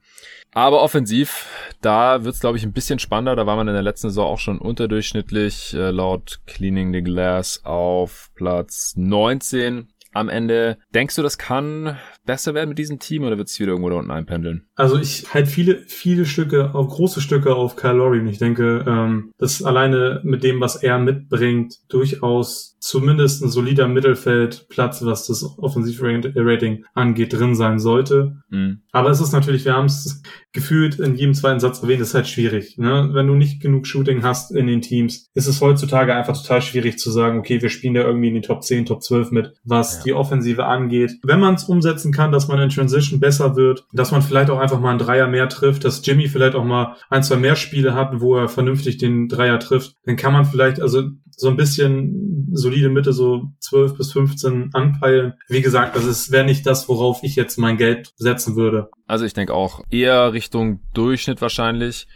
Aber 0.52 0.82
offensiv, 0.82 1.48
da 1.82 2.24
wird's 2.24 2.40
glaube 2.40 2.58
ich, 2.58 2.64
ein 2.64 2.74
bisschen 2.74 3.00
spannender. 3.00 3.36
Da 3.36 3.46
war 3.46 3.56
man 3.56 3.68
in 3.68 3.74
der 3.74 3.84
letzten 3.84 4.10
Saison 4.10 4.28
auch 4.28 4.40
schon 4.40 4.60
unterdurchschnittlich, 4.60 5.74
äh, 5.74 5.92
laut 5.92 6.42
Cleaning 6.46 6.94
the 6.94 7.02
Glass 7.02 7.62
auf 7.64 8.32
Platz 8.36 8.94
19 8.98 9.88
am 10.16 10.30
Ende. 10.30 10.78
Denkst 10.94 11.16
du, 11.16 11.22
das 11.22 11.38
kann 11.38 11.98
besser 12.26 12.54
werden 12.54 12.70
mit 12.70 12.80
diesem 12.80 13.00
Team 13.00 13.24
oder 13.24 13.38
wird 13.38 13.50
es 13.50 13.60
wieder 13.60 13.72
irgendwo 13.72 13.90
da 13.90 13.98
unten 13.98 14.12
einpendeln? 14.12 14.66
Also 14.76 14.98
ich 14.98 15.34
halt 15.34 15.48
viele, 15.48 15.80
viele 15.88 16.26
Stücke, 16.26 16.74
auf 16.74 16.88
große 16.88 17.22
Stücke 17.22 17.56
auf 17.56 17.76
Kyle 17.76 17.94
Lowry. 17.94 18.20
Und 18.20 18.28
ich 18.28 18.40
denke, 18.40 18.84
ähm, 18.88 19.32
dass 19.38 19.64
alleine 19.64 20.22
mit 20.24 20.44
dem, 20.44 20.62
was 20.62 20.78
er 20.78 20.98
mitbringt, 20.98 21.76
durchaus 21.90 22.75
zumindest 22.86 23.42
ein 23.44 23.50
solider 23.50 23.88
Mittelfeldplatz, 23.88 25.04
was 25.04 25.26
das 25.26 25.44
Offensivrating 25.58 26.86
angeht, 26.94 27.34
drin 27.34 27.56
sein 27.56 27.80
sollte. 27.80 28.38
Mhm. 28.50 28.82
Aber 28.92 29.10
es 29.10 29.20
ist 29.20 29.32
natürlich, 29.32 29.66
wir 29.66 29.74
haben 29.74 29.86
es 29.88 30.22
gefühlt 30.54 31.00
in 31.00 31.16
jedem 31.16 31.34
zweiten 31.34 31.60
Satz 31.60 31.82
erwähnt, 31.82 32.02
ist 32.02 32.14
halt 32.14 32.28
schwierig. 32.28 32.78
Ne? 32.78 33.10
Wenn 33.14 33.26
du 33.28 33.34
nicht 33.34 33.60
genug 33.60 33.88
Shooting 33.88 34.22
hast 34.24 34.52
in 34.52 34.68
den 34.68 34.82
Teams, 34.82 35.30
ist 35.34 35.48
es 35.48 35.62
heutzutage 35.62 36.14
einfach 36.16 36.40
total 36.40 36.62
schwierig 36.62 37.00
zu 37.00 37.10
sagen, 37.10 37.40
okay, 37.40 37.60
wir 37.62 37.70
spielen 37.70 37.96
da 37.96 38.02
irgendwie 38.02 38.28
in 38.28 38.36
die 38.36 38.42
Top 38.42 38.64
10, 38.64 38.86
Top 38.86 39.02
12 39.02 39.32
mit, 39.32 39.54
was 39.64 39.98
Ja. 39.98 40.04
die 40.04 40.14
Offensive 40.14 40.66
angeht. 40.66 41.14
Wenn 41.24 41.40
man 41.40 41.56
es 41.56 41.64
umsetzen 41.64 42.12
kann, 42.12 42.32
dass 42.32 42.48
man 42.48 42.60
in 42.60 42.70
Transition 42.70 43.20
besser 43.20 43.56
wird, 43.56 43.86
dass 43.94 44.12
man 44.12 44.22
vielleicht 44.22 44.52
auch 44.52 44.60
einfach 44.60 44.80
mal 44.80 44.92
einen 44.92 45.00
Dreier 45.00 45.28
mehr 45.28 45.50
trifft, 45.50 45.84
dass 45.84 46.06
Jimmy 46.06 46.28
vielleicht 46.28 46.56
auch 46.56 46.64
mal 46.64 46.96
ein, 47.10 47.24
zwei 47.24 47.38
mehr 47.38 47.56
Spiele 47.56 47.96
hat, 47.96 48.22
wo 48.22 48.36
er 48.38 48.48
vernünftig 48.48 48.98
den 48.98 49.28
Dreier 49.28 49.60
trifft, 49.60 49.96
dann 50.06 50.16
kann 50.16 50.34
man 50.34 50.46
vielleicht 50.46 50.80
also 50.80 51.02
so 51.38 51.50
ein 51.50 51.58
bisschen 51.58 52.48
solide 52.76 52.90
Mitte, 52.90 53.14
so 53.14 53.44
12 53.60 53.98
bis 53.98 54.12
15 54.12 54.70
anpeilen. 54.74 55.34
Wie 55.48 55.62
gesagt, 55.62 55.96
das 55.96 56.32
wäre 56.32 56.46
nicht 56.46 56.66
das, 56.66 56.90
worauf 56.90 57.24
ich 57.24 57.36
jetzt 57.36 57.58
mein 57.58 57.78
Geld 57.78 58.14
setzen 58.18 58.56
würde. 58.56 58.90
Also 59.08 59.26
ich 59.26 59.34
denke 59.34 59.54
auch 59.54 59.82
eher 59.90 60.34
Richtung 60.34 60.82
Durchschnitt 60.94 61.42
wahrscheinlich. 61.42 62.08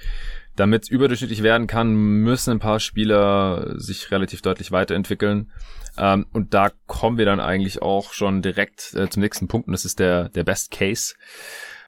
Damit 0.56 0.84
es 0.84 0.89
überdurchschnittlich 0.89 1.41
werden 1.41 1.67
kann, 1.67 1.93
müssen 1.93 2.52
ein 2.52 2.60
paar 2.60 2.82
Spieler 2.82 3.76
sich 3.78 4.12
relativ 4.12 4.41
deutlich 4.41 4.72
weiterentwickeln. 4.74 5.52
Ähm, 5.98 6.26
und 6.34 6.54
da 6.54 6.72
kommen 6.86 7.17
wir 7.17 7.26
dann 7.26 7.39
eigentlich 7.39 7.82
auch 7.82 8.12
schon 8.12 8.41
direkt 8.41 8.93
äh, 8.93 9.10
zum 9.10 9.22
nächsten 9.22 9.48
Punkt 9.48 9.67
und 9.67 9.72
das 9.72 9.86
ist 9.86 10.00
der, 10.00 10.28
der 10.30 10.43
Best 10.43 10.72
Case. 10.72 11.13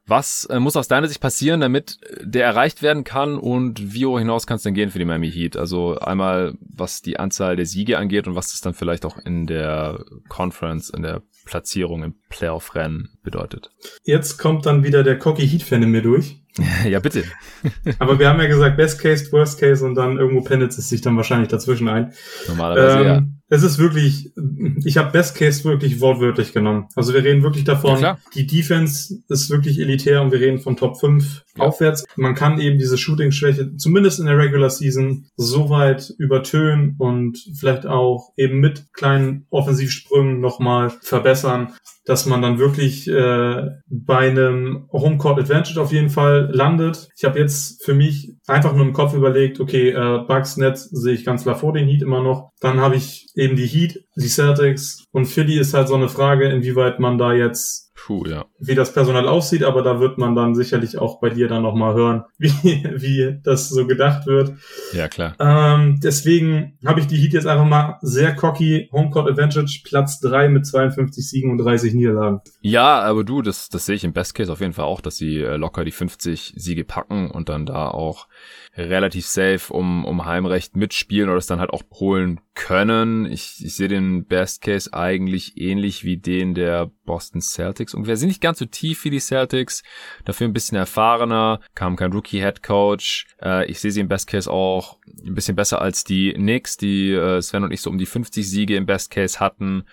Was 0.07 0.45
äh, 0.45 0.59
muss 0.59 0.75
aus 0.75 0.87
deiner 0.87 1.07
Sicht 1.07 1.21
passieren, 1.21 1.61
damit 1.61 1.99
der 2.21 2.45
erreicht 2.45 2.81
werden 2.81 3.03
kann 3.03 3.37
und 3.37 3.93
wie 3.93 4.05
hoch 4.05 4.19
hinaus 4.19 4.47
kann 4.47 4.57
es 4.57 4.63
denn 4.63 4.73
gehen 4.73 4.89
für 4.89 4.99
die 4.99 5.05
Miami 5.05 5.31
Heat? 5.31 5.57
Also 5.57 5.97
einmal, 5.99 6.55
was 6.59 7.01
die 7.01 7.17
Anzahl 7.17 7.55
der 7.55 7.65
Siege 7.65 7.97
angeht 7.97 8.27
und 8.27 8.35
was 8.35 8.51
das 8.51 8.61
dann 8.61 8.73
vielleicht 8.73 9.05
auch 9.05 9.17
in 9.17 9.45
der 9.47 10.03
Conference, 10.27 10.89
in 10.89 11.03
der 11.03 11.21
Platzierung 11.45 12.03
im 12.03 12.15
Playoff-Rennen 12.29 13.17
bedeutet. 13.23 13.71
Jetzt 14.03 14.37
kommt 14.37 14.65
dann 14.65 14.83
wieder 14.83 15.03
der 15.03 15.17
Cocky 15.17 15.47
Heat-Fan 15.47 15.83
in 15.83 15.91
mir 15.91 16.01
durch. 16.01 16.41
ja, 16.87 16.99
bitte. 16.99 17.23
Aber 17.99 18.19
wir 18.19 18.29
haben 18.29 18.39
ja 18.39 18.47
gesagt, 18.47 18.77
Best 18.77 19.01
Case, 19.01 19.31
Worst 19.31 19.59
Case 19.59 19.85
und 19.85 19.95
dann 19.95 20.17
irgendwo 20.17 20.41
pendelt 20.41 20.71
es 20.71 20.89
sich 20.89 21.01
dann 21.01 21.15
wahrscheinlich 21.17 21.49
dazwischen 21.49 21.87
ein. 21.87 22.13
Normalerweise 22.47 23.05
ja. 23.05 23.21
Es 23.53 23.63
ist 23.63 23.79
wirklich, 23.79 24.31
ich 24.85 24.95
habe 24.95 25.11
Best 25.11 25.35
Case 25.35 25.65
wirklich 25.65 25.99
wortwörtlich 25.99 26.53
genommen. 26.53 26.87
Also 26.95 27.13
wir 27.13 27.21
reden 27.21 27.43
wirklich 27.43 27.67
Ja, 27.67 27.73
davon, 27.73 27.97
klar. 27.97 28.17
die 28.33 28.47
Defense 28.47 29.21
ist 29.27 29.49
wirklich 29.49 29.77
elitär 29.77 30.21
und 30.21 30.31
wir 30.31 30.39
reden 30.39 30.59
von 30.59 30.77
Top 30.77 30.97
5 30.97 31.43
Ja. 31.57 31.65
aufwärts. 31.65 32.05
Man 32.15 32.33
kann 32.33 32.61
eben 32.61 32.77
diese 32.79 32.97
Shooting-Schwäche, 32.97 33.75
zumindest 33.75 34.21
in 34.21 34.27
der 34.27 34.37
Regular 34.37 34.69
Season, 34.69 35.25
so 35.35 35.69
weit 35.69 36.13
übertönen 36.17 36.95
und 36.97 37.39
vielleicht 37.59 37.85
auch 37.85 38.31
eben 38.37 38.61
mit 38.61 38.85
kleinen 38.93 39.47
Offensivsprüngen 39.49 40.39
nochmal 40.39 40.89
verbessern, 41.01 41.73
dass 42.05 42.25
man 42.25 42.41
dann 42.41 42.57
wirklich 42.57 43.07
äh, 43.07 43.67
bei 43.87 44.29
einem 44.29 44.87
Homecourt 44.91 45.39
Advantage 45.39 45.79
auf 45.79 45.91
jeden 45.91 46.09
Fall 46.09 46.49
landet. 46.51 47.09
Ich 47.15 47.23
habe 47.23 47.39
jetzt 47.39 47.83
für 47.85 47.93
mich 47.93 48.35
einfach 48.47 48.73
nur 48.73 48.85
im 48.85 48.93
Kopf 48.93 49.13
überlegt, 49.13 49.59
okay, 49.59 49.89
äh, 49.89 50.19
Bucks 50.27 50.57
Netz 50.57 50.89
sehe 50.89 51.13
ich 51.13 51.25
ganz 51.25 51.43
klar 51.43 51.55
vor 51.55 51.73
den 51.73 51.87
Heat 51.87 52.01
immer 52.01 52.21
noch. 52.21 52.51
Dann 52.59 52.79
habe 52.79 52.95
ich 52.95 53.27
eben 53.35 53.55
die 53.55 53.67
Heat, 53.67 54.03
die 54.15 54.27
Celtics 54.27 55.05
und 55.11 55.25
Philly 55.25 55.59
ist 55.59 55.73
halt 55.73 55.87
so 55.87 55.95
eine 55.95 56.09
Frage, 56.09 56.49
inwieweit 56.49 56.99
man 56.99 57.17
da 57.17 57.33
jetzt 57.33 57.90
Puh, 58.03 58.25
ja. 58.25 58.45
wie 58.59 58.73
das 58.73 58.93
Personal 58.93 59.27
aussieht, 59.27 59.63
aber 59.63 59.83
da 59.83 59.99
wird 59.99 60.17
man 60.17 60.35
dann 60.35 60.55
sicherlich 60.55 60.97
auch 60.97 61.19
bei 61.19 61.29
dir 61.29 61.47
dann 61.47 61.61
nochmal 61.61 61.93
hören, 61.93 62.23
wie, 62.39 62.51
wie 62.95 63.39
das 63.43 63.69
so 63.69 63.85
gedacht 63.85 64.25
wird. 64.25 64.53
Ja, 64.93 65.07
klar. 65.07 65.35
Ähm, 65.39 65.99
deswegen 66.01 66.77
habe 66.83 66.99
ich 66.99 67.07
die 67.07 67.17
Heat 67.17 67.33
jetzt 67.33 67.45
einfach 67.45 67.65
mal 67.65 67.99
sehr 68.01 68.35
cocky. 68.35 68.89
Homecourt 68.91 69.29
Advantage, 69.29 69.81
Platz 69.83 70.19
drei 70.19 70.49
mit 70.49 70.65
52 70.65 71.29
Siegen 71.29 71.51
und 71.51 71.59
30 71.59 71.93
Niederlagen. 71.93 72.41
Ja, 72.61 73.01
aber 73.01 73.23
du, 73.23 73.43
das, 73.43 73.69
das 73.69 73.85
sehe 73.85 73.95
ich 73.95 74.03
im 74.03 74.13
Best 74.13 74.33
Case 74.33 74.51
auf 74.51 74.61
jeden 74.61 74.73
Fall 74.73 74.85
auch, 74.85 75.01
dass 75.01 75.17
sie 75.17 75.37
äh, 75.37 75.57
locker 75.57 75.85
die 75.85 75.91
50 75.91 76.53
Siege 76.55 76.83
packen 76.83 77.29
und 77.29 77.49
dann 77.49 77.67
da 77.67 77.89
auch 77.89 78.27
relativ 78.75 79.25
safe 79.27 79.71
um, 79.73 80.05
um 80.05 80.25
Heimrecht 80.25 80.75
mitspielen 80.75 81.29
oder 81.29 81.37
es 81.37 81.47
dann 81.47 81.59
halt 81.59 81.71
auch 81.71 81.83
holen 81.93 82.39
können. 82.53 83.25
Ich, 83.25 83.63
ich 83.63 83.75
sehe 83.75 83.87
den 83.87 84.25
Best 84.25 84.61
Case 84.61 84.93
eigentlich 84.93 85.57
ähnlich 85.57 86.03
wie 86.03 86.17
den 86.17 86.53
der 86.53 86.91
Boston 87.05 87.41
Celtics. 87.41 87.90
Und 87.93 88.07
wir 88.07 88.17
sind 88.17 88.29
nicht 88.29 88.41
ganz 88.41 88.59
so 88.59 88.65
tief 88.65 89.03
wie 89.05 89.09
die 89.09 89.19
Celtics, 89.19 89.83
dafür 90.25 90.47
ein 90.47 90.53
bisschen 90.53 90.77
erfahrener, 90.77 91.59
kam 91.75 91.95
kein 91.95 92.13
Rookie-Head 92.13 92.63
Coach. 92.63 93.27
Äh, 93.41 93.69
ich 93.69 93.79
sehe 93.79 93.91
sie 93.91 94.01
im 94.01 94.07
Best 94.07 94.27
Case 94.27 94.51
auch 94.51 94.97
ein 95.07 95.35
bisschen 95.35 95.55
besser 95.55 95.81
als 95.81 96.03
die 96.03 96.33
Knicks, 96.33 96.77
die 96.77 97.11
äh, 97.11 97.41
Sven 97.41 97.63
und 97.63 97.71
ich 97.71 97.81
so 97.81 97.89
um 97.89 97.97
die 97.97 98.05
50 98.05 98.49
Siege 98.49 98.75
im 98.75 98.85
Best 98.85 99.11
Case 99.11 99.39
hatten. 99.39 99.83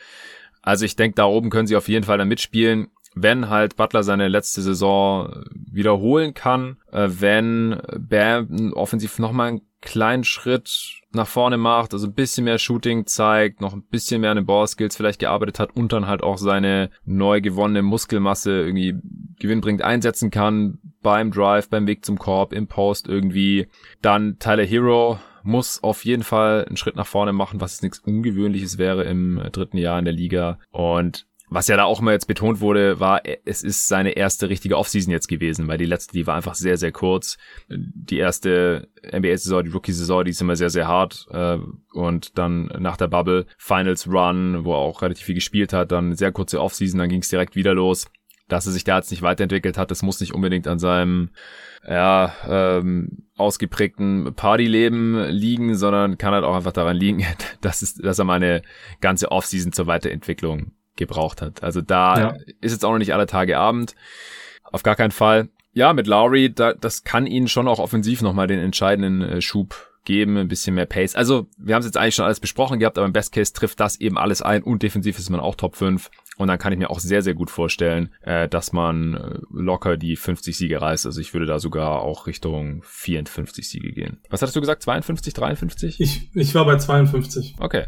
Also 0.63 0.85
ich 0.85 0.97
denke, 0.97 1.15
da 1.15 1.25
oben 1.25 1.51
können 1.51 1.67
sie 1.67 1.77
auf 1.77 1.89
jeden 1.89 2.05
Fall 2.05 2.19
dann 2.19 2.29
mitspielen 2.29 2.89
wenn 3.15 3.49
halt 3.49 3.77
Butler 3.77 4.03
seine 4.03 4.29
letzte 4.29 4.63
Saison 4.63 5.45
wiederholen 5.53 6.35
kann, 6.35 6.77
äh, 6.93 7.09
wenn 7.09 7.81
Bam 7.99 8.73
offensiv 8.75 9.19
nochmal 9.19 9.49
einen 9.49 9.61
kleinen 9.81 10.25
Schritt 10.25 11.01
nach 11.12 11.27
vorne 11.27 11.57
macht, 11.57 11.93
also 11.93 12.07
ein 12.07 12.14
bisschen 12.14 12.45
mehr 12.45 12.59
Shooting 12.59 13.07
zeigt, 13.07 13.61
noch 13.61 13.73
ein 13.73 13.83
bisschen 13.83 14.21
mehr 14.21 14.31
an 14.31 14.37
den 14.37 14.47
Ballskills 14.47 14.97
vielleicht 14.97 15.21
gearbeitet 15.21 15.59
hat 15.59 15.77
und 15.77 15.93
dann 15.93 16.07
halt 16.07 16.23
auch 16.23 16.37
seine 16.37 16.91
neu 17.05 17.41
gewonnene 17.41 17.83
Muskelmasse 17.83 18.51
irgendwie 18.51 18.95
gewinnbringend 19.38 19.83
einsetzen 19.83 20.31
kann 20.31 20.79
beim 21.03 21.31
Drive, 21.31 21.71
beim 21.71 21.87
Weg 21.87 22.05
zum 22.05 22.19
Korb, 22.19 22.53
im 22.53 22.67
Post 22.67 23.09
irgendwie. 23.09 23.69
Dann 24.03 24.38
Tyler 24.38 24.64
Hero 24.64 25.19
muss 25.43 25.83
auf 25.83 26.05
jeden 26.05 26.25
Fall 26.25 26.64
einen 26.67 26.77
Schritt 26.77 26.97
nach 26.97 27.07
vorne 27.07 27.33
machen, 27.33 27.61
was 27.61 27.81
nichts 27.81 28.01
Ungewöhnliches 28.01 28.77
wäre 28.77 29.05
im 29.05 29.41
dritten 29.53 29.79
Jahr 29.79 29.99
in 29.99 30.05
der 30.05 30.14
Liga. 30.14 30.59
Und 30.71 31.27
was 31.51 31.69
ja 31.69 31.77
da 31.77 31.85
auch 31.85 32.01
immer 32.01 32.13
jetzt 32.13 32.27
betont 32.27 32.61
wurde, 32.61 33.01
war, 33.01 33.23
es 33.45 33.63
ist 33.63 33.89
seine 33.89 34.13
erste 34.13 34.49
richtige 34.49 34.77
Offseason 34.77 35.11
jetzt 35.11 35.29
gewesen, 35.29 35.67
weil 35.69 35.79
die 35.79 35.87
letzte, 35.87 36.13
die 36.13 36.27
war 36.27 36.37
einfach 36.37 36.55
sehr, 36.55 36.77
sehr 36.77 36.93
kurz. 36.93 37.39
Die 37.69 38.19
erste 38.19 38.89
NBA-Saison, 39.03 39.65
die 39.65 39.71
Rookie-Saison, 39.71 40.25
die 40.25 40.33
ist 40.33 40.41
immer 40.41 40.57
sehr, 40.57 40.71
sehr 40.71 40.89
hart. 40.89 41.27
Äh, 41.31 41.59
und 41.93 42.39
dann 42.39 42.67
nach 42.79 42.97
der 42.97 43.09
Bubble 43.09 43.47
Finals 43.57 44.07
Run, 44.07 44.65
wo 44.65 44.73
er 44.73 44.79
auch 44.79 45.03
relativ 45.03 45.25
viel 45.27 45.35
gespielt 45.35 45.73
hat, 45.73 45.93
dann 45.93 46.15
sehr 46.15 46.33
kurze 46.33 46.61
Offseason, 46.61 46.99
dann 46.99 47.09
ging 47.09 47.23
es 47.23 47.29
direkt 47.29 47.57
wieder 47.57 47.75
los. 47.75 48.11
Dass 48.49 48.67
er 48.67 48.73
sich 48.73 48.85
da 48.85 48.97
jetzt 48.97 49.11
nicht 49.11 49.23
weiterentwickelt 49.23 49.77
hat, 49.77 49.91
das 49.91 50.03
muss 50.03 50.21
nicht 50.21 50.35
unbedingt 50.35 50.67
an 50.67 50.79
seinem 50.79 51.31
ja, 51.87 52.33
ähm, 52.47 53.25
ausgeprägten 53.37 54.35
Partyleben 54.35 55.29
liegen, 55.29 55.75
sondern 55.77 56.19
kann 56.19 56.33
halt 56.33 56.45
auch 56.45 56.57
einfach 56.57 56.73
daran 56.73 56.97
liegen, 56.97 57.25
dass, 57.61 57.83
es, 57.83 57.95
dass 57.95 58.19
er 58.19 58.25
mal 58.25 58.35
eine 58.35 58.63
ganze 59.01 59.31
Offseason 59.31 59.73
zur 59.73 59.87
Weiterentwicklung 59.87 60.73
gebraucht 60.99 61.41
hat. 61.41 61.63
Also 61.63 61.81
da 61.81 62.19
ja. 62.19 62.35
ist 62.61 62.73
jetzt 62.73 62.85
auch 62.85 62.93
noch 62.93 62.99
nicht 62.99 63.15
alle 63.15 63.27
Tage 63.27 63.59
Abend. 63.59 63.95
Auf 64.65 64.83
gar 64.83 64.97
keinen 64.97 65.13
Fall. 65.13 65.49
Ja, 65.73 65.93
mit 65.93 66.07
Lowry, 66.07 66.53
da, 66.53 66.75
das 66.75 67.05
kann 67.05 67.27
ihnen 67.27 67.49
schon 67.49 67.69
auch 67.69 67.79
offensiv 67.79 68.21
nochmal 68.21 68.47
den 68.47 68.59
entscheidenden 68.59 69.23
äh, 69.23 69.41
Schub 69.41 69.89
geben, 70.05 70.37
ein 70.39 70.49
bisschen 70.49 70.75
mehr 70.75 70.87
Pace. 70.87 71.15
Also, 71.15 71.49
wir 71.59 71.75
haben 71.75 71.81
es 71.81 71.87
jetzt 71.87 71.97
eigentlich 71.97 72.15
schon 72.15 72.25
alles 72.25 72.41
besprochen 72.41 72.79
gehabt, 72.79 72.97
aber 72.99 73.07
im 73.07 73.13
Best 73.13 73.33
Case 73.33 73.53
trifft 73.53 73.79
das 73.79 74.01
eben 74.01 74.17
alles 74.17 74.43
ein 74.43 74.63
und 74.63 74.83
defensiv 74.83 75.19
ist 75.19 75.29
man 75.29 75.39
auch 75.39 75.55
Top 75.55 75.77
5. 75.77 76.11
Und 76.39 76.49
dann 76.49 76.59
kann 76.59 76.73
ich 76.73 76.79
mir 76.79 76.89
auch 76.89 77.01
sehr, 77.01 77.21
sehr 77.21 77.35
gut 77.35 77.51
vorstellen, 77.51 78.11
äh, 78.23 78.49
dass 78.49 78.73
man 78.73 79.15
äh, 79.15 79.39
locker 79.53 79.97
die 79.97 80.17
50 80.17 80.57
Siege 80.57 80.81
reißt. 80.81 81.05
Also 81.05 81.21
ich 81.21 81.35
würde 81.35 81.47
da 81.47 81.59
sogar 81.59 82.03
auch 82.03 82.27
Richtung 82.27 82.83
54 82.85 83.69
Siege 83.69 83.93
gehen. 83.93 84.19
Was 84.31 84.41
hattest 84.41 84.57
du 84.57 84.61
gesagt? 84.61 84.83
52, 84.83 85.35
53? 85.35 86.01
Ich, 86.01 86.31
ich 86.35 86.55
war 86.55 86.65
bei 86.65 86.77
52. 86.77 87.57
Okay. 87.59 87.87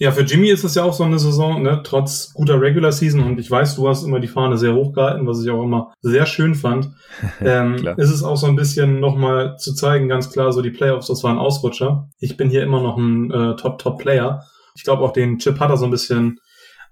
Ja, 0.00 0.12
für 0.12 0.22
Jimmy 0.22 0.48
ist 0.48 0.64
es 0.64 0.76
ja 0.76 0.82
auch 0.82 0.94
so 0.94 1.04
eine 1.04 1.18
Saison, 1.18 1.60
ne, 1.60 1.82
trotz 1.84 2.32
guter 2.32 2.58
Regular 2.58 2.90
Season 2.90 3.22
und 3.22 3.38
ich 3.38 3.50
weiß, 3.50 3.76
du 3.76 3.86
hast 3.86 4.02
immer 4.02 4.18
die 4.18 4.28
Fahne 4.28 4.56
sehr 4.56 4.74
hoch 4.74 4.94
gehalten, 4.94 5.26
was 5.26 5.44
ich 5.44 5.50
auch 5.50 5.62
immer 5.62 5.92
sehr 6.00 6.24
schön 6.24 6.54
fand. 6.54 6.92
ähm, 7.44 7.86
ist 7.98 8.10
es 8.10 8.22
auch 8.22 8.38
so 8.38 8.46
ein 8.46 8.56
bisschen 8.56 8.98
nochmal 8.98 9.58
zu 9.58 9.74
zeigen, 9.74 10.08
ganz 10.08 10.32
klar, 10.32 10.52
so 10.52 10.62
die 10.62 10.70
Playoffs, 10.70 11.08
das 11.08 11.22
war 11.22 11.30
ein 11.30 11.38
Ausrutscher. 11.38 12.08
Ich 12.18 12.38
bin 12.38 12.48
hier 12.48 12.62
immer 12.62 12.80
noch 12.80 12.96
ein 12.96 13.30
äh, 13.30 13.56
Top-Top-Player. 13.56 14.42
Ich 14.74 14.84
glaube 14.84 15.02
auch 15.02 15.12
den 15.12 15.38
Chip 15.38 15.60
hat 15.60 15.68
er 15.68 15.76
so 15.76 15.84
ein 15.84 15.90
bisschen 15.90 16.40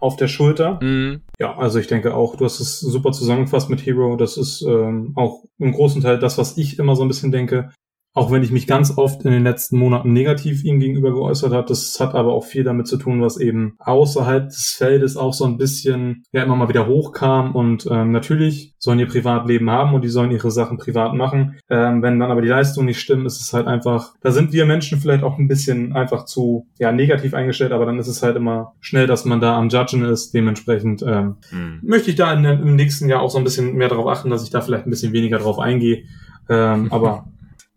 auf 0.01 0.17
der 0.17 0.29
Schulter. 0.29 0.79
Mhm. 0.83 1.23
Ja, 1.41 1.57
also 1.57 1.79
ich 1.79 1.87
denke 1.87 2.15
auch, 2.15 2.37
du 2.37 2.45
hast 2.45 2.61
es 2.61 2.79
super 2.79 3.13
zusammengefasst 3.13 3.71
mit 3.71 3.87
Hero. 3.87 4.17
Das 4.17 4.37
ist 4.37 4.61
ähm, 4.61 5.15
auch 5.17 5.45
im 5.59 5.73
großen 5.73 6.03
Teil 6.03 6.19
das, 6.19 6.37
was 6.37 6.59
ich 6.59 6.79
immer 6.79 6.95
so 6.95 7.07
ein 7.07 7.09
bisschen 7.09 7.33
denke 7.33 7.71
auch 8.15 8.31
wenn 8.31 8.43
ich 8.43 8.51
mich 8.51 8.67
ganz 8.67 8.97
oft 8.97 9.25
in 9.25 9.31
den 9.31 9.45
letzten 9.45 9.79
Monaten 9.79 10.13
negativ 10.13 10.65
ihm 10.65 10.81
gegenüber 10.81 11.13
geäußert 11.13 11.53
habe, 11.53 11.69
das 11.69 11.99
hat 12.01 12.15
aber 12.15 12.33
auch 12.33 12.45
viel 12.45 12.65
damit 12.65 12.87
zu 12.87 12.97
tun, 12.97 13.23
was 13.23 13.39
eben 13.39 13.75
außerhalb 13.79 14.49
des 14.49 14.75
Feldes 14.77 15.17
auch 15.17 15.33
so 15.33 15.45
ein 15.45 15.57
bisschen 15.57 16.25
ja 16.33 16.43
immer 16.43 16.57
mal 16.57 16.69
wieder 16.69 16.87
hochkam 16.87 17.55
und 17.55 17.87
ähm, 17.91 18.11
natürlich 18.11 18.75
sollen 18.79 18.99
ihr 18.99 19.07
Privatleben 19.07 19.71
haben 19.71 19.95
und 19.95 20.03
die 20.03 20.09
sollen 20.09 20.31
ihre 20.31 20.51
Sachen 20.51 20.79
privat 20.79 21.15
machen. 21.15 21.59
Ähm, 21.69 22.03
wenn 22.03 22.19
dann 22.19 22.31
aber 22.31 22.43
die 22.43 22.49
Leistung 22.49 22.87
nicht 22.87 23.01
stimmt, 23.01 23.27
ist 23.27 23.41
es 23.41 23.53
halt 23.53 23.67
einfach, 23.67 24.15
da 24.21 24.31
sind 24.31 24.53
wir 24.53 24.67
Menschen 24.67 24.99
vielleicht 24.99 25.23
auch 25.23 25.39
ein 25.39 25.49
bisschen 25.49 25.93
einfach 25.93 26.25
zu 26.25 26.67
ja 26.79 26.93
negativ 26.93 27.35
eingestellt, 27.35 27.73
aber 27.73 27.87
dann 27.87 27.99
ist 27.99 28.09
es 28.09 28.23
halt 28.23 28.37
immer 28.37 28.75
schnell, 28.81 29.07
dass 29.07 29.25
man 29.25 29.41
da 29.41 29.57
am 29.57 29.69
Judgen 29.69 30.05
ist. 30.05 30.35
Dementsprechend 30.35 31.03
ähm, 31.03 31.37
mhm. 31.51 31.81
möchte 31.83 32.11
ich 32.11 32.17
da 32.17 32.33
in, 32.33 32.45
im 32.45 32.77
nächsten 32.77 33.09
Jahr 33.09 33.21
auch 33.21 33.31
so 33.31 33.39
ein 33.39 33.45
bisschen 33.45 33.75
mehr 33.75 33.89
darauf 33.89 34.07
achten, 34.09 34.31
dass 34.31 34.43
ich 34.43 34.51
da 34.51 34.61
vielleicht 34.61 34.87
ein 34.87 34.91
bisschen 34.91 35.13
weniger 35.13 35.39
drauf 35.39 35.59
eingehe. 35.59 36.05
Ähm, 36.49 36.89
aber 36.91 37.27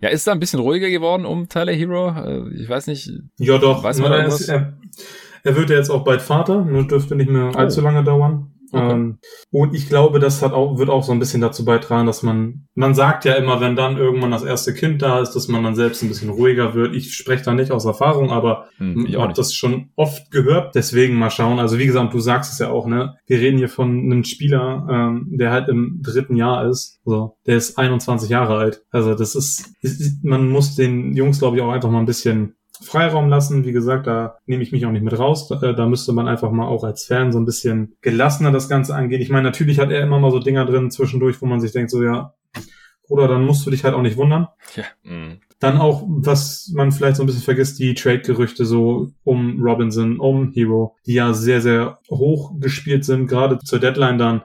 ja, 0.02 0.10
ist 0.10 0.26
da 0.28 0.32
ein 0.32 0.40
bisschen 0.40 0.60
ruhiger 0.60 0.90
geworden 0.90 1.26
um 1.26 1.48
Tyler 1.48 1.74
Hero? 1.74 2.10
Äh, 2.10 2.54
ich 2.56 2.68
weiß 2.68 2.88
nicht. 2.88 3.12
Ja, 3.38 3.58
doch. 3.58 3.84
Weiß 3.84 4.00
man 4.00 4.12
er, 4.12 4.26
ist, 4.26 4.50
er, 4.50 4.74
er 5.44 5.56
wird 5.56 5.70
ja 5.70 5.78
jetzt 5.78 5.90
auch 5.90 6.04
bald 6.04 6.22
Vater, 6.22 6.66
nur 6.66 6.88
dürfte 6.88 7.16
nicht 7.16 7.30
mehr 7.30 7.52
oh. 7.54 7.58
allzu 7.58 7.82
lange 7.82 8.04
dauern. 8.04 8.51
Okay. 8.72 8.92
Ähm, 8.92 9.20
und 9.52 9.76
ich 9.76 9.90
glaube, 9.90 10.20
das 10.20 10.42
hat 10.42 10.54
auch, 10.54 10.78
wird 10.78 10.90
auch 10.90 11.04
so 11.04 11.12
ein 11.12 11.20
bisschen 11.20 11.42
dazu 11.42 11.66
beitragen, 11.66 12.08
dass 12.08 12.24
man, 12.24 12.68
man 12.74 12.96
sagt 12.96 13.26
ja 13.26 13.34
immer, 13.34 13.60
wenn 13.60 13.76
dann 13.76 13.98
irgendwann 13.98 14.32
das 14.32 14.44
erste 14.44 14.74
Kind 14.74 15.02
da 15.02 15.20
ist, 15.20 15.32
dass 15.32 15.48
man 15.48 15.64
dann 15.64 15.76
selbst 15.76 16.02
ein 16.02 16.08
bisschen 16.08 16.30
ruhiger 16.30 16.74
wird. 16.74 16.96
Ich 16.96 17.14
spreche 17.14 17.44
da 17.44 17.54
nicht 17.54 17.72
aus 17.72 17.86
Erfahrung, 17.86 18.32
aber 18.32 18.70
hm, 18.78 19.06
ich 19.06 19.18
habe 19.18 19.34
das 19.34 19.54
schon 19.54 19.90
oft 19.96 20.32
gehört. 20.32 20.76
Deswegen 20.76 21.16
mal 21.16 21.30
schauen. 21.30 21.60
Also 21.60 21.78
wie 21.78 21.86
gesagt, 21.86 22.14
du 22.14 22.20
sagst 22.20 22.54
es 22.54 22.60
ja 22.60 22.70
auch, 22.70 22.88
ne? 22.88 23.16
Wir 23.28 23.40
reden 23.40 23.58
hier 23.58 23.70
von 23.70 23.90
einem 23.90 24.24
Spieler, 24.24 24.88
ähm, 24.90 25.28
der 25.32 25.52
halt 25.52 25.68
im 25.68 26.00
dritten 26.02 26.36
Jahr 26.36 26.68
ist. 26.70 27.00
So, 27.04 27.36
der 27.46 27.58
ist 27.58 27.78
21 27.78 28.30
Jahre 28.30 28.58
alt. 28.58 28.84
Also 28.90 29.16
das 29.16 29.36
ist, 29.36 29.76
man 30.24 30.50
muss 30.50 30.76
den 30.76 31.14
Jungs, 31.14 31.40
glaube 31.40 31.58
ich, 31.58 31.64
auch 31.64 31.72
einfach 31.72 31.90
mal 31.90 32.00
ein 32.00 32.06
bisschen 32.06 32.56
Freiraum 32.82 33.30
lassen. 33.30 33.66
Wie 33.66 33.72
gesagt, 33.72 34.08
da 34.08 34.38
nehme 34.46 34.64
ich 34.64 34.72
mich 34.72 34.86
auch 34.86 34.92
nicht 34.92 35.04
mit 35.04 35.18
raus. 35.18 35.48
Da, 35.48 35.62
äh, 35.62 35.76
da 35.76 35.86
müsste 35.86 36.14
man 36.14 36.28
einfach 36.28 36.52
mal 36.52 36.68
auch 36.68 36.84
als 36.84 37.06
Fan 37.06 37.32
so 37.32 37.40
ein 37.40 37.46
bisschen 37.46 37.96
gelassener 38.02 38.52
das 38.52 38.70
Ganze 38.70 38.96
angehen. 38.96 39.22
Ich 39.22 39.30
meine, 39.30 39.44
natürlich 39.44 39.80
hat 39.80 39.92
er 39.92 40.02
immer 40.02 40.20
mal 40.20 40.32
so 40.32 40.40
Dinger 40.40 40.66
drin 40.66 40.92
zwischendurch, 40.92 41.42
wo 41.42 41.46
man 41.46 41.62
sich 41.62 41.72
denkt, 41.72 41.92
so 41.92 42.04
ja, 42.04 42.34
Bruder, 43.08 43.28
dann 43.28 43.46
musst 43.46 43.66
du 43.66 43.72
dich 43.72 43.84
halt 43.84 43.94
auch 43.94 44.02
nicht 44.02 44.18
wundern. 44.18 44.48
Ja. 44.76 44.84
Mhm. 45.04 45.40
Dann 45.60 45.78
auch, 45.78 46.04
was 46.08 46.72
man 46.74 46.92
vielleicht 46.92 47.18
so 47.18 47.24
ein 47.24 47.28
bisschen 47.28 47.44
vergisst, 47.44 47.78
die 47.78 47.94
Trade-Gerüchte 47.94 48.66
so 48.66 49.10
um 49.24 49.62
Robinson, 49.62 50.20
um 50.20 50.52
Hero, 50.52 50.96
die 51.06 51.14
ja 51.14 51.34
sehr, 51.34 51.62
sehr 51.62 52.00
hoch 52.10 52.54
gespielt 52.60 53.06
sind, 53.06 53.28
gerade 53.28 53.60
zur 53.60 53.80
Deadline 53.80 54.18
dann. 54.18 54.42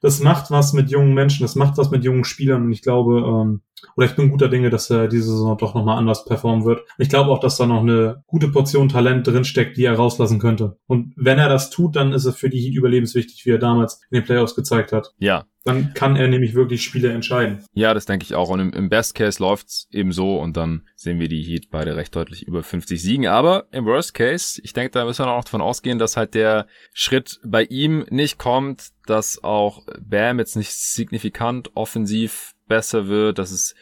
Das 0.00 0.20
macht 0.20 0.50
was 0.50 0.72
mit 0.72 0.90
jungen 0.90 1.14
Menschen, 1.14 1.42
das 1.42 1.56
macht 1.56 1.76
was 1.78 1.90
mit 1.90 2.04
jungen 2.04 2.24
Spielern 2.24 2.64
und 2.64 2.72
ich 2.72 2.82
glaube, 2.82 3.18
ähm, 3.20 3.62
oder 3.96 4.06
ich 4.06 4.16
bin 4.16 4.30
guter 4.30 4.48
Dinge, 4.48 4.70
dass 4.70 4.90
er 4.90 5.08
diese 5.08 5.30
Saison 5.30 5.56
doch 5.56 5.74
nochmal 5.74 5.98
anders 5.98 6.24
performen 6.24 6.64
wird. 6.64 6.82
Ich 6.98 7.08
glaube 7.08 7.30
auch, 7.30 7.40
dass 7.40 7.56
da 7.56 7.66
noch 7.66 7.80
eine 7.80 8.22
gute 8.26 8.48
Portion 8.48 8.88
Talent 8.88 9.26
drinsteckt, 9.26 9.76
die 9.76 9.84
er 9.84 9.94
rauslassen 9.94 10.38
könnte. 10.38 10.78
Und 10.86 11.12
wenn 11.16 11.38
er 11.38 11.48
das 11.48 11.70
tut, 11.70 11.96
dann 11.96 12.12
ist 12.12 12.26
er 12.26 12.32
für 12.32 12.50
die 12.50 12.60
Heat 12.60 12.74
überlebenswichtig, 12.74 13.44
wie 13.46 13.50
er 13.50 13.58
damals 13.58 14.00
in 14.10 14.16
den 14.16 14.24
Playoffs 14.24 14.54
gezeigt 14.54 14.92
hat. 14.92 15.12
Ja. 15.18 15.44
Dann 15.64 15.92
kann 15.92 16.16
er 16.16 16.26
nämlich 16.28 16.54
wirklich 16.54 16.82
Spiele 16.82 17.12
entscheiden. 17.12 17.62
Ja, 17.74 17.92
das 17.92 18.06
denke 18.06 18.24
ich 18.24 18.34
auch. 18.34 18.48
Und 18.48 18.60
im, 18.60 18.72
im 18.72 18.88
Best 18.88 19.14
Case 19.14 19.42
läuft's 19.42 19.88
eben 19.90 20.10
so 20.10 20.38
und 20.38 20.56
dann 20.56 20.88
sehen 20.96 21.20
wir 21.20 21.28
die 21.28 21.42
Heat 21.42 21.68
beide 21.70 21.96
recht 21.96 22.16
deutlich 22.16 22.46
über 22.46 22.62
50 22.62 23.00
Siegen. 23.00 23.26
Aber 23.26 23.66
im 23.70 23.84
Worst 23.84 24.14
Case, 24.14 24.58
ich 24.64 24.72
denke, 24.72 24.92
da 24.92 25.04
müssen 25.04 25.26
wir 25.26 25.32
auch 25.32 25.44
davon 25.44 25.60
ausgehen, 25.60 25.98
dass 25.98 26.16
halt 26.16 26.34
der 26.34 26.66
Schritt 26.94 27.40
bei 27.44 27.64
ihm 27.64 28.06
nicht 28.08 28.38
kommt, 28.38 28.88
dass 29.10 29.44
auch 29.44 29.84
Bam 30.00 30.38
jetzt 30.38 30.56
nicht 30.56 30.72
signifikant 30.72 31.76
offensiv 31.76 32.54
besser 32.66 33.08
wird, 33.08 33.38
dass 33.38 33.50
es 33.50 33.74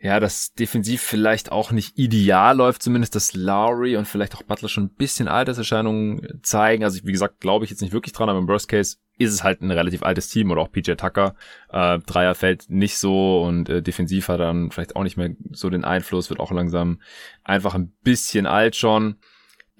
ja, 0.00 0.20
das 0.20 0.54
defensiv 0.54 1.02
vielleicht 1.02 1.50
auch 1.50 1.72
nicht 1.72 1.98
ideal 1.98 2.56
läuft, 2.56 2.82
zumindest 2.82 3.16
dass 3.16 3.34
Lowry 3.34 3.96
und 3.96 4.06
vielleicht 4.06 4.36
auch 4.36 4.44
Butler 4.44 4.68
schon 4.68 4.84
ein 4.84 4.94
bisschen 4.94 5.26
Alterserscheinungen 5.26 6.40
zeigen. 6.42 6.84
Also 6.84 7.00
wie 7.04 7.10
gesagt, 7.10 7.40
glaube 7.40 7.64
ich 7.64 7.72
jetzt 7.72 7.82
nicht 7.82 7.92
wirklich 7.92 8.12
dran, 8.12 8.28
aber 8.28 8.38
im 8.38 8.46
Worst 8.46 8.68
Case 8.68 8.98
ist 9.18 9.32
es 9.32 9.42
halt 9.42 9.60
ein 9.60 9.72
relativ 9.72 10.04
altes 10.04 10.28
Team 10.28 10.52
oder 10.52 10.62
auch 10.62 10.70
PJ 10.70 10.92
Tucker. 10.92 11.34
Äh, 11.70 11.98
Dreier 12.06 12.36
fällt 12.36 12.70
nicht 12.70 12.96
so 12.96 13.42
und 13.42 13.68
äh, 13.68 13.82
defensiv 13.82 14.28
hat 14.28 14.38
dann 14.38 14.70
vielleicht 14.70 14.94
auch 14.94 15.02
nicht 15.02 15.16
mehr 15.16 15.30
so 15.50 15.68
den 15.68 15.84
Einfluss, 15.84 16.30
wird 16.30 16.38
auch 16.38 16.52
langsam 16.52 17.00
einfach 17.42 17.74
ein 17.74 17.92
bisschen 18.04 18.46
alt 18.46 18.76
schon. 18.76 19.16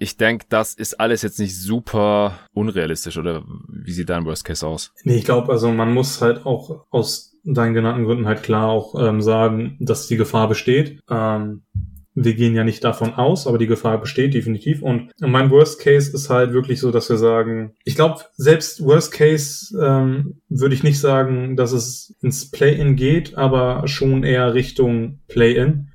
Ich 0.01 0.15
denke, 0.15 0.45
das 0.47 0.73
ist 0.73 0.99
alles 0.99 1.21
jetzt 1.23 1.39
nicht 1.39 1.57
super 1.57 2.39
unrealistisch 2.53 3.17
oder 3.17 3.43
wie 3.67 3.91
sieht 3.91 4.09
dein 4.09 4.25
Worst 4.25 4.45
Case 4.45 4.65
aus? 4.65 4.93
Nee, 5.03 5.17
ich 5.17 5.25
glaube, 5.25 5.51
also 5.51 5.71
man 5.71 5.93
muss 5.93 6.21
halt 6.21 6.45
auch 6.45 6.85
aus 6.89 7.35
deinen 7.43 7.73
genannten 7.73 8.05
Gründen 8.05 8.25
halt 8.25 8.41
klar 8.41 8.69
auch 8.69 8.95
ähm, 8.95 9.21
sagen, 9.21 9.75
dass 9.81 10.07
die 10.07 10.15
Gefahr 10.15 10.47
besteht. 10.47 11.01
Ähm, 11.09 11.63
wir 12.15 12.33
gehen 12.33 12.55
ja 12.55 12.63
nicht 12.63 12.83
davon 12.83 13.13
aus, 13.13 13.47
aber 13.47 13.57
die 13.57 13.67
Gefahr 13.67 13.99
besteht 13.99 14.33
definitiv. 14.33 14.81
Und 14.81 15.11
mein 15.19 15.51
Worst 15.51 15.79
Case 15.79 16.11
ist 16.13 16.29
halt 16.29 16.53
wirklich 16.53 16.79
so, 16.79 16.91
dass 16.91 17.09
wir 17.09 17.17
sagen, 17.17 17.73
ich 17.83 17.95
glaube, 17.95 18.21
selbst 18.35 18.83
Worst 18.83 19.11
Case 19.11 19.77
ähm, 19.81 20.41
würde 20.49 20.75
ich 20.75 20.83
nicht 20.83 20.99
sagen, 20.99 21.55
dass 21.55 21.71
es 21.71 22.15
ins 22.21 22.51
Play-in 22.51 22.95
geht, 22.95 23.37
aber 23.37 23.87
schon 23.87 24.23
eher 24.23 24.53
Richtung 24.53 25.19
Play-in. 25.27 25.88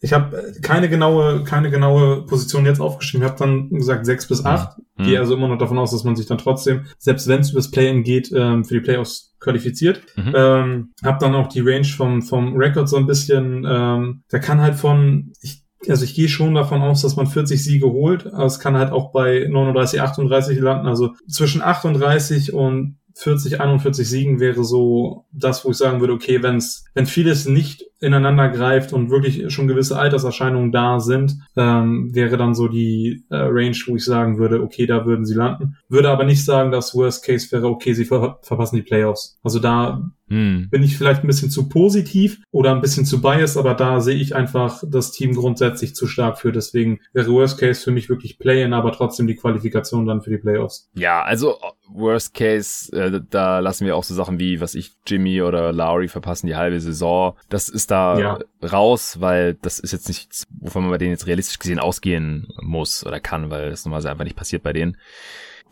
Ich 0.00 0.12
habe 0.12 0.52
keine 0.62 0.88
genaue, 0.88 1.44
keine 1.44 1.70
genaue 1.70 2.24
Position 2.24 2.64
jetzt 2.64 2.80
aufgeschrieben. 2.80 3.24
Ich 3.24 3.30
habe 3.30 3.38
dann 3.38 3.68
gesagt 3.70 4.06
sechs 4.06 4.26
bis 4.26 4.44
acht. 4.44 4.78
Mhm. 4.96 5.04
Gehe 5.04 5.18
also 5.18 5.34
immer 5.34 5.48
noch 5.48 5.58
davon 5.58 5.78
aus, 5.78 5.90
dass 5.90 6.04
man 6.04 6.16
sich 6.16 6.26
dann 6.26 6.38
trotzdem, 6.38 6.86
selbst 6.98 7.28
wenn 7.28 7.40
es 7.40 7.50
übers 7.50 7.70
Play-in 7.70 8.02
geht, 8.02 8.32
ähm, 8.34 8.64
für 8.64 8.74
die 8.74 8.80
Playoffs 8.80 9.34
qualifiziert. 9.40 10.02
Mhm. 10.16 10.32
Ähm, 10.34 10.92
hab 11.04 11.18
dann 11.18 11.34
auch 11.34 11.48
die 11.48 11.60
Range 11.60 11.84
vom 11.84 12.22
vom 12.22 12.56
Record 12.56 12.88
so 12.88 12.96
ein 12.96 13.06
bisschen. 13.06 13.66
Ähm, 13.68 14.22
der 14.32 14.40
kann 14.40 14.60
halt 14.60 14.76
von 14.76 15.32
ich 15.42 15.64
also 15.88 16.04
ich 16.04 16.14
gehe 16.14 16.28
schon 16.28 16.54
davon 16.54 16.82
aus, 16.82 17.02
dass 17.02 17.16
man 17.16 17.26
40 17.26 17.62
Siege 17.62 17.86
holt, 17.86 18.26
aber 18.26 18.44
es 18.44 18.60
kann 18.60 18.76
halt 18.76 18.92
auch 18.92 19.12
bei 19.12 19.46
39, 19.48 20.00
38 20.00 20.58
landen. 20.58 20.86
Also 20.86 21.14
zwischen 21.26 21.62
38 21.62 22.52
und 22.52 22.98
40, 23.14 23.60
41 23.60 24.08
Siegen 24.08 24.40
wäre 24.40 24.64
so 24.64 25.26
das, 25.32 25.64
wo 25.64 25.70
ich 25.70 25.76
sagen 25.76 26.00
würde, 26.00 26.12
okay, 26.12 26.42
wenn's, 26.42 26.84
wenn 26.94 27.06
vieles 27.06 27.46
nicht 27.46 27.84
ineinander 28.00 28.48
greift 28.48 28.92
und 28.92 29.10
wirklich 29.10 29.52
schon 29.52 29.68
gewisse 29.68 29.98
Alterserscheinungen 29.98 30.72
da 30.72 31.00
sind, 31.00 31.36
ähm, 31.56 32.14
wäre 32.14 32.36
dann 32.36 32.54
so 32.54 32.68
die 32.68 33.24
äh, 33.30 33.36
Range, 33.36 33.76
wo 33.86 33.96
ich 33.96 34.04
sagen 34.04 34.38
würde, 34.38 34.62
okay, 34.62 34.86
da 34.86 35.04
würden 35.04 35.26
sie 35.26 35.34
landen. 35.34 35.76
Würde 35.88 36.10
aber 36.10 36.24
nicht 36.24 36.44
sagen, 36.44 36.70
dass 36.70 36.94
Worst 36.94 37.24
Case 37.24 37.50
wäre, 37.52 37.68
okay, 37.68 37.92
sie 37.92 38.06
ver 38.06 38.38
verpassen 38.42 38.76
die 38.76 38.82
Playoffs. 38.82 39.38
Also 39.42 39.58
da 39.58 40.10
hm. 40.28 40.68
bin 40.70 40.82
ich 40.82 40.96
vielleicht 40.96 41.24
ein 41.24 41.26
bisschen 41.26 41.50
zu 41.50 41.68
positiv 41.68 42.40
oder 42.52 42.72
ein 42.72 42.80
bisschen 42.80 43.04
zu 43.04 43.20
biased, 43.20 43.56
aber 43.56 43.74
da 43.74 44.00
sehe 44.00 44.16
ich 44.16 44.34
einfach 44.34 44.82
das 44.86 45.10
Team 45.10 45.34
grundsätzlich 45.34 45.94
zu 45.94 46.06
stark 46.06 46.38
für. 46.38 46.52
Deswegen 46.52 47.00
wäre 47.12 47.32
Worst 47.32 47.58
Case 47.58 47.82
für 47.82 47.90
mich 47.90 48.08
wirklich 48.08 48.38
Play-in, 48.38 48.72
aber 48.72 48.92
trotzdem 48.92 49.26
die 49.26 49.34
Qualifikation 49.34 50.06
dann 50.06 50.22
für 50.22 50.30
die 50.30 50.38
Playoffs. 50.38 50.88
Ja, 50.94 51.22
also 51.22 51.56
Worst 51.92 52.34
Case, 52.34 52.96
äh, 52.96 53.20
da 53.28 53.58
lassen 53.58 53.86
wir 53.86 53.96
auch 53.96 54.04
so 54.04 54.14
Sachen 54.14 54.38
wie, 54.38 54.60
was 54.60 54.76
ich, 54.76 54.92
Jimmy 55.06 55.42
oder 55.42 55.72
Lowry 55.72 56.06
verpassen 56.06 56.46
die 56.46 56.56
halbe 56.56 56.80
Saison. 56.80 57.36
Das 57.48 57.68
ist 57.68 57.89
da 57.90 58.18
ja. 58.18 58.38
raus, 58.62 59.20
weil 59.20 59.54
das 59.54 59.78
ist 59.78 59.92
jetzt 59.92 60.08
nichts, 60.08 60.46
wovon 60.60 60.82
man 60.82 60.90
bei 60.90 60.98
denen 60.98 61.12
jetzt 61.12 61.26
realistisch 61.26 61.58
gesehen 61.58 61.78
ausgehen 61.78 62.48
muss 62.60 63.04
oder 63.04 63.20
kann, 63.20 63.50
weil 63.50 63.70
das 63.70 63.84
normalerweise 63.84 64.10
einfach 64.10 64.24
nicht 64.24 64.36
passiert 64.36 64.62
bei 64.62 64.72
denen. 64.72 64.96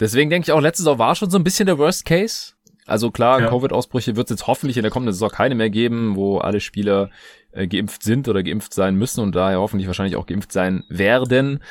Deswegen 0.01 0.31
denke 0.31 0.47
ich 0.47 0.53
auch, 0.53 0.61
letzte 0.61 0.83
Saison 0.83 0.99
war 0.99 1.15
schon 1.15 1.31
so 1.31 1.39
ein 1.39 1.45
bisschen 1.45 1.67
der 1.67 1.79
Worst 1.79 2.05
Case. 2.05 2.53
Also 2.87 3.11
klar, 3.11 3.41
ja. 3.41 3.49
Covid-Ausbrüche 3.49 4.17
wird 4.17 4.31
es 4.31 4.39
jetzt 4.39 4.47
hoffentlich 4.47 4.79
in 4.79 4.83
der 4.83 4.91
kommenden 4.91 5.13
Saison 5.13 5.31
keine 5.31 5.55
mehr 5.55 5.69
geben, 5.69 6.17
wo 6.17 6.39
alle 6.39 6.61
Spieler 6.61 7.11
äh, 7.53 7.67
geimpft 7.67 8.03
sind 8.03 8.29
oder 8.29 8.43
geimpft 8.43 8.73
sein 8.73 8.95
müssen 8.95 9.21
und 9.21 9.35
daher 9.35 9.61
hoffentlich 9.61 9.87
wahrscheinlich 9.87 10.17
auch 10.17 10.27
geimpft 10.27 10.53
sein 10.53 10.85
werden. 10.89 11.63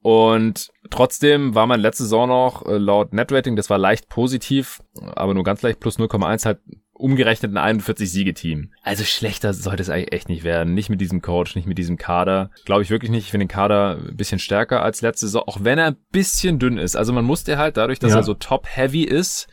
Und 0.00 0.70
trotzdem 0.90 1.54
war 1.54 1.66
man 1.66 1.80
letzte 1.80 2.04
Saison 2.04 2.28
noch 2.28 2.66
äh, 2.66 2.78
laut 2.78 3.12
Netrating, 3.12 3.56
das 3.56 3.70
war 3.70 3.78
leicht 3.78 4.08
positiv, 4.08 4.82
aber 5.14 5.34
nur 5.34 5.44
ganz 5.44 5.62
leicht 5.62 5.80
plus 5.80 5.98
0,1 5.98 6.46
halt 6.46 6.58
umgerechnet 6.94 7.52
ein 7.52 7.58
41 7.58 8.10
Siegeteam. 8.10 8.70
Also 8.82 9.04
schlechter 9.04 9.52
sollte 9.52 9.82
es 9.82 9.90
eigentlich 9.90 10.12
echt 10.12 10.28
nicht 10.28 10.44
werden. 10.44 10.74
Nicht 10.74 10.90
mit 10.90 11.00
diesem 11.00 11.20
Coach, 11.20 11.56
nicht 11.56 11.66
mit 11.66 11.76
diesem 11.76 11.96
Kader. 11.96 12.50
Glaube 12.64 12.82
ich 12.82 12.90
wirklich 12.90 13.10
nicht. 13.10 13.24
Ich 13.24 13.30
finde 13.30 13.46
den 13.46 13.52
Kader 13.52 13.98
ein 13.98 14.16
bisschen 14.16 14.38
stärker 14.38 14.82
als 14.82 15.02
letzte 15.02 15.26
Saison, 15.26 15.42
auch 15.46 15.58
wenn 15.62 15.78
er 15.78 15.88
ein 15.88 15.96
bisschen 16.12 16.58
dünn 16.58 16.78
ist. 16.78 16.96
Also 16.96 17.12
man 17.12 17.24
musste 17.24 17.58
halt 17.58 17.76
dadurch, 17.76 17.98
dass 17.98 18.12
ja. 18.12 18.18
er 18.18 18.22
so 18.22 18.34
top-heavy 18.34 19.02
ist, 19.02 19.48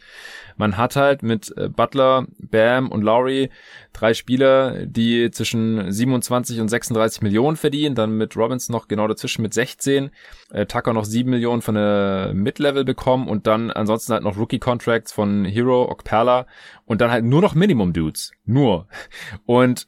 man 0.58 0.78
hat 0.78 0.96
halt 0.96 1.24
mit 1.24 1.54
äh, 1.58 1.70
Butler, 1.70 2.26
Bam 2.40 2.90
und 2.90 3.02
Lowry 3.02 3.50
drei 3.94 4.14
Spieler, 4.14 4.86
die 4.86 5.32
zwischen 5.32 5.92
27 5.92 6.60
und 6.60 6.70
36 6.70 7.22
Millionen 7.22 7.58
verdienen, 7.58 7.96
dann 7.96 8.18
mit 8.18 8.36
Robinson 8.38 8.74
noch 8.74 8.88
genau 8.88 9.08
dazwischen 9.08 9.42
mit 9.42 9.54
16, 9.54 10.12
äh, 10.52 10.66
Tucker 10.66 10.94
noch 10.94 11.06
7 11.06 11.30
Millionen 11.30 11.62
von 11.62 11.76
der 11.76 12.32
Mid-Level 12.34 12.86
bekommen 12.86 13.28
und 13.28 13.48
dann 13.48 13.72
ansonsten 13.72 14.14
halt 14.14 14.24
noch 14.24 14.38
Rookie-Contracts 14.38 15.12
von 15.12 15.46
Hero, 15.46 15.90
Okpala 15.90 16.46
und 16.86 17.02
dann 17.02 17.12
halt 17.12 17.26
nur 17.26 17.42
noch 17.42 17.56
Minimum-Dudes. 17.56 18.32
Nur. 18.46 18.88
Und 19.46 19.88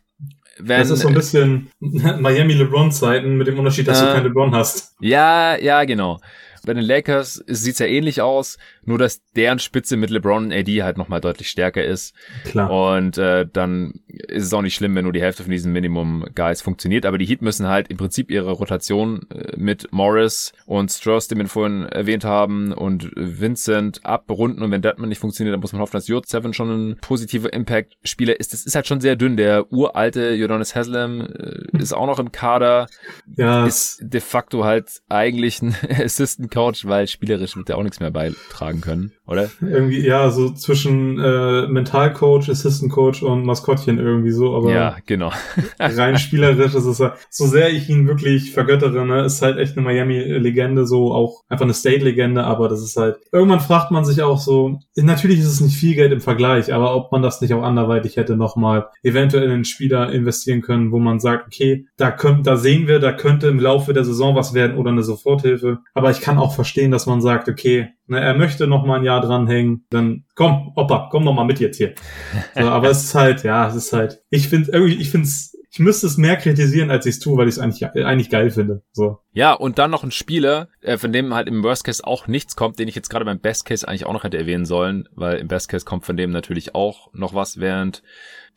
wenn, 0.60 0.80
das 0.80 0.90
ist 0.92 1.00
so 1.02 1.08
ein 1.08 1.14
bisschen 1.14 1.72
Miami 1.80 2.54
LeBron-Zeiten 2.54 3.38
mit 3.38 3.48
dem 3.48 3.58
Unterschied, 3.58 3.88
dass 3.88 4.02
äh, 4.02 4.06
du 4.06 4.14
keinen 4.14 4.24
LeBron 4.26 4.54
hast. 4.54 4.96
Ja, 5.00 5.58
ja, 5.58 5.84
genau. 5.86 6.20
Bei 6.66 6.74
den 6.74 6.84
Lakers 6.84 7.44
sieht's 7.48 7.80
ja 7.80 7.86
ähnlich 7.86 8.22
aus, 8.22 8.58
nur 8.86 8.98
dass 8.98 9.22
deren 9.36 9.60
Spitze 9.60 9.98
mit 9.98 10.10
LeBron 10.10 10.46
und 10.46 10.54
AD 10.54 10.84
halt 10.84 10.98
nochmal 10.98 11.20
deutlich 11.22 11.50
stärker 11.50 11.84
ist. 11.84 12.14
Klar. 12.46 12.96
Und 12.96 13.18
äh, 13.18 13.46
dann 13.52 14.02
ist 14.08 14.46
es 14.46 14.54
auch 14.54 14.62
nicht 14.62 14.76
schlimm, 14.76 14.96
wenn 14.96 15.04
nur 15.04 15.14
die 15.14 15.22
Hälfte 15.22 15.44
von 15.44 15.52
diesen 15.52 15.74
Minimum-Guys 15.74 16.62
funktioniert. 16.62 17.06
Aber 17.06 17.18
die 17.18 17.26
Heat 17.26 17.42
müssen 17.42 17.68
halt 17.68 17.90
im 17.90 17.98
Prinzip 17.98 18.32
ihre 18.32 18.52
Rotation 18.52 19.26
äh, 19.30 19.58
mit 19.58 19.92
Morris 19.92 20.54
und 20.66 20.92
Strauss, 20.92 21.28
den 21.28 21.40
wir 21.40 21.48
vorhin 21.48 21.84
erwähnt 21.84 22.24
haben, 22.24 22.72
und 22.72 23.12
Vincent 23.16 24.06
abrunden. 24.06 24.64
Und 24.64 24.72
wenn 24.72 24.82
Deadman 24.82 25.10
nicht 25.10 25.20
funktioniert, 25.20 25.54
dann 25.54 25.62
muss 25.62 25.74
man 25.74 25.82
hoffen, 25.82 25.98
dass 25.98 26.08
Jod 26.08 26.28
Seven 26.28 26.54
schon 26.54 26.70
ein 26.70 26.98
positiver 26.98 27.52
Impact-Spieler 27.52 28.40
ist. 28.40 28.54
Das 28.54 28.66
ist 28.66 28.76
halt 28.76 28.88
schon 28.88 29.02
sehr 29.02 29.16
dünn. 29.16 29.36
Der 29.36 29.72
uralte 29.72 30.34
Jodonis 30.34 30.76
Haslam 30.76 31.22
äh, 31.22 31.78
ist 31.78 31.94
auch 31.94 32.08
noch 32.08 32.20
im 32.20 32.32
Kader. 32.32 32.88
Ja. 33.36 33.66
Ist 33.66 34.00
de 34.02 34.22
facto 34.22 34.64
halt 34.64 35.02
eigentlich 35.10 35.62
ein 35.62 35.76
Assistant 35.90 36.52
Coach, 36.54 36.86
weil 36.86 37.08
spielerisch 37.08 37.56
wird 37.56 37.70
er 37.70 37.78
auch 37.78 37.84
nichts 37.84 38.00
mehr 38.00 38.12
beitragen 38.12 38.82
können, 38.82 39.12
oder? 39.26 39.50
Irgendwie, 39.62 40.06
ja, 40.06 40.30
so 40.30 40.52
zwischen 40.52 41.20
äh, 41.20 41.68
Mentalcoach, 41.68 42.50
Assistant 42.50 42.92
Coach 42.92 43.24
und 43.24 43.44
Maskottchen 43.44 43.98
irgendwie 43.98 44.32
so, 44.32 44.56
aber 44.56 44.72
ja, 44.72 44.98
genau. 45.06 45.32
rein 45.80 46.18
spielerisch 46.18 46.76
ist 46.76 46.86
es 46.86 47.02
so 47.30 47.48
sehr 47.48 47.72
ich 47.72 47.90
ihn 47.90 48.08
wirklich 48.08 48.52
vergöttere, 48.52 49.06
ne, 49.06 49.24
ist 49.24 49.42
halt 49.42 49.58
echt 49.58 49.76
eine 49.76 49.86
Miami-Legende, 49.86 50.86
so 50.86 51.14
auch 51.14 51.42
einfach 51.50 51.66
eine 51.66 51.74
State-Legende, 51.74 52.44
aber 52.44 52.70
das 52.70 52.82
ist 52.82 52.98
halt, 52.98 53.18
irgendwann 53.32 53.60
fragt 53.60 53.92
man 53.92 54.06
sich 54.06 54.22
auch 54.22 54.40
so, 54.40 54.80
natürlich 54.96 55.40
ist 55.40 55.48
es 55.48 55.62
nicht 55.62 55.78
viel 55.78 55.96
Geld 55.96 56.12
im 56.12 56.22
Vergleich, 56.22 56.74
aber 56.74 56.96
ob 56.96 57.12
man 57.12 57.24
das 57.24 57.42
nicht 57.42 57.54
auch 57.54 57.64
anderweitig 57.64 58.18
hätte 58.18 58.36
nochmal 58.36 58.88
eventuell 59.02 59.44
in 59.44 59.52
einen 59.52 59.66
Spieler 59.66 60.12
investieren 60.12 60.62
können, 60.62 60.92
wo 60.92 61.00
man 61.00 61.20
sagt, 61.20 61.48
okay, 61.48 61.88
da 61.98 62.12
könnt, 62.12 62.46
da 62.46 62.58
sehen 62.58 62.88
wir, 62.88 63.00
da 63.00 63.12
könnte 63.12 63.48
im 63.48 63.60
Laufe 63.60 63.94
der 63.94 64.06
Saison 64.06 64.36
was 64.36 64.54
werden 64.54 64.78
oder 64.78 64.92
eine 64.92 65.04
Soforthilfe, 65.04 65.80
aber 65.94 66.12
ich 66.12 66.22
kann 66.22 66.38
auch 66.38 66.43
verstehen, 66.52 66.92
dass 66.92 67.06
man 67.06 67.22
sagt, 67.22 67.48
okay, 67.48 67.90
ne, 68.08 68.20
er 68.20 68.34
möchte 68.34 68.68
noch 68.68 68.86
mal 68.86 69.00
ein 69.00 69.06
Jahr 69.06 69.22
dranhängen, 69.22 69.86
dann 69.90 70.26
komm, 70.36 70.74
Opa, 70.76 71.08
komm 71.12 71.24
noch 71.24 71.34
mal 71.34 71.46
mit 71.46 71.60
jetzt 71.60 71.78
hier. 71.78 71.94
So, 72.56 72.68
aber 72.68 72.90
es 72.90 73.04
ist 73.04 73.16
halt, 73.16 73.44
ja, 73.44 73.68
es 73.68 73.76
ist 73.76 73.94
halt, 73.94 74.22
ich 74.30 74.48
finde 74.48 74.72
irgendwie, 74.72 74.96
ich 74.96 75.10
finde 75.10 75.28
es 75.28 75.54
ich 75.74 75.80
müsste 75.80 76.06
es 76.06 76.18
mehr 76.18 76.36
kritisieren, 76.36 76.92
als 76.92 77.08
ich 77.08 77.16
es 77.16 77.20
tue, 77.20 77.36
weil 77.36 77.48
ich 77.48 77.56
es 77.56 77.60
eigentlich, 77.60 77.84
eigentlich 77.84 78.30
geil 78.30 78.52
finde. 78.52 78.84
So. 78.92 79.18
Ja, 79.32 79.54
und 79.54 79.80
dann 79.80 79.90
noch 79.90 80.04
ein 80.04 80.12
Spieler, 80.12 80.68
äh, 80.82 81.00
von 81.00 81.12
dem 81.12 81.34
halt 81.34 81.48
im 81.48 81.64
Worst 81.64 81.84
Case 81.84 82.06
auch 82.06 82.28
nichts 82.28 82.56
kommt, 82.56 82.78
den 82.78 82.88
ich 82.88 82.94
jetzt 82.94 83.10
gerade 83.10 83.26
beim 83.26 83.40
Best 83.40 83.66
Case 83.66 83.88
eigentlich 83.88 84.06
auch 84.06 84.14
noch 84.14 84.24
hätte 84.24 84.38
erwähnen 84.38 84.66
sollen, 84.66 85.10
weil 85.16 85.40
im 85.40 85.48
Best 85.48 85.70
Case 85.70 85.84
kommt 85.84 86.06
von 86.06 86.16
dem 86.16 86.30
natürlich 86.30 86.76
auch 86.76 87.12
noch 87.14 87.34
was, 87.34 87.60
während 87.60 88.04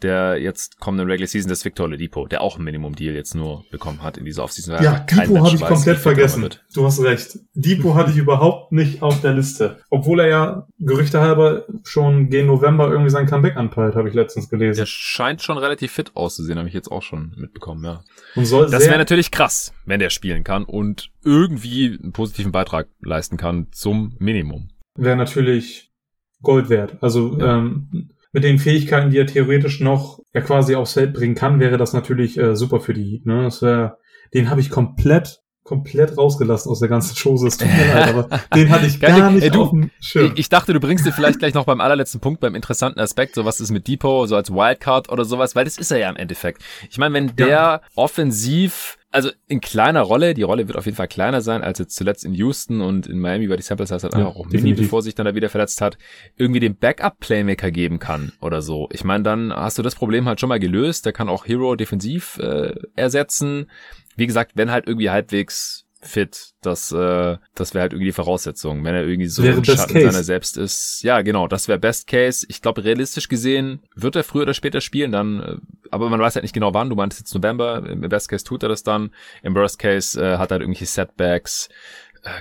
der 0.03 0.39
jetzt 0.39 0.79
kommenden 0.79 1.09
Regular 1.09 1.27
Season 1.27 1.49
des 1.49 1.65
Victor 1.65 1.87
Oladipo, 1.87 2.27
der 2.27 2.41
auch 2.41 2.59
ein 2.59 2.65
Minimum-Deal 2.65 3.15
jetzt 3.15 3.35
nur 3.35 3.65
bekommen 3.71 4.03
hat 4.03 4.19
in 4.19 4.25
dieser 4.25 4.45
Offseason. 4.45 4.83
Ja, 4.83 5.01
Depot 5.01 5.39
habe 5.39 5.57
ich 5.57 5.61
komplett 5.61 5.99
vergessen. 5.99 6.49
Du 6.75 6.85
hast 6.85 7.03
recht. 7.03 7.39
Depot 7.55 7.95
hatte 7.95 8.11
ich 8.11 8.17
überhaupt 8.17 8.73
nicht 8.73 9.03
auf 9.03 9.21
der 9.23 9.33
Liste. 9.33 9.79
Obwohl 9.91 10.21
er 10.21 10.29
ja 10.29 10.67
Gerüchte 10.79 11.21
halber 11.21 11.65
schon 11.85 12.29
gegen 12.29 12.47
November 12.47 12.91
irgendwie 12.91 13.11
sein 13.11 13.27
Comeback 13.27 13.57
anpeilt, 13.57 13.95
habe 13.95 14.09
ich 14.09 14.15
letztens 14.15 14.49
gelesen. 14.49 14.79
Der 14.79 14.87
scheint 14.87 15.43
schon 15.43 15.59
relativ 15.59 15.93
fit 15.93 16.13
auszusehen, 16.15 16.59
habe 16.59 16.69
ich 16.69 16.75
jetzt 16.75 16.91
auch 16.91 17.03
schon 17.03 17.33
mitbekommen, 17.37 17.85
ja. 17.85 18.03
Und 18.35 18.45
soll 18.45 18.71
das 18.71 18.87
wäre 18.87 18.99
natürlich 18.99 19.31
krass, 19.31 19.73
wenn 19.87 20.01
der 20.01 20.11
spielen 20.11 20.45
kann 20.45 20.65
und 20.65 21.11
irgendwie 21.25 21.99
einen 22.03 22.13
positiven 22.13 22.53
Beitrag 22.53 22.89
leisten 23.01 23.37
kann 23.37 23.69
zum 23.73 24.15
Minimum. 24.19 24.69
Wäre 24.95 25.17
natürlich 25.17 25.91
Gold 26.43 26.69
wert. 26.69 26.97
Also 27.01 27.39
ja. 27.39 27.59
ähm, 27.59 28.11
mit 28.37 28.45
den 28.45 28.59
Fähigkeiten, 28.59 29.09
die 29.09 29.16
er 29.16 29.26
theoretisch 29.26 29.80
noch 29.80 30.18
ja 30.34 30.43
quasi 30.43 30.74
aufs 30.74 30.93
Feld 30.93 31.14
bringen 31.14 31.34
kann, 31.34 31.59
wäre 31.59 31.78
das 31.78 31.95
natürlich 31.95 32.37
äh, 32.37 32.55
super 32.55 32.80
für 32.80 32.93
die 32.93 33.03
Heat. 33.03 33.24
Ne? 33.24 33.45
Das 33.45 33.62
wär, 33.62 33.97
den 34.34 34.51
habe 34.51 34.61
ich 34.61 34.68
komplett 34.68 35.41
komplett 35.62 36.16
rausgelassen 36.18 36.70
aus 36.70 36.78
der 36.78 36.91
ganzen 36.91 37.16
Chose. 37.16 37.49
Es 37.49 37.57
tut 37.57 37.66
mir 37.66 37.95
leid, 37.95 38.09
aber 38.09 38.41
den 38.55 38.70
hatte 38.70 38.87
ich 38.87 39.01
gar 39.01 39.30
nicht 39.30 39.43
ey, 39.43 39.51
du, 39.51 39.62
auf 39.62 39.70
dem 39.70 39.91
Schirm. 40.01 40.32
Ich, 40.34 40.41
ich, 40.41 40.49
dachte, 40.51 40.74
du 40.74 40.80
bringst 40.80 41.07
dir 41.07 41.12
vielleicht 41.12 41.39
gleich 41.39 41.55
noch 41.55 41.64
beim 41.64 41.80
allerletzten 41.80 42.20
Punkt, 42.20 42.41
beim 42.41 42.55
interessanten 42.55 43.01
Aspekt, 43.01 43.34
so 43.34 43.47
was 43.47 43.59
ist 43.59 43.70
mit 43.70 43.89
Depot, 43.89 44.28
so 44.28 44.37
als 44.37 44.53
Wildcard 44.53 45.09
oder 45.09 45.24
sowas, 45.24 45.57
weil 45.57 45.64
das 45.64 45.78
ist 45.78 45.91
er 45.91 45.99
ja 45.99 46.11
im 46.11 46.16
Endeffekt. 46.16 46.62
Ich 46.91 46.99
meine, 46.99 47.14
wenn 47.14 47.34
der 47.37 47.49
ja. 47.49 47.80
offensiv 47.97 48.99
Also 49.17 49.31
in 49.49 49.62
kleiner 49.62 50.03
Rolle, 50.03 50.35
die 50.35 50.43
Rolle 50.43 50.69
wird 50.69 50.77
auf 50.77 50.85
jeden 50.85 50.99
Fall 50.99 51.09
kleiner 51.09 51.41
sein 51.41 51.62
als 51.62 51.79
jetzt 51.79 51.97
zuletzt 51.97 52.27
in 52.27 52.35
Houston 52.35 52.83
und 52.83 53.07
in 53.07 53.19
Miami, 53.19 53.49
weil 53.49 53.57
die 53.57 53.62
Sample 53.62 53.87
Size 53.87 54.03
halt 54.03 54.12
ja, 54.12 54.19
einfach 54.19 54.37
auch 54.37 54.45
mini, 54.45 54.75
bevor 54.75 55.01
sich 55.01 55.14
dann 55.14 55.25
da 55.25 55.35
wieder 55.35 55.49
verletzt 55.49 55.81
hat, 55.81 55.97
irgendwie 56.37 56.61
den 56.61 56.77
Backup-Playmaker 56.77 57.71
geben 57.71 57.99
kann 57.99 58.33
oder 58.43 58.61
so. 58.61 58.91
Ich 58.93 59.05
meine, 59.05 59.25
dann 59.25 59.55
hast 59.55 59.79
du 59.79 59.83
das 59.83 59.95
Problem 59.95 60.27
halt 60.27 60.39
schon 60.39 60.51
mal 60.51 60.61
gelöst, 60.61 61.07
der 61.07 61.14
kann 61.14 61.31
auch 61.31 61.47
Hero 61.47 61.77
defensiv 61.77 62.37
äh, 62.41 62.75
ersetzen. 62.95 63.71
Wie 64.17 64.27
gesagt, 64.27 64.53
wenn 64.55 64.71
halt 64.71 64.87
irgendwie 64.87 65.09
halbwegs 65.09 65.86
fit. 66.07 66.55
Das, 66.63 66.93
äh, 66.93 67.37
das 67.55 67.75
wäre 67.75 67.83
halt 67.83 67.93
irgendwie 67.93 68.07
die 68.07 68.13
Voraussetzung. 68.13 68.85
Wenn 68.85 68.95
er 68.95 69.07
irgendwie 69.07 69.29
so 69.29 69.43
wäre 69.43 69.57
ein 69.57 69.65
Schatten 69.65 69.93
Case. 69.93 70.11
seiner 70.11 70.25
selbst 70.25 70.57
ist. 70.57 71.03
Ja, 71.03 71.23
genau, 71.23 71.49
das 71.49 71.69
wäre 71.69 71.79
Best 71.79 72.07
Case. 72.07 72.47
Ich 72.49 72.63
glaube, 72.63 72.85
realistisch 72.85 73.29
gesehen 73.29 73.81
wird 73.95 74.17
er 74.17 74.25
früher 74.25 74.43
oder 74.43 74.55
später 74.55 74.81
spielen, 74.81 75.13
dann, 75.13 75.41
äh, 75.41 75.57
aber 75.91 76.09
man 76.09 76.21
weiß 76.21 76.37
halt 76.37 76.45
nicht 76.45 76.55
genau 76.55 76.75
wann. 76.75 76.91
Du 76.91 76.97
meintest 76.97 77.21
jetzt 77.21 77.35
November. 77.35 77.87
Im 77.89 78.01
Best 78.01 78.29
Case 78.29 78.45
tut 78.45 78.63
er 78.63 78.69
das 78.69 78.83
dann. 78.83 79.11
Im 79.43 79.55
Worst 79.55 79.79
Case 79.79 80.21
äh, 80.21 80.39
hat 80.39 80.51
er 80.51 80.55
halt 80.55 80.63
irgendwelche 80.63 80.87
Setbacks 80.87 81.69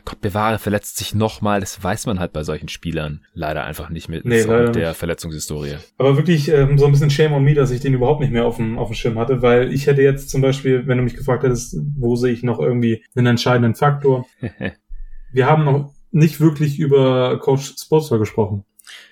Gott 0.03 0.21
bewahre, 0.21 0.59
verletzt 0.59 0.97
sich 0.97 1.13
nochmal. 1.13 1.59
Das 1.59 1.83
weiß 1.83 2.05
man 2.05 2.19
halt 2.19 2.33
bei 2.33 2.43
solchen 2.43 2.69
Spielern 2.69 3.21
leider 3.33 3.63
einfach 3.63 3.89
nicht 3.89 4.09
mit, 4.09 4.25
nee, 4.25 4.45
mit 4.45 4.75
der 4.75 4.89
nicht. 4.89 4.97
Verletzungshistorie. 4.97 5.75
Aber 5.97 6.17
wirklich 6.17 6.49
ähm, 6.49 6.77
so 6.77 6.86
ein 6.86 6.91
bisschen 6.91 7.09
Shame 7.09 7.33
on 7.33 7.43
me, 7.43 7.53
dass 7.53 7.71
ich 7.71 7.81
den 7.81 7.93
überhaupt 7.93 8.21
nicht 8.21 8.31
mehr 8.31 8.45
auf 8.45 8.57
dem, 8.57 8.77
auf 8.77 8.89
dem 8.89 8.95
Schirm 8.95 9.19
hatte, 9.19 9.41
weil 9.41 9.73
ich 9.73 9.88
hätte 9.88 10.01
jetzt 10.01 10.29
zum 10.29 10.41
Beispiel, 10.41 10.88
wenn 10.88 10.97
du 10.97 11.03
mich 11.03 11.15
gefragt 11.15 11.43
hättest, 11.43 11.77
wo 11.97 12.15
sehe 12.15 12.33
ich 12.33 12.43
noch 12.43 12.59
irgendwie 12.59 13.03
einen 13.15 13.27
entscheidenden 13.27 13.75
Faktor. 13.75 14.25
Wir 15.31 15.47
haben 15.47 15.65
noch 15.65 15.93
nicht 16.11 16.39
wirklich 16.39 16.79
über 16.79 17.38
Coach 17.39 17.73
Sportswear 17.77 18.19
gesprochen. 18.19 18.63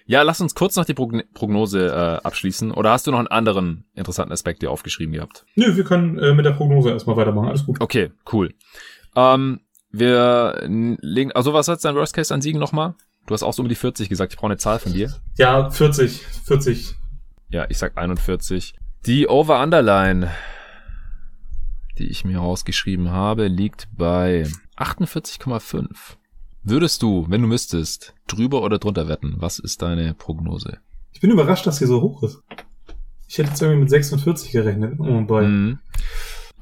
Ja, 0.06 0.22
lass 0.22 0.42
uns 0.42 0.56
kurz 0.56 0.76
noch 0.76 0.86
die 0.86 0.94
Prognose 0.94 1.88
äh, 1.88 2.26
abschließen. 2.26 2.72
Oder 2.72 2.92
hast 2.92 3.08
du 3.08 3.12
noch 3.12 3.20
einen 3.20 3.28
anderen 3.28 3.86
interessanten 3.94 4.32
Aspekt 4.32 4.62
dir 4.62 4.72
aufgeschrieben 4.72 5.14
gehabt? 5.14 5.46
Nö, 5.56 5.76
wir 5.76 5.84
können 5.84 6.18
äh, 6.20 6.34
mit 6.34 6.46
der 6.46 6.52
Prognose 6.52 6.92
erstmal 6.92 7.16
weitermachen. 7.16 7.50
Alles 7.50 7.66
gut. 7.66 7.80
Okay, 7.80 8.12
cool. 8.32 8.54
Ähm, 9.16 9.62
wir 9.94 10.62
legen, 10.68 11.32
also 11.32 11.54
was 11.54 11.68
hat 11.68 11.84
dein 11.86 11.96
Worst 11.96 12.14
Case 12.14 12.34
an 12.34 12.42
Siegen 12.42 12.60
nochmal? 12.60 12.96
Du 13.26 13.34
hast 13.34 13.44
auch 13.44 13.54
so 13.54 13.62
um 13.62 13.70
die 13.70 13.76
40 13.76 14.10
gesagt. 14.10 14.34
Ich 14.34 14.38
brauche 14.38 14.48
eine 14.48 14.58
Zahl 14.58 14.80
von 14.80 14.92
dir. 14.92 15.14
Ja, 15.38 15.70
40. 15.70 16.22
40. 16.22 16.96
Ja, 17.50 17.66
ich 17.70 17.78
sag 17.78 17.98
41. 17.98 18.76
Die 19.06 19.28
Over-Underline, 19.28 20.32
die 21.98 22.08
ich 22.08 22.26
mir 22.26 22.40
rausgeschrieben 22.40 23.12
habe, 23.12 23.48
liegt 23.48 23.88
bei 23.96 24.48
48,5. 24.78 25.88
Würdest 26.64 27.02
du, 27.04 27.26
wenn 27.30 27.42
du 27.42 27.48
müsstest, 27.48 28.14
drüber 28.28 28.64
oder 28.64 28.80
drunter 28.80 29.08
wetten? 29.08 29.36
Was 29.38 29.60
ist 29.60 29.82
deine 29.82 30.14
Prognose? 30.14 30.80
Ich 31.12 31.22
bin 31.22 31.30
überrascht, 31.30 31.68
dass 31.68 31.78
sie 31.78 31.86
so 31.86 32.02
hoch 32.02 32.24
ist. 32.24 32.42
Ich 33.28 33.38
hätte 33.38 33.50
jetzt 33.50 33.62
irgendwie 33.62 33.82
mit 33.82 33.90
46 33.90 34.52
gerechnet. 34.52 35.00
Oh, 35.00 35.22
boy. 35.22 35.46
Mhm. 35.46 35.80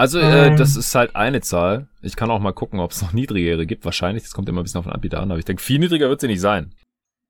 Also, 0.02 0.18
äh, 0.18 0.48
ähm. 0.48 0.58
das 0.58 0.76
ist 0.78 0.96
halt 0.96 1.16
eine 1.16 1.42
Zahl. 1.42 1.88
Ich 2.02 2.16
kann 2.16 2.32
auch 2.32 2.40
mal 2.40 2.54
gucken, 2.54 2.80
ob 2.80 2.90
es 2.90 3.04
noch 3.04 3.14
niedrigere 3.14 3.68
gibt. 3.68 3.86
Wahrscheinlich, 3.86 4.24
das 4.24 4.32
kommt 4.32 4.50
immer 4.50 4.62
ein 4.62 4.64
bisschen 4.64 4.80
auf 4.80 4.86
den 4.86 4.94
Anbieter 4.94 5.20
an, 5.20 5.30
aber 5.30 5.38
ich 5.38 5.46
denke, 5.46 5.62
viel 5.62 5.78
niedriger 5.78 6.10
wird 6.10 6.22
sie 6.22 6.28
nicht 6.28 6.42
sein. 6.42 6.74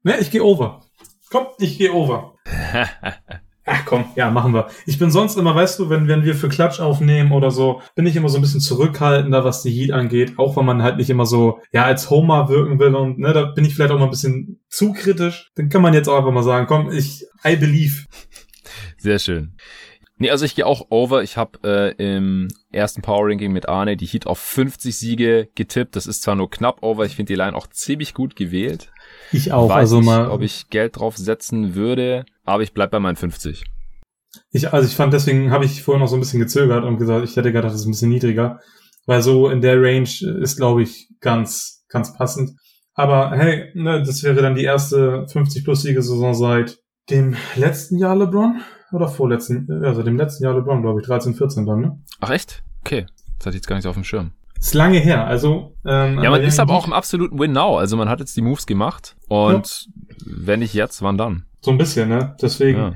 Ne, 0.04 0.18
ich 0.22 0.32
gehe 0.32 0.42
over. 0.42 0.82
Komm, 1.30 1.48
ich 1.60 1.78
gehe 1.78 1.92
over. 1.92 2.36
Ach 3.66 3.86
komm, 3.86 4.06
ja, 4.16 4.32
machen 4.32 4.54
wir. 4.54 4.70
Ich 4.86 4.98
bin 4.98 5.12
sonst 5.12 5.36
immer, 5.36 5.54
weißt 5.54 5.80
du, 5.80 5.90
wenn, 5.90 6.08
wenn 6.08 6.24
wir 6.24 6.34
für 6.34 6.48
Klatsch 6.48 6.80
aufnehmen 6.80 7.34
oder 7.34 7.52
so, 7.52 7.82
bin 7.96 8.06
ich 8.06 8.16
immer 8.16 8.30
so 8.30 8.38
ein 8.38 8.42
bisschen 8.42 8.62
zurückhaltender, 8.62 9.44
was 9.44 9.64
die 9.64 9.72
Heat 9.72 9.92
angeht, 9.92 10.40
auch 10.40 10.56
wenn 10.56 10.66
man 10.66 10.82
halt 10.82 10.96
nicht 10.96 11.10
immer 11.10 11.26
so, 11.26 11.60
ja, 11.74 11.84
als 11.84 12.10
Homer 12.10 12.48
wirken 12.48 12.80
will 12.80 12.96
und, 12.96 13.20
ne, 13.20 13.34
da 13.34 13.48
bin 13.48 13.66
ich 13.66 13.76
vielleicht 13.76 13.92
auch 13.92 14.00
mal 14.00 14.06
ein 14.06 14.12
bisschen 14.12 14.62
zu 14.70 14.94
kritisch. 14.94 15.52
Dann 15.56 15.68
kann 15.68 15.82
man 15.82 15.94
jetzt 15.94 16.08
auch 16.08 16.20
einfach 16.20 16.32
mal 16.32 16.42
sagen, 16.42 16.68
komm, 16.68 16.90
ich, 16.90 17.26
I 17.46 17.58
believe. 17.58 18.06
Sehr 18.98 19.20
schön. 19.20 19.58
Nee, 20.22 20.30
also 20.30 20.46
ich 20.46 20.54
gehe 20.54 20.68
auch 20.68 20.86
over. 20.92 21.24
Ich 21.24 21.36
habe 21.36 21.58
äh, 21.64 21.96
im 21.98 22.48
ersten 22.72 23.02
Power 23.02 23.28
Ranking 23.28 23.52
mit 23.52 23.68
Arne 23.68 23.98
die 23.98 24.06
Heat 24.06 24.28
auf 24.28 24.38
50 24.38 24.96
Siege 24.96 25.50
getippt. 25.56 25.96
Das 25.96 26.06
ist 26.06 26.22
zwar 26.22 26.36
nur 26.36 26.52
knapp 26.52 26.84
over, 26.84 27.06
ich 27.06 27.16
finde 27.16 27.34
die 27.34 27.38
Line 27.38 27.56
auch 27.56 27.66
ziemlich 27.66 28.14
gut 28.14 28.36
gewählt. 28.36 28.92
Ich 29.32 29.52
auch, 29.52 29.70
Weiß 29.70 29.78
also 29.78 29.98
nicht, 29.98 30.06
mal. 30.06 30.30
ob 30.30 30.44
ich 30.44 30.70
Geld 30.70 31.00
drauf 31.00 31.18
setzen 31.18 31.74
würde, 31.74 32.24
aber 32.46 32.62
ich 32.62 32.72
bleib 32.72 32.92
bei 32.92 33.00
meinen 33.00 33.16
50. 33.16 33.64
Ich, 34.52 34.72
also 34.72 34.88
ich 34.88 34.96
fand, 34.96 35.12
deswegen 35.12 35.50
habe 35.50 35.66
ich 35.66 35.82
vorher 35.82 36.00
noch 36.00 36.08
so 36.08 36.18
ein 36.18 36.20
bisschen 36.20 36.40
gezögert 36.40 36.84
und 36.84 36.98
gesagt, 36.98 37.28
ich 37.28 37.36
hätte 37.36 37.52
gedacht, 37.52 37.74
das 37.74 37.82
ist 37.82 37.88
ein 37.88 37.92
bisschen 37.92 38.10
niedriger. 38.10 38.60
Weil 39.08 39.24
so 39.24 39.50
in 39.50 39.62
der 39.62 39.82
Range 39.82 40.08
ist, 40.40 40.56
glaube 40.56 40.84
ich, 40.84 41.10
ganz, 41.20 41.84
ganz 41.90 42.16
passend. 42.16 42.52
Aber 42.94 43.32
hey, 43.32 43.72
ne, 43.74 44.04
das 44.04 44.22
wäre 44.22 44.40
dann 44.40 44.54
die 44.54 44.66
erste 44.66 45.26
50 45.30 45.64
plus 45.64 45.82
Siege 45.82 46.04
Saison 46.04 46.36
seit 46.36 46.78
dem 47.10 47.36
letzten 47.56 47.98
Jahr 47.98 48.16
LeBron 48.16 48.62
oder 48.92 49.08
vorletzten, 49.08 49.84
also 49.84 50.04
dem 50.04 50.18
letzten 50.18 50.44
Jahr 50.44 50.54
LeBron, 50.54 50.82
glaube 50.82 51.02
ich, 51.02 51.08
13, 51.08 51.34
14 51.36 51.66
dann, 51.66 51.82
ne? 51.82 52.00
Ach 52.20 52.30
echt? 52.30 52.64
Okay. 52.82 53.06
Das 53.38 53.48
hatte 53.48 53.50
ich 53.56 53.62
jetzt 53.62 53.68
gar 53.68 53.76
nicht 53.76 53.88
auf 53.88 53.96
dem 53.96 54.04
Schirm. 54.04 54.32
Ist 54.60 54.76
lange 54.76 55.00
her, 55.00 55.26
also. 55.26 55.76
Ähm, 55.84 56.22
ja, 56.22 56.30
man 56.30 56.44
ist 56.44 56.60
aber 56.60 56.74
auch 56.74 56.86
im 56.86 56.94
absoluten 56.94 57.40
Win 57.40 57.52
now. 57.52 57.78
Also 57.78 57.98
man 57.98 58.10
hat 58.10 58.20
jetzt 58.20 58.38
die 58.38 58.44
Moves 58.44 58.68
gemacht 58.68 59.16
und 59.28 59.88
ja. 59.88 59.94
wenn 60.24 60.60
nicht 60.60 60.76
jetzt, 60.76 61.02
wann 61.02 61.18
dann? 61.18 61.46
So 61.62 61.72
ein 61.72 61.80
bisschen, 61.80 62.10
ne? 62.10 62.36
Deswegen 62.40 62.78
ja. 62.78 62.94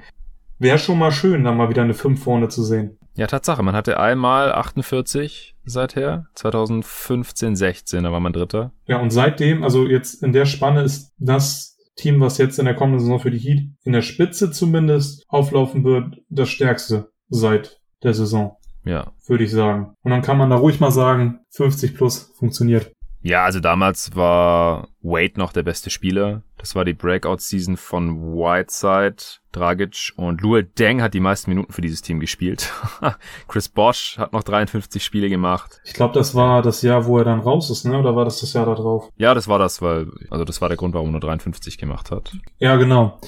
wäre 0.59 0.77
schon 0.77 0.99
mal 0.99 1.11
schön, 1.11 1.43
da 1.43 1.51
mal 1.51 1.69
wieder 1.69 1.81
eine 1.81 1.95
5 1.95 2.23
vorne 2.23 2.49
zu 2.49 2.63
sehen. 2.63 2.99
Ja, 3.15 3.25
Tatsache. 3.25 3.63
Man 3.63 3.75
hatte 3.75 3.99
einmal 3.99 4.51
48 4.51 5.55
seither, 5.65 6.27
2015, 6.35 7.55
16, 7.55 8.03
da 8.03 8.11
war 8.11 8.19
man 8.19 8.33
Dritter. 8.33 8.71
Ja, 8.85 8.99
und 8.99 9.09
seitdem, 9.09 9.63
also 9.63 9.87
jetzt 9.87 10.21
in 10.21 10.33
der 10.33 10.45
Spanne 10.45 10.83
ist 10.83 11.13
das 11.17 11.74
Team, 11.95 12.19
was 12.19 12.37
jetzt 12.37 12.59
in 12.59 12.65
der 12.65 12.75
kommenden 12.75 12.99
Saison 12.99 13.19
für 13.19 13.31
die 13.31 13.39
Heat 13.39 13.69
in 13.83 13.93
der 13.93 14.01
Spitze 14.01 14.51
zumindest 14.51 15.23
auflaufen 15.27 15.83
wird, 15.83 16.17
das 16.29 16.49
stärkste 16.49 17.09
seit 17.29 17.79
der 18.03 18.13
Saison. 18.13 18.57
Ja. 18.85 19.13
Würde 19.25 19.43
ich 19.43 19.51
sagen. 19.51 19.95
Und 20.03 20.11
dann 20.11 20.21
kann 20.21 20.37
man 20.37 20.49
da 20.49 20.57
ruhig 20.57 20.79
mal 20.79 20.91
sagen, 20.91 21.39
50 21.51 21.95
plus 21.95 22.31
funktioniert. 22.37 22.91
Ja, 23.25 23.43
also 23.43 23.59
damals 23.59 24.15
war 24.15 24.89
Wade 25.01 25.33
noch 25.37 25.51
der 25.51 25.63
beste 25.63 25.89
Spieler. 25.89 26.43
Das 26.59 26.75
war 26.75 26.85
die 26.85 26.93
Breakout-Season 26.93 27.75
von 27.75 28.35
Whiteside, 28.35 29.15
Dragic 29.51 30.13
und 30.15 30.41
Luol 30.41 30.63
Deng 30.63 31.01
hat 31.01 31.15
die 31.15 31.19
meisten 31.19 31.49
Minuten 31.49 31.73
für 31.73 31.81
dieses 31.81 32.03
Team 32.03 32.19
gespielt. 32.19 32.71
Chris 33.47 33.67
Bosch 33.67 34.19
hat 34.19 34.31
noch 34.31 34.43
53 34.43 35.03
Spiele 35.03 35.27
gemacht. 35.27 35.81
Ich 35.85 35.93
glaube, 35.93 36.13
das 36.13 36.35
war 36.35 36.61
das 36.61 36.83
Jahr, 36.83 37.07
wo 37.07 37.17
er 37.17 37.23
dann 37.23 37.39
raus 37.39 37.71
ist, 37.71 37.83
ne? 37.85 37.97
Oder 37.97 38.15
war 38.15 38.25
das 38.25 38.41
das 38.41 38.53
Jahr 38.53 38.67
da 38.67 38.75
drauf? 38.75 39.09
Ja, 39.17 39.33
das 39.33 39.47
war 39.47 39.57
das, 39.57 39.81
weil, 39.81 40.05
also 40.29 40.45
das 40.45 40.61
war 40.61 40.67
der 40.67 40.77
Grund, 40.77 40.93
warum 40.93 41.07
er 41.07 41.13
nur 41.13 41.21
53 41.21 41.79
gemacht 41.79 42.11
hat. 42.11 42.31
Ja, 42.59 42.75
genau. 42.75 43.19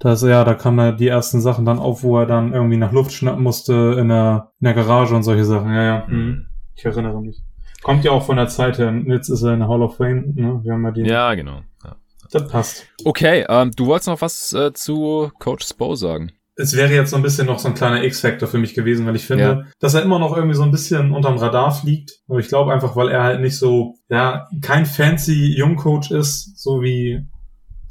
Das, 0.00 0.22
ja, 0.22 0.42
da 0.42 0.54
kamen 0.54 0.96
die 0.96 1.06
ersten 1.06 1.40
Sachen 1.40 1.64
dann 1.64 1.78
auf, 1.78 2.02
wo 2.02 2.18
er 2.18 2.26
dann 2.26 2.52
irgendwie 2.52 2.76
nach 2.76 2.90
Luft 2.90 3.12
schnappen 3.12 3.44
musste 3.44 3.94
in 4.00 4.08
der, 4.08 4.50
in 4.58 4.64
der 4.64 4.74
Garage 4.74 5.14
und 5.14 5.22
solche 5.22 5.44
Sachen. 5.44 5.72
Ja, 5.72 5.84
ja. 5.84 6.06
Mhm. 6.08 6.46
Ich 6.74 6.84
erinnere 6.84 7.22
mich. 7.22 7.40
Kommt 7.84 8.02
ja 8.02 8.12
auch 8.12 8.24
von 8.24 8.38
der 8.38 8.48
Zeit 8.48 8.78
her. 8.78 8.94
Jetzt 9.06 9.28
ist 9.28 9.42
er 9.42 9.52
in 9.52 9.60
der 9.60 9.68
Hall 9.68 9.82
of 9.82 9.98
Fame. 9.98 10.32
Ne? 10.34 10.58
Wir 10.64 10.72
haben 10.72 10.84
ja, 10.84 10.90
die 10.90 11.02
ja 11.02 11.34
genau. 11.34 11.60
Ja. 11.84 11.96
Das 12.30 12.48
passt. 12.48 12.86
Okay, 13.04 13.44
ähm, 13.46 13.72
du 13.76 13.86
wolltest 13.86 14.08
noch 14.08 14.22
was 14.22 14.54
äh, 14.54 14.72
zu 14.72 15.30
Coach 15.38 15.66
Spo 15.66 15.94
sagen. 15.94 16.32
Es 16.56 16.74
wäre 16.74 16.94
jetzt 16.94 17.10
so 17.10 17.16
ein 17.16 17.22
bisschen 17.22 17.46
noch 17.46 17.58
so 17.58 17.68
ein 17.68 17.74
kleiner 17.74 18.02
X-Factor 18.02 18.48
für 18.48 18.56
mich 18.56 18.72
gewesen, 18.72 19.04
weil 19.04 19.16
ich 19.16 19.26
finde, 19.26 19.44
ja. 19.44 19.62
dass 19.80 19.92
er 19.92 20.02
immer 20.02 20.18
noch 20.18 20.34
irgendwie 20.34 20.54
so 20.54 20.62
ein 20.62 20.70
bisschen 20.70 21.12
unterm 21.12 21.36
Radar 21.36 21.72
fliegt. 21.72 22.22
Aber 22.26 22.38
ich 22.38 22.48
glaube 22.48 22.72
einfach, 22.72 22.96
weil 22.96 23.10
er 23.10 23.22
halt 23.22 23.42
nicht 23.42 23.58
so, 23.58 23.96
ja, 24.08 24.48
kein 24.62 24.86
fancy 24.86 25.54
Jungcoach 25.54 26.10
ist, 26.10 26.58
so 26.58 26.80
wie 26.80 27.26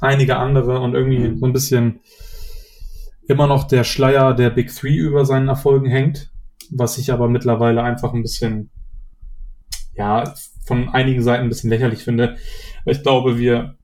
einige 0.00 0.38
andere 0.38 0.80
und 0.80 0.94
irgendwie 0.94 1.38
so 1.38 1.46
ein 1.46 1.52
bisschen 1.52 2.00
immer 3.28 3.46
noch 3.46 3.64
der 3.64 3.84
Schleier 3.84 4.34
der 4.34 4.50
Big 4.50 4.74
Three 4.74 4.96
über 4.96 5.24
seinen 5.24 5.48
Erfolgen 5.48 5.86
hängt, 5.86 6.32
was 6.72 6.98
ich 6.98 7.12
aber 7.12 7.28
mittlerweile 7.28 7.82
einfach 7.84 8.12
ein 8.12 8.22
bisschen 8.22 8.70
ja, 9.96 10.34
von 10.64 10.88
einigen 10.88 11.22
Seiten 11.22 11.44
ein 11.44 11.48
bisschen 11.48 11.70
lächerlich 11.70 12.02
finde. 12.04 12.36
Ich 12.86 13.02
glaube, 13.02 13.38
wir 13.38 13.76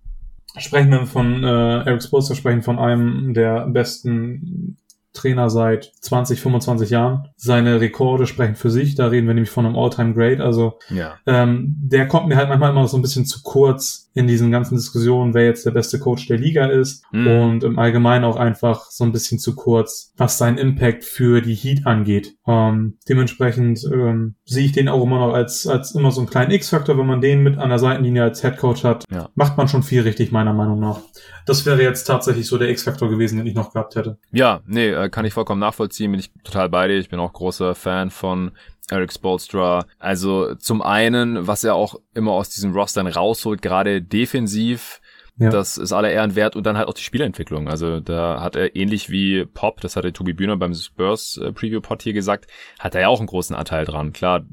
sprechen 0.56 0.90
dann 0.90 1.06
von 1.06 1.44
äh, 1.44 1.84
Eric 1.84 2.02
Spoelstra 2.02 2.34
sprechen 2.34 2.62
von 2.62 2.78
einem 2.78 3.34
der 3.34 3.66
besten 3.66 4.78
Trainer 5.12 5.50
seit 5.50 5.92
20, 6.00 6.40
25 6.40 6.90
Jahren. 6.90 7.28
Seine 7.36 7.80
Rekorde 7.80 8.26
sprechen 8.26 8.54
für 8.54 8.70
sich. 8.70 8.94
Da 8.94 9.08
reden 9.08 9.26
wir 9.26 9.34
nämlich 9.34 9.50
von 9.50 9.66
einem 9.66 9.76
All-Time-Great. 9.76 10.40
Also 10.40 10.78
ja. 10.88 11.18
ähm, 11.26 11.76
der 11.82 12.06
kommt 12.06 12.28
mir 12.28 12.36
halt 12.36 12.48
manchmal 12.48 12.70
immer 12.70 12.86
so 12.86 12.96
ein 12.96 13.02
bisschen 13.02 13.26
zu 13.26 13.42
kurz 13.42 14.09
in 14.12 14.26
diesen 14.26 14.50
ganzen 14.50 14.76
Diskussionen, 14.76 15.34
wer 15.34 15.44
jetzt 15.44 15.64
der 15.64 15.70
beste 15.70 15.98
Coach 15.98 16.26
der 16.26 16.38
Liga 16.38 16.66
ist. 16.66 17.04
Mhm. 17.12 17.26
Und 17.26 17.64
im 17.64 17.78
Allgemeinen 17.78 18.24
auch 18.24 18.36
einfach 18.36 18.90
so 18.90 19.04
ein 19.04 19.12
bisschen 19.12 19.38
zu 19.38 19.54
kurz, 19.54 20.12
was 20.16 20.38
sein 20.38 20.58
Impact 20.58 21.04
für 21.04 21.40
die 21.40 21.54
Heat 21.54 21.86
angeht. 21.86 22.34
Ähm, 22.46 22.98
dementsprechend 23.08 23.84
ähm, 23.84 24.34
sehe 24.44 24.64
ich 24.64 24.72
den 24.72 24.88
auch 24.88 25.02
immer 25.02 25.20
noch 25.20 25.32
als, 25.32 25.66
als 25.66 25.92
immer 25.94 26.10
so 26.10 26.20
einen 26.20 26.30
kleinen 26.30 26.50
X-Faktor. 26.50 26.98
Wenn 26.98 27.06
man 27.06 27.20
den 27.20 27.42
mit 27.42 27.58
an 27.58 27.68
der 27.68 27.78
Seitenlinie 27.78 28.24
als 28.24 28.42
Head 28.42 28.56
Coach 28.56 28.82
hat, 28.82 29.04
ja. 29.12 29.28
macht 29.34 29.56
man 29.56 29.68
schon 29.68 29.82
viel 29.82 30.02
richtig, 30.02 30.32
meiner 30.32 30.54
Meinung 30.54 30.80
nach. 30.80 31.00
Das 31.46 31.64
wäre 31.64 31.82
jetzt 31.82 32.04
tatsächlich 32.04 32.46
so 32.46 32.58
der 32.58 32.68
X-Faktor 32.70 33.08
gewesen, 33.08 33.38
den 33.38 33.46
ich 33.46 33.54
noch 33.54 33.72
gehabt 33.72 33.94
hätte. 33.94 34.18
Ja, 34.32 34.60
nee, 34.66 34.88
äh, 34.88 35.08
kann 35.08 35.24
ich 35.24 35.34
vollkommen 35.34 35.60
nachvollziehen, 35.60 36.10
bin 36.10 36.20
ich 36.20 36.32
total 36.42 36.68
bei 36.68 36.88
dir. 36.88 36.98
Ich 36.98 37.08
bin 37.08 37.20
auch 37.20 37.32
großer 37.32 37.74
Fan 37.74 38.10
von 38.10 38.50
Eric 38.90 39.12
Spolstra. 39.12 39.86
Also 39.98 40.54
zum 40.56 40.82
einen, 40.82 41.46
was 41.46 41.64
er 41.64 41.74
auch 41.74 41.96
immer 42.14 42.32
aus 42.32 42.50
diesen 42.50 42.72
Rostern 42.72 43.06
rausholt, 43.06 43.62
gerade 43.62 44.02
defensiv, 44.02 45.00
ja. 45.40 45.48
Das 45.48 45.78
ist 45.78 45.92
aller 45.92 46.10
Ehren 46.10 46.36
wert 46.36 46.54
und 46.54 46.66
dann 46.66 46.76
halt 46.76 46.86
auch 46.86 46.94
die 46.94 47.02
Spielentwicklung. 47.02 47.66
Also 47.66 47.98
da 47.98 48.42
hat 48.42 48.56
er 48.56 48.76
ähnlich 48.76 49.08
wie 49.08 49.46
Pop, 49.46 49.80
das 49.80 49.96
hatte 49.96 50.12
Tobi 50.12 50.34
Bühner 50.34 50.58
beim 50.58 50.74
Spurs 50.74 51.38
äh, 51.38 51.50
Preview 51.50 51.80
Pod 51.80 52.02
hier 52.02 52.12
gesagt, 52.12 52.46
hat 52.78 52.94
er 52.94 53.00
ja 53.00 53.08
auch 53.08 53.20
einen 53.20 53.26
großen 53.26 53.56
Anteil 53.56 53.86
dran. 53.86 54.12
Klar, 54.12 54.44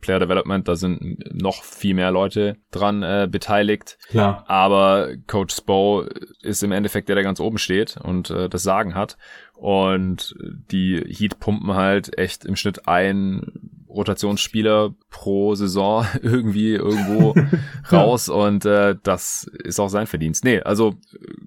Player 0.00 0.18
Development, 0.18 0.66
da 0.66 0.74
sind 0.74 1.32
noch 1.32 1.62
viel 1.62 1.94
mehr 1.94 2.10
Leute 2.10 2.56
dran 2.72 3.04
äh, 3.04 3.28
beteiligt. 3.30 3.98
Klar. 4.08 4.44
Aber 4.48 5.10
Coach 5.28 5.54
Spo 5.54 6.06
ist 6.40 6.64
im 6.64 6.72
Endeffekt 6.72 7.08
der, 7.08 7.14
der 7.14 7.24
ganz 7.24 7.38
oben 7.38 7.58
steht 7.58 7.96
und 8.02 8.30
äh, 8.30 8.48
das 8.48 8.64
Sagen 8.64 8.96
hat. 8.96 9.16
Und 9.54 10.34
die 10.40 11.04
Heat 11.06 11.38
pumpen 11.38 11.74
halt 11.74 12.18
echt 12.18 12.44
im 12.44 12.56
Schnitt 12.56 12.88
ein 12.88 13.70
Rotationsspieler 13.94 14.94
pro 15.10 15.54
Saison 15.54 16.06
irgendwie 16.22 16.74
irgendwo 16.74 17.34
raus 17.92 18.28
und 18.28 18.64
äh, 18.64 18.96
das 19.02 19.50
ist 19.64 19.80
auch 19.80 19.88
sein 19.88 20.06
Verdienst. 20.06 20.44
Nee, 20.44 20.60
also 20.60 20.94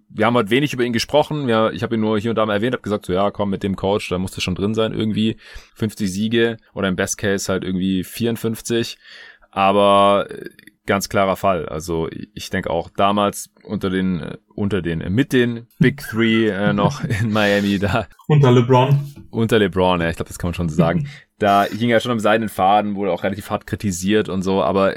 wir 0.10 0.26
haben 0.26 0.36
halt 0.36 0.50
wenig 0.50 0.74
über 0.74 0.84
ihn 0.84 0.94
gesprochen. 0.94 1.50
Ja, 1.50 1.72
ich 1.72 1.84
habe 1.84 1.96
ihn 1.96 2.02
nur 2.02 2.20
hier 2.20 2.32
und 2.32 2.38
da 2.38 2.46
mal 2.46 2.54
erwähnt, 2.54 2.74
habe 2.74 2.84
gesagt, 2.84 3.06
so 3.06 3.14
ja, 3.14 3.32
komm 3.32 3.50
mit 3.50 3.64
dem 3.64 3.76
Coach, 3.76 4.10
da 4.10 4.18
musste 4.18 4.42
schon 4.42 4.56
drin 4.56 4.74
sein 4.74 4.94
irgendwie 4.94 5.38
50 5.76 6.12
Siege 6.12 6.58
oder 6.74 6.88
im 6.88 6.96
Best 6.96 7.18
Case 7.18 7.52
halt 7.52 7.64
irgendwie 7.64 8.04
54. 8.04 8.98
Aber 9.52 10.28
äh, 10.30 10.50
ganz 10.86 11.10
klarer 11.10 11.36
Fall. 11.36 11.68
Also 11.68 12.10
ich 12.34 12.50
denke 12.50 12.70
auch 12.70 12.90
damals 12.90 13.50
unter 13.64 13.90
den 13.90 14.20
äh, 14.20 14.38
unter 14.54 14.82
den 14.82 15.02
äh, 15.02 15.10
mit 15.10 15.34
den 15.34 15.68
Big 15.80 16.02
Three 16.02 16.50
äh, 16.50 16.74
noch 16.74 17.04
in 17.04 17.32
Miami 17.32 17.80
da 17.80 18.08
unter 18.28 18.52
LeBron 18.52 19.14
unter 19.30 19.60
LeBron 19.60 20.02
ja 20.02 20.10
ich 20.10 20.16
glaube 20.16 20.30
das 20.30 20.40
kann 20.40 20.50
man 20.50 20.54
schon 20.54 20.70
so 20.70 20.76
sagen 20.76 21.08
da 21.40 21.64
hing 21.66 21.90
er 21.90 22.00
schon 22.00 22.12
am 22.12 22.20
seidenen 22.20 22.50
Faden 22.50 22.96
wurde 22.96 23.12
auch 23.12 23.24
relativ 23.24 23.50
hart 23.50 23.68
kritisiert 23.68 24.30
und 24.30 24.44
so 24.44 24.64
aber 24.64 24.96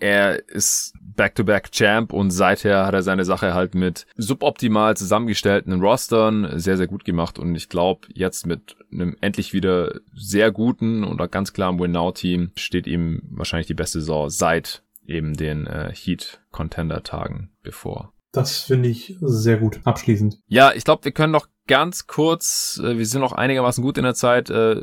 er 0.00 0.48
ist 0.48 0.94
Back-to-Back-Champ 1.02 2.12
und 2.12 2.30
seither 2.30 2.86
hat 2.86 2.94
er 2.94 3.02
seine 3.02 3.26
Sache 3.26 3.52
halt 3.52 3.74
mit 3.74 4.06
suboptimal 4.16 4.96
zusammengestellten 4.96 5.80
Rostern 5.82 6.58
sehr, 6.58 6.78
sehr 6.78 6.86
gut 6.86 7.04
gemacht 7.04 7.38
und 7.38 7.54
ich 7.54 7.68
glaube, 7.68 8.08
jetzt 8.14 8.46
mit 8.46 8.76
einem 8.90 9.16
endlich 9.20 9.52
wieder 9.52 10.00
sehr 10.14 10.50
guten 10.50 11.04
und 11.04 11.20
auch 11.20 11.30
ganz 11.30 11.52
klaren 11.52 11.78
Win-Now-Team 11.78 12.52
steht 12.56 12.86
ihm 12.86 13.20
wahrscheinlich 13.30 13.66
die 13.66 13.74
beste 13.74 14.00
Saison 14.00 14.30
seit 14.30 14.82
eben 15.06 15.34
den 15.34 15.66
äh, 15.66 15.92
Heat-Contender-Tagen 15.94 17.50
bevor. 17.62 18.12
Das 18.32 18.60
finde 18.60 18.88
ich 18.88 19.16
sehr 19.20 19.56
gut. 19.56 19.80
Abschließend. 19.84 20.38
Ja, 20.46 20.72
ich 20.72 20.84
glaube, 20.84 21.04
wir 21.04 21.12
können 21.12 21.32
noch 21.32 21.48
ganz 21.66 22.06
kurz, 22.06 22.80
äh, 22.82 22.96
wir 22.96 23.06
sind 23.06 23.20
noch 23.20 23.32
einigermaßen 23.32 23.82
gut 23.82 23.98
in 23.98 24.04
der 24.04 24.14
Zeit, 24.14 24.50
äh, 24.50 24.80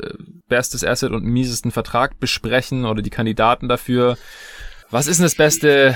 bestes 0.48 0.84
Asset 0.84 1.12
und 1.12 1.24
miesesten 1.24 1.72
Vertrag 1.72 2.20
besprechen 2.20 2.86
oder 2.86 3.02
die 3.02 3.10
Kandidaten 3.10 3.70
dafür. 3.70 4.18
Was 4.90 5.08
ist 5.08 5.18
denn 5.18 5.26
das 5.26 5.36
beste 5.36 5.96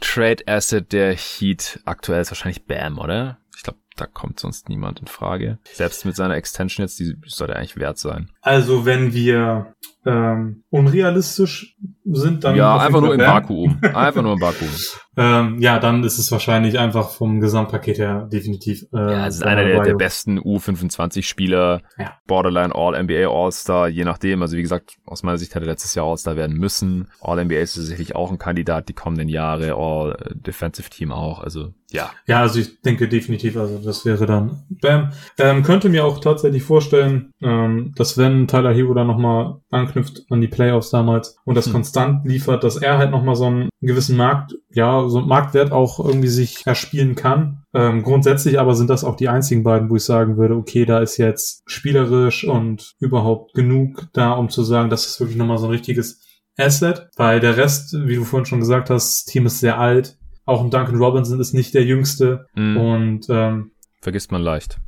Trade 0.00 0.44
Asset 0.46 0.92
der 0.92 1.14
Heat 1.14 1.80
aktuell? 1.84 2.20
Ist 2.20 2.30
wahrscheinlich 2.30 2.66
Bam, 2.66 2.98
oder? 2.98 3.38
Ich 3.56 3.62
glaube, 3.62 3.78
da 3.96 4.06
kommt 4.06 4.38
sonst 4.40 4.68
niemand 4.68 5.00
in 5.00 5.06
Frage. 5.06 5.58
Selbst 5.72 6.04
mit 6.04 6.16
seiner 6.16 6.34
Extension 6.34 6.84
jetzt, 6.84 6.98
die 6.98 7.14
sollte 7.26 7.56
eigentlich 7.56 7.76
wert 7.76 7.98
sein. 7.98 8.30
Also 8.40 8.84
wenn 8.84 9.14
wir 9.14 9.74
ähm, 10.06 10.64
unrealistisch 10.70 11.76
sind, 12.04 12.44
dann 12.44 12.56
ja 12.56 12.76
einfach 12.76 13.00
nur 13.00 13.14
im 13.14 13.20
Vakuum, 13.20 13.78
einfach 13.94 14.22
nur 14.22 14.34
im 14.34 14.40
Vakuum. 14.40 14.68
ähm, 15.16 15.58
ja, 15.60 15.78
dann 15.78 16.04
ist 16.04 16.18
es 16.18 16.30
wahrscheinlich 16.30 16.78
einfach 16.78 17.10
vom 17.10 17.40
Gesamtpaket 17.40 17.98
her 17.98 18.28
definitiv. 18.30 18.84
Äh, 18.92 18.96
ja, 18.98 19.26
es 19.26 19.36
ist 19.36 19.42
einer 19.42 19.64
der, 19.64 19.82
der 19.82 19.94
besten 19.94 20.38
U25-Spieler, 20.38 21.80
ja. 21.98 22.12
Borderline 22.26 22.74
All-NBA 22.74 23.28
All-Star, 23.28 23.88
je 23.88 24.04
nachdem. 24.04 24.42
Also 24.42 24.56
wie 24.56 24.62
gesagt, 24.62 24.96
aus 25.06 25.22
meiner 25.22 25.38
Sicht 25.38 25.54
hätte 25.54 25.66
letztes 25.66 25.94
Jahr 25.94 26.06
All-Star 26.06 26.36
werden 26.36 26.56
müssen. 26.56 27.08
All-NBA 27.20 27.56
ist 27.56 27.74
sicherlich 27.74 28.14
auch 28.14 28.30
ein 28.30 28.38
Kandidat 28.38 28.88
die 28.88 28.94
kommenden 28.94 29.28
Jahre, 29.28 29.74
All-Defensive 29.74 30.90
Team 30.90 31.12
auch. 31.12 31.40
Also 31.40 31.72
ja. 31.94 32.10
Ja, 32.26 32.40
also 32.40 32.58
ich 32.58 32.80
denke 32.82 33.08
definitiv, 33.08 33.56
also 33.56 33.78
das 33.78 34.04
wäre 34.04 34.26
dann 34.26 34.64
Bam. 34.68 35.12
Ähm, 35.38 35.62
könnte 35.62 35.88
mir 35.88 36.04
auch 36.04 36.18
tatsächlich 36.18 36.64
vorstellen, 36.64 37.30
ähm, 37.40 37.92
dass 37.96 38.18
wenn 38.18 38.48
Tyler 38.48 38.74
Hero 38.74 38.94
dann 38.94 39.06
nochmal 39.06 39.60
anknüpft 39.70 39.93
an 40.30 40.40
die 40.40 40.48
Playoffs 40.48 40.90
damals 40.90 41.36
und 41.44 41.54
das 41.54 41.66
hm. 41.66 41.72
konstant 41.72 42.26
liefert, 42.26 42.64
dass 42.64 42.76
er 42.76 42.98
halt 42.98 43.10
nochmal 43.10 43.36
so 43.36 43.46
einen 43.46 43.68
gewissen 43.80 44.16
Markt, 44.16 44.54
ja, 44.70 45.08
so 45.08 45.18
einen 45.18 45.28
Marktwert 45.28 45.72
auch 45.72 45.98
irgendwie 45.98 46.28
sich 46.28 46.66
erspielen 46.66 47.14
kann. 47.14 47.64
Ähm, 47.74 48.02
grundsätzlich 48.02 48.58
aber 48.60 48.74
sind 48.74 48.90
das 48.90 49.04
auch 49.04 49.16
die 49.16 49.28
einzigen 49.28 49.62
beiden, 49.62 49.90
wo 49.90 49.96
ich 49.96 50.04
sagen 50.04 50.36
würde, 50.36 50.56
okay, 50.56 50.84
da 50.84 51.00
ist 51.00 51.16
jetzt 51.16 51.62
spielerisch 51.66 52.44
und 52.44 52.94
überhaupt 52.98 53.54
genug 53.54 54.08
da, 54.12 54.32
um 54.32 54.48
zu 54.48 54.62
sagen, 54.62 54.90
das 54.90 55.06
ist 55.06 55.20
wirklich 55.20 55.36
nochmal 55.36 55.58
so 55.58 55.66
ein 55.66 55.72
richtiges 55.72 56.20
Asset, 56.56 57.08
weil 57.16 57.40
der 57.40 57.56
Rest, 57.56 57.94
wie 58.06 58.16
du 58.16 58.24
vorhin 58.24 58.46
schon 58.46 58.60
gesagt 58.60 58.90
hast, 58.90 59.18
das 59.18 59.24
Team 59.24 59.46
ist 59.46 59.60
sehr 59.60 59.78
alt. 59.78 60.16
Auch 60.46 60.62
ein 60.62 60.70
Duncan 60.70 60.96
Robinson 60.96 61.40
ist 61.40 61.54
nicht 61.54 61.74
der 61.74 61.84
Jüngste. 61.84 62.46
Mhm. 62.54 62.76
Und 62.76 63.26
ähm, 63.28 63.72
vergisst 64.00 64.30
man 64.30 64.42
leicht. 64.42 64.78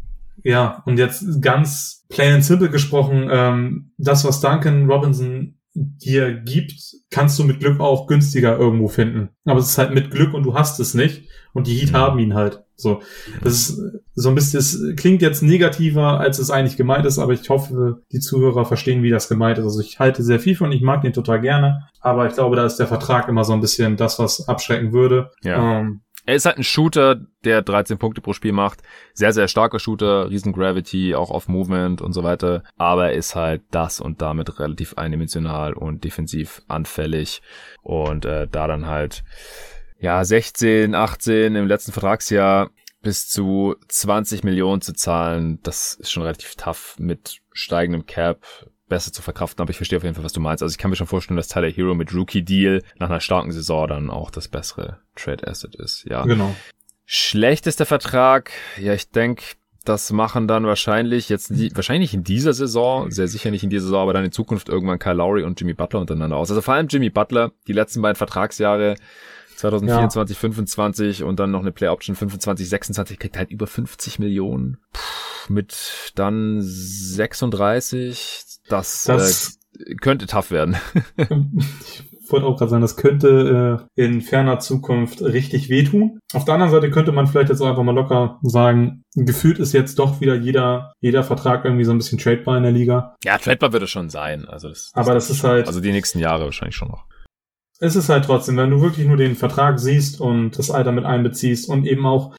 Ja, 0.43 0.83
und 0.87 0.99
jetzt 0.99 1.43
ganz 1.43 2.05
plain 2.09 2.35
and 2.35 2.45
simple 2.45 2.71
gesprochen, 2.71 3.29
ähm, 3.31 3.93
das, 3.99 4.25
was 4.25 4.41
Duncan 4.41 4.91
Robinson 4.91 5.59
dir 5.75 6.33
gibt, 6.33 6.75
kannst 7.11 7.39
du 7.39 7.45
mit 7.45 7.61
Glück 7.61 7.81
auch 7.81 8.07
günstiger 8.07 8.59
irgendwo 8.59 8.89
finden. 8.89 9.31
Aber 9.45 9.61
es 9.61 9.71
ist 9.71 9.79
halt 9.79 9.95
mit 9.95 10.11
Glück 10.11 10.33
und 10.33 10.45
du 10.45 10.55
hast 10.55 10.81
es 10.81 10.95
nicht. 10.95 11.29
Und 11.53 11.67
die 11.67 11.75
Heat 11.75 11.93
mhm. 11.93 11.97
haben 11.97 12.19
ihn 12.19 12.35
halt. 12.35 12.65
So. 12.77 13.01
Das 13.43 13.53
ist 13.55 13.83
so 14.15 14.29
ein 14.29 14.35
bisschen, 14.35 14.59
es 14.59 14.79
klingt 14.97 15.23
jetzt 15.23 15.43
negativer, 15.43 16.21
als 16.21 16.39
es 16.39 16.51
eigentlich 16.51 16.77
gemeint 16.77 17.07
ist, 17.07 17.19
aber 17.19 17.33
ich 17.33 17.49
hoffe, 17.49 18.03
die 18.13 18.21
Zuhörer 18.21 18.67
verstehen, 18.67 19.03
wie 19.03 19.11
das 19.11 19.29
gemeint 19.29 19.59
ist. 19.59 19.65
Also 19.65 19.81
ich 19.81 19.99
halte 19.99 20.23
sehr 20.23 20.41
viel 20.41 20.57
von, 20.57 20.73
ich 20.73 20.83
mag 20.83 21.01
den 21.01 21.15
total 21.15 21.41
gerne, 21.41 21.89
aber 22.01 22.27
ich 22.27 22.35
glaube, 22.35 22.57
da 22.57 22.67
ist 22.67 22.77
der 22.77 22.87
Vertrag 22.87 23.29
immer 23.29 23.45
so 23.45 23.55
ein 23.55 23.63
bisschen 23.63 23.97
das, 23.97 24.19
was 24.19 24.47
abschrecken 24.49 24.93
würde. 24.93 25.31
Ja. 25.43 25.81
Ähm, 25.81 26.03
er 26.27 26.35
ist 26.35 26.45
halt 26.45 26.59
ein 26.59 26.65
Shooter, 26.65 27.21
der 27.45 27.63
13 27.63 27.99
Punkte 27.99 28.21
pro 28.21 28.33
Spiel 28.33 28.53
macht. 28.53 28.83
Sehr, 29.15 29.33
sehr 29.33 29.47
starker 29.47 29.79
Shooter, 29.79 30.29
riesen 30.29 30.53
Gravity, 30.53 31.15
auch 31.15 31.31
auf 31.31 31.49
Movement 31.49 32.03
und 32.03 32.13
so 32.13 32.25
weiter. 32.25 32.65
Aber 32.77 33.07
er 33.07 33.13
ist 33.13 33.37
halt 33.37 33.63
das 33.71 34.01
und 34.01 34.21
damit 34.21 34.59
relativ 34.59 34.95
eindimensional 34.95 35.73
und 35.73 36.03
defensiv 36.03 36.63
anfällig. 36.67 37.43
Und 37.83 38.25
äh, 38.25 38.49
da 38.49 38.67
dann 38.67 38.87
halt, 38.87 39.23
ja, 40.01 40.25
16, 40.25 40.97
18 40.97 41.55
im 41.55 41.69
letzten 41.69 41.93
Vertragsjahr 41.93 42.71
bis 43.03 43.29
zu 43.29 43.77
20 43.87 44.43
Millionen 44.43 44.83
zu 44.83 44.93
zahlen, 44.93 45.61
das 45.63 45.95
ist 45.95 46.11
schon 46.11 46.25
relativ 46.25 46.57
tough 46.57 46.97
mit 46.99 47.41
steigendem 47.53 48.05
Cap 48.07 48.45
besser 48.89 49.13
zu 49.13 49.23
verkraften, 49.23 49.63
aber 49.63 49.71
ich 49.71 49.77
verstehe 49.77 49.99
auf 49.99 50.05
jeden 50.05 50.15
Fall, 50.15 50.25
was 50.25 50.33
du 50.33 50.41
meinst. 50.41 50.63
Also 50.63 50.73
ich 50.73 50.79
kann 50.79 50.91
mir 50.91 50.97
schon 50.97 51.07
vorstellen, 51.07 51.37
dass 51.37 51.49
Tyler 51.49 51.69
Hero 51.69 51.95
mit 51.95 52.15
Rookie 52.15 52.43
Deal 52.43 52.83
nach 52.99 53.11
einer 53.11 53.21
starken 53.21 53.53
Saison 53.53 53.89
dann 53.89 54.11
auch 54.11 54.31
das 54.31 54.49
bessere 54.49 54.99
Trade 55.17 55.47
Asset 55.47 55.75
ist. 55.75 56.05
Ja. 56.05 56.25
Genau. 56.25 56.55
Schlechtester 57.05 57.87
Vertrag, 57.87 58.51
ja, 58.79 58.93
ich 58.93 59.11
denke, 59.11 59.45
das 59.85 60.11
machen 60.11 60.49
dann 60.49 60.67
wahrscheinlich 60.67 61.29
jetzt 61.29 61.53
wahrscheinlich 61.77 62.13
in 62.13 62.25
dieser 62.25 62.53
Saison, 62.53 63.11
sehr 63.11 63.29
sicher 63.29 63.53
nicht 63.53 63.63
in 63.63 63.71
dieser 63.71 63.85
Saison, 63.85 64.03
aber 64.03 64.13
dann 64.13 64.25
in 64.25 64.33
Zukunft 64.33 64.69
irgendwann 64.69 64.99
Kyle 64.99 65.15
Lowry 65.15 65.45
und 65.45 65.61
Jimmy 65.61 65.75
Butler 65.75 66.01
untereinander 66.01 66.37
aus. 66.37 66.51
Also 66.51 66.61
vor 66.63 66.75
allem 66.75 66.89
Jimmy 66.89 67.11
Butler, 67.11 67.53
die 67.69 67.73
letzten 67.73 68.03
beiden 68.03 68.17
Vertragsjahre 68.17 68.97
2024, 69.57 70.37
ja. 70.37 70.41
25 70.41 71.23
und 71.23 71.39
dann 71.39 71.53
noch 71.53 71.61
eine 71.61 71.73
Play 71.73 71.89
Option 71.89 72.17
25, 72.17 72.69
26 72.69 73.19
kriegt 73.19 73.39
halt 73.39 73.51
über 73.51 73.67
50 73.67 74.19
Millionen. 74.19 74.79
Puh, 74.93 75.01
mit 75.53 76.13
dann 76.15 76.61
36, 76.61 78.45
das, 78.69 79.05
das 79.05 79.59
äh, 79.79 79.95
könnte 79.97 80.27
tough 80.27 80.51
werden. 80.51 80.77
ich 82.27 82.33
wollte 82.33 82.47
auch 82.47 82.57
gerade 82.57 82.71
sagen, 82.71 82.83
das 82.83 82.97
könnte 82.97 83.87
äh, 83.97 84.03
in 84.05 84.21
ferner 84.21 84.59
Zukunft 84.59 85.23
richtig 85.23 85.69
wehtun. 85.69 86.19
Auf 86.33 86.45
der 86.45 86.55
anderen 86.55 86.73
Seite 86.73 86.91
könnte 86.91 87.13
man 87.13 87.27
vielleicht 87.27 87.51
jetzt 87.51 87.61
auch 87.61 87.69
einfach 87.69 87.83
mal 87.83 87.95
locker 87.95 88.39
sagen, 88.43 89.05
gefühlt 89.15 89.59
ist 89.59 89.73
jetzt 89.73 89.99
doch 89.99 90.21
wieder 90.21 90.35
jeder, 90.35 90.93
jeder 91.01 91.23
Vertrag 91.23 91.65
irgendwie 91.65 91.85
so 91.85 91.93
ein 91.93 91.99
bisschen 91.99 92.19
tradebar 92.19 92.57
in 92.57 92.65
der 92.65 92.73
Liga. 92.73 93.15
Ja, 93.25 93.39
tradebar 93.39 93.73
wird 93.73 93.85
es 93.85 93.91
schon 93.91 94.11
sein. 94.11 94.47
Also 94.47 94.69
das, 94.69 94.91
das 94.93 94.95
Aber 94.95 95.15
das 95.15 95.31
ist 95.31 95.45
halt. 95.45 95.67
Also 95.67 95.81
die 95.81 95.93
nächsten 95.93 96.19
Jahre 96.19 96.45
wahrscheinlich 96.45 96.77
schon 96.77 96.89
noch. 96.89 97.05
Es 97.79 97.95
ist 97.95 98.09
halt 98.09 98.25
trotzdem, 98.25 98.57
wenn 98.57 98.71
du 98.71 98.81
wirklich 98.81 99.07
nur 99.07 99.19
den 99.19 99.37
Vertrag 99.37 99.79
siehst 99.79 100.21
und 100.21 100.59
das 100.59 100.71
Alter 100.71 100.93
mit 100.93 101.05
einbeziehst 101.05 101.69
und 101.69 101.87
eben 101.87 102.07
auch 102.07 102.35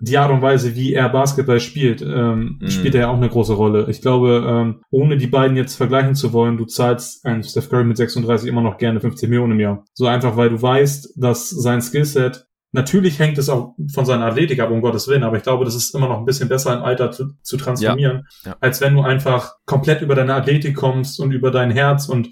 die 0.00 0.18
Art 0.18 0.30
und 0.30 0.42
Weise, 0.42 0.74
wie 0.74 0.92
er 0.92 1.08
Basketball 1.08 1.60
spielt, 1.60 2.02
ähm, 2.02 2.58
mm. 2.60 2.68
spielt 2.68 2.94
er 2.94 3.02
ja 3.02 3.08
auch 3.08 3.16
eine 3.16 3.28
große 3.28 3.54
Rolle. 3.54 3.86
Ich 3.88 4.02
glaube, 4.02 4.44
ähm, 4.46 4.82
ohne 4.90 5.16
die 5.16 5.26
beiden 5.26 5.56
jetzt 5.56 5.76
vergleichen 5.76 6.14
zu 6.14 6.32
wollen, 6.32 6.56
du 6.56 6.64
zahlst 6.64 7.24
einen 7.24 7.42
Steph 7.42 7.70
Curry 7.70 7.84
mit 7.84 7.96
36 7.96 8.48
immer 8.48 8.60
noch 8.60 8.76
gerne 8.76 9.00
15 9.00 9.30
Millionen 9.30 9.52
im 9.52 9.60
Jahr. 9.60 9.84
So 9.94 10.06
einfach, 10.06 10.36
weil 10.36 10.50
du 10.50 10.60
weißt, 10.60 11.14
dass 11.16 11.48
sein 11.48 11.80
Skillset 11.80 12.46
Natürlich 12.74 13.20
hängt 13.20 13.38
es 13.38 13.48
auch 13.48 13.76
von 13.92 14.04
seiner 14.04 14.26
Athletik 14.26 14.58
ab, 14.58 14.72
um 14.72 14.80
Gottes 14.80 15.06
Willen, 15.06 15.22
aber 15.22 15.36
ich 15.36 15.44
glaube, 15.44 15.64
das 15.64 15.76
ist 15.76 15.94
immer 15.94 16.08
noch 16.08 16.18
ein 16.18 16.24
bisschen 16.24 16.48
besser 16.48 16.74
im 16.74 16.82
Alter 16.82 17.12
zu, 17.12 17.30
zu 17.40 17.56
transformieren, 17.56 18.26
ja, 18.42 18.50
ja. 18.50 18.56
als 18.58 18.80
wenn 18.80 18.96
du 18.96 19.02
einfach 19.02 19.54
komplett 19.64 20.02
über 20.02 20.16
deine 20.16 20.34
Athletik 20.34 20.74
kommst 20.74 21.20
und 21.20 21.30
über 21.30 21.52
dein 21.52 21.70
Herz 21.70 22.08
und 22.08 22.30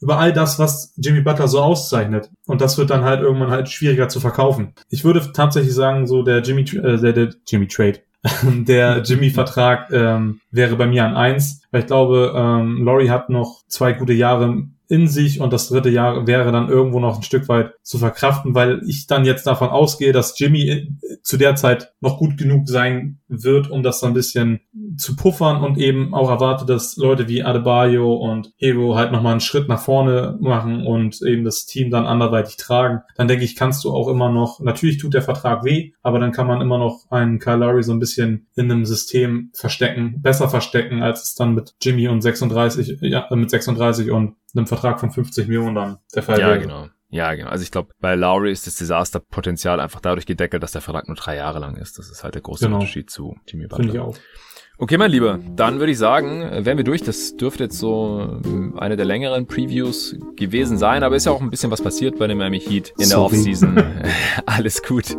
über 0.00 0.18
all 0.18 0.32
das, 0.32 0.58
was 0.58 0.94
Jimmy 0.96 1.20
Butler 1.20 1.48
so 1.48 1.60
auszeichnet. 1.60 2.30
Und 2.46 2.60
das 2.60 2.78
wird 2.78 2.90
dann 2.90 3.04
halt 3.04 3.20
irgendwann 3.20 3.50
halt 3.50 3.68
schwieriger 3.68 4.08
zu 4.08 4.20
verkaufen. 4.20 4.74
Ich 4.88 5.04
würde 5.04 5.32
tatsächlich 5.32 5.74
sagen, 5.74 6.06
so 6.06 6.22
der 6.22 6.40
Jimmy, 6.40 6.62
äh, 6.62 6.98
der, 6.98 7.12
der 7.12 7.34
Jimmy 7.46 7.68
Trade, 7.68 8.00
der 8.42 9.02
Jimmy-Vertrag 9.02 9.90
ähm, 9.92 10.40
wäre 10.50 10.76
bei 10.76 10.86
mir 10.86 11.04
an 11.04 11.16
eins, 11.16 11.62
weil 11.70 11.82
ich 11.82 11.86
glaube, 11.86 12.34
ähm, 12.36 12.84
Laurie 12.84 13.10
hat 13.10 13.30
noch 13.30 13.62
zwei 13.66 13.92
gute 13.92 14.12
Jahre 14.12 14.64
in 14.90 15.06
sich 15.06 15.40
und 15.40 15.52
das 15.52 15.68
dritte 15.68 15.88
Jahr 15.88 16.26
wäre 16.26 16.50
dann 16.50 16.68
irgendwo 16.68 16.98
noch 16.98 17.16
ein 17.16 17.22
Stück 17.22 17.48
weit 17.48 17.74
zu 17.82 17.98
verkraften, 17.98 18.56
weil 18.56 18.82
ich 18.86 19.06
dann 19.06 19.24
jetzt 19.24 19.46
davon 19.46 19.68
ausgehe, 19.68 20.12
dass 20.12 20.36
Jimmy 20.36 20.88
zu 21.22 21.36
der 21.36 21.54
Zeit 21.54 21.92
noch 22.00 22.18
gut 22.18 22.36
genug 22.36 22.68
sein 22.68 23.20
wird, 23.28 23.70
um 23.70 23.84
das 23.84 24.00
so 24.00 24.06
ein 24.06 24.14
bisschen 24.14 24.60
zu 24.96 25.14
puffern 25.14 25.62
und 25.62 25.78
eben 25.78 26.12
auch 26.12 26.28
erwarte, 26.28 26.66
dass 26.66 26.96
Leute 26.96 27.28
wie 27.28 27.44
Adebayo 27.44 28.14
und 28.14 28.52
Hero 28.56 28.96
halt 28.96 29.12
nochmal 29.12 29.32
einen 29.32 29.40
Schritt 29.40 29.68
nach 29.68 29.80
vorne 29.80 30.36
machen 30.40 30.84
und 30.84 31.22
eben 31.22 31.44
das 31.44 31.66
Team 31.66 31.90
dann 31.90 32.06
anderweitig 32.06 32.56
tragen. 32.56 33.02
Dann 33.14 33.28
denke 33.28 33.44
ich, 33.44 33.54
kannst 33.54 33.84
du 33.84 33.92
auch 33.92 34.08
immer 34.08 34.30
noch, 34.30 34.58
natürlich 34.58 34.98
tut 34.98 35.14
der 35.14 35.22
Vertrag 35.22 35.64
weh, 35.64 35.92
aber 36.02 36.18
dann 36.18 36.32
kann 36.32 36.48
man 36.48 36.60
immer 36.60 36.78
noch 36.78 37.08
einen 37.10 37.38
Kyle 37.38 37.58
Lowry 37.58 37.84
so 37.84 37.92
ein 37.92 38.00
bisschen 38.00 38.48
in 38.56 38.70
einem 38.70 38.84
System 38.84 39.50
verstecken, 39.54 40.20
besser 40.20 40.48
verstecken, 40.48 41.00
als 41.00 41.22
es 41.22 41.34
dann 41.36 41.54
mit 41.54 41.74
Jimmy 41.80 42.08
und 42.08 42.22
36, 42.22 42.98
ja, 43.02 43.28
mit 43.30 43.50
36 43.50 44.10
und 44.10 44.34
einem 44.56 44.66
Vertrag 44.66 45.00
von 45.00 45.10
50 45.10 45.48
Millionen 45.48 45.74
dann 45.74 45.98
der 46.14 46.22
Fall 46.22 46.38
ja, 46.40 46.48
wäre. 46.48 46.60
genau. 46.60 46.88
Ja, 47.12 47.34
genau. 47.34 47.50
Also 47.50 47.62
ich 47.64 47.70
glaube, 47.72 47.92
bei 48.00 48.14
Lowry 48.14 48.52
ist 48.52 48.66
das 48.68 48.76
Desasterpotenzial 48.76 49.80
einfach 49.80 50.00
dadurch 50.00 50.26
gedeckelt, 50.26 50.62
dass 50.62 50.72
der 50.72 50.80
Vertrag 50.80 51.08
nur 51.08 51.16
drei 51.16 51.36
Jahre 51.36 51.58
lang 51.58 51.76
ist. 51.76 51.98
Das 51.98 52.08
ist 52.08 52.22
halt 52.22 52.34
der 52.34 52.42
große 52.42 52.66
Genau. 52.66 52.76
Unterschied 52.76 53.10
zu 53.10 53.36
Jimmy 53.46 53.66
Butler. 53.66 53.84
Finde 53.84 53.92
ich 53.94 54.00
auch. 54.00 54.16
Okay, 54.82 54.96
mein 54.96 55.10
Lieber, 55.10 55.38
dann 55.56 55.78
würde 55.78 55.92
ich 55.92 55.98
sagen, 55.98 56.40
äh, 56.40 56.64
wären 56.64 56.78
wir 56.78 56.84
durch. 56.84 57.02
Das 57.02 57.36
dürfte 57.36 57.64
jetzt 57.64 57.78
so 57.78 58.40
ähm, 58.46 58.78
eine 58.78 58.96
der 58.96 59.04
längeren 59.04 59.44
Previews 59.46 60.16
gewesen 60.36 60.78
sein, 60.78 61.02
aber 61.02 61.16
ist 61.16 61.26
ja 61.26 61.32
auch 61.32 61.42
ein 61.42 61.50
bisschen 61.50 61.70
was 61.70 61.82
passiert 61.82 62.18
bei 62.18 62.26
den 62.26 62.38
Miami 62.38 62.60
Heat 62.60 62.88
in 62.96 63.00
der 63.00 63.08
Sorry. 63.08 63.36
Offseason. 63.36 63.76
Alles 64.46 64.82
gut. 64.82 65.14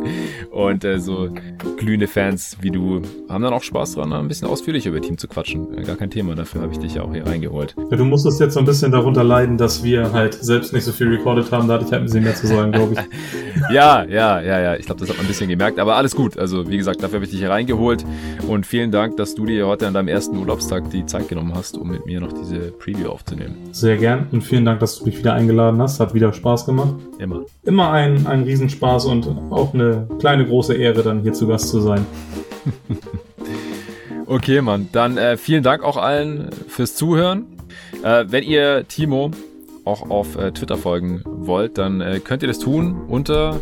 Und 0.50 0.84
äh, 0.84 0.98
so 0.98 1.28
glühende 1.76 2.08
Fans 2.08 2.56
wie 2.60 2.72
du 2.72 3.02
haben 3.28 3.44
dann 3.44 3.52
auch 3.52 3.62
Spaß 3.62 3.94
dran, 3.94 4.12
ein 4.12 4.26
bisschen 4.26 4.48
ausführlicher 4.48 4.90
über 4.90 5.00
Team 5.00 5.16
zu 5.16 5.28
quatschen. 5.28 5.78
Äh, 5.78 5.82
Gar 5.82 5.94
kein 5.94 6.10
Thema, 6.10 6.34
dafür 6.34 6.62
habe 6.62 6.72
ich 6.72 6.80
dich 6.80 6.94
ja 6.94 7.02
auch 7.02 7.12
hier 7.12 7.24
reingeholt. 7.24 7.76
Ja, 7.88 7.96
du 7.96 8.04
musstest 8.04 8.40
jetzt 8.40 8.54
so 8.54 8.58
ein 8.58 8.66
bisschen 8.66 8.90
darunter 8.90 9.22
leiden, 9.22 9.58
dass 9.58 9.84
wir 9.84 10.12
halt 10.12 10.34
selbst 10.34 10.72
nicht 10.72 10.82
so 10.82 10.90
viel 10.90 11.06
recorded 11.06 11.52
haben. 11.52 11.68
Da 11.68 11.74
hatte 11.74 11.84
ich 11.84 11.92
halt 11.92 12.02
ein 12.02 12.06
bisschen 12.06 12.24
mehr 12.24 12.34
zu 12.34 12.48
sagen, 12.48 12.72
glaube 12.72 12.94
ich. 12.94 12.98
Ja, 13.70 14.04
ja, 14.04 14.40
ja, 14.40 14.60
ja. 14.60 14.76
Ich 14.76 14.86
glaube, 14.86 15.00
das 15.00 15.08
hat 15.10 15.16
man 15.18 15.26
ein 15.26 15.28
bisschen 15.28 15.48
gemerkt, 15.48 15.78
aber 15.78 15.94
alles 15.96 16.16
gut. 16.16 16.36
Also, 16.36 16.68
wie 16.68 16.76
gesagt, 16.78 17.02
dafür 17.02 17.16
habe 17.16 17.26
ich 17.26 17.30
dich 17.30 17.38
hier 17.40 17.50
reingeholt. 17.50 18.04
Und 18.48 18.66
vielen 18.66 18.90
Dank, 18.90 19.16
dass 19.18 19.34
du 19.34 19.46
dir 19.46 19.51
heute 19.60 19.86
an 19.86 19.94
deinem 19.94 20.08
ersten 20.08 20.36
Urlaubstag 20.38 20.90
die 20.90 21.04
Zeit 21.06 21.28
genommen 21.28 21.54
hast, 21.54 21.76
um 21.76 21.90
mit 21.90 22.06
mir 22.06 22.20
noch 22.20 22.32
diese 22.32 22.72
Preview 22.72 23.08
aufzunehmen. 23.08 23.56
Sehr 23.72 23.96
gern 23.96 24.28
und 24.32 24.42
vielen 24.42 24.64
Dank, 24.64 24.80
dass 24.80 24.98
du 24.98 25.04
mich 25.04 25.18
wieder 25.18 25.34
eingeladen 25.34 25.80
hast. 25.80 26.00
Hat 26.00 26.14
wieder 26.14 26.32
Spaß 26.32 26.66
gemacht. 26.66 26.94
Immer. 27.18 27.42
Immer 27.64 27.90
ein, 27.90 28.26
ein 28.26 28.44
Riesenspaß 28.44 29.06
und 29.06 29.28
auch 29.50 29.74
eine 29.74 30.08
kleine 30.18 30.46
große 30.46 30.74
Ehre, 30.74 31.02
dann 31.02 31.22
hier 31.22 31.32
zu 31.32 31.46
Gast 31.46 31.68
zu 31.68 31.80
sein. 31.80 32.06
Okay, 34.24 34.62
Mann. 34.62 34.88
Dann 34.92 35.18
äh, 35.18 35.36
vielen 35.36 35.62
Dank 35.62 35.82
auch 35.82 35.98
allen 35.98 36.48
fürs 36.66 36.94
Zuhören. 36.94 37.44
Äh, 38.02 38.24
wenn 38.28 38.44
ihr 38.44 38.88
Timo 38.88 39.30
auch 39.84 40.08
auf 40.10 40.36
äh, 40.36 40.52
Twitter 40.52 40.76
folgen 40.76 41.22
wollt, 41.24 41.78
dann 41.78 42.00
äh, 42.00 42.20
könnt 42.20 42.42
ihr 42.42 42.48
das 42.48 42.58
tun 42.58 43.02
unter 43.08 43.60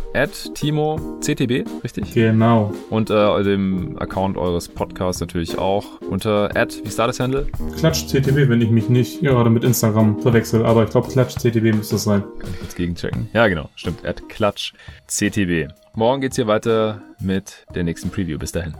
@timo_ctb, 0.53 1.65
richtig? 1.83 2.13
Genau. 2.13 2.73
Und 2.89 3.09
äh, 3.09 3.43
dem 3.43 3.97
Account 3.99 4.37
eures 4.37 4.67
Podcasts 4.67 5.21
natürlich 5.21 5.57
auch 5.57 6.01
unter 6.01 6.49
wie 6.53 6.87
ist 6.87 6.99
da 6.99 7.07
das 7.07 7.19
Handle? 7.19 7.47
Klatsch 7.77 8.07
CTB, 8.07 8.49
wenn 8.49 8.61
ich 8.61 8.69
mich 8.69 8.89
nicht 8.89 9.21
gerade 9.21 9.49
mit 9.49 9.63
Instagram 9.63 10.21
verwechsel, 10.21 10.65
aber 10.65 10.83
ich 10.83 10.89
glaube 10.89 11.07
Klatsch 11.09 11.37
CTB 11.37 11.75
müsste 11.75 11.95
es 11.95 12.03
sein. 12.03 12.23
Kann 12.39 12.49
ich 12.51 12.59
kurz 12.59 12.75
gegenchecken. 12.75 13.29
Ja, 13.33 13.47
genau, 13.47 13.69
stimmt. 13.75 14.01
@klatschctb. 14.29 15.69
Morgen 15.93 16.21
geht's 16.21 16.35
hier 16.35 16.47
weiter 16.47 17.01
mit 17.19 17.65
der 17.75 17.83
nächsten 17.83 18.09
Preview. 18.09 18.37
Bis 18.37 18.51
dahin. 18.51 18.73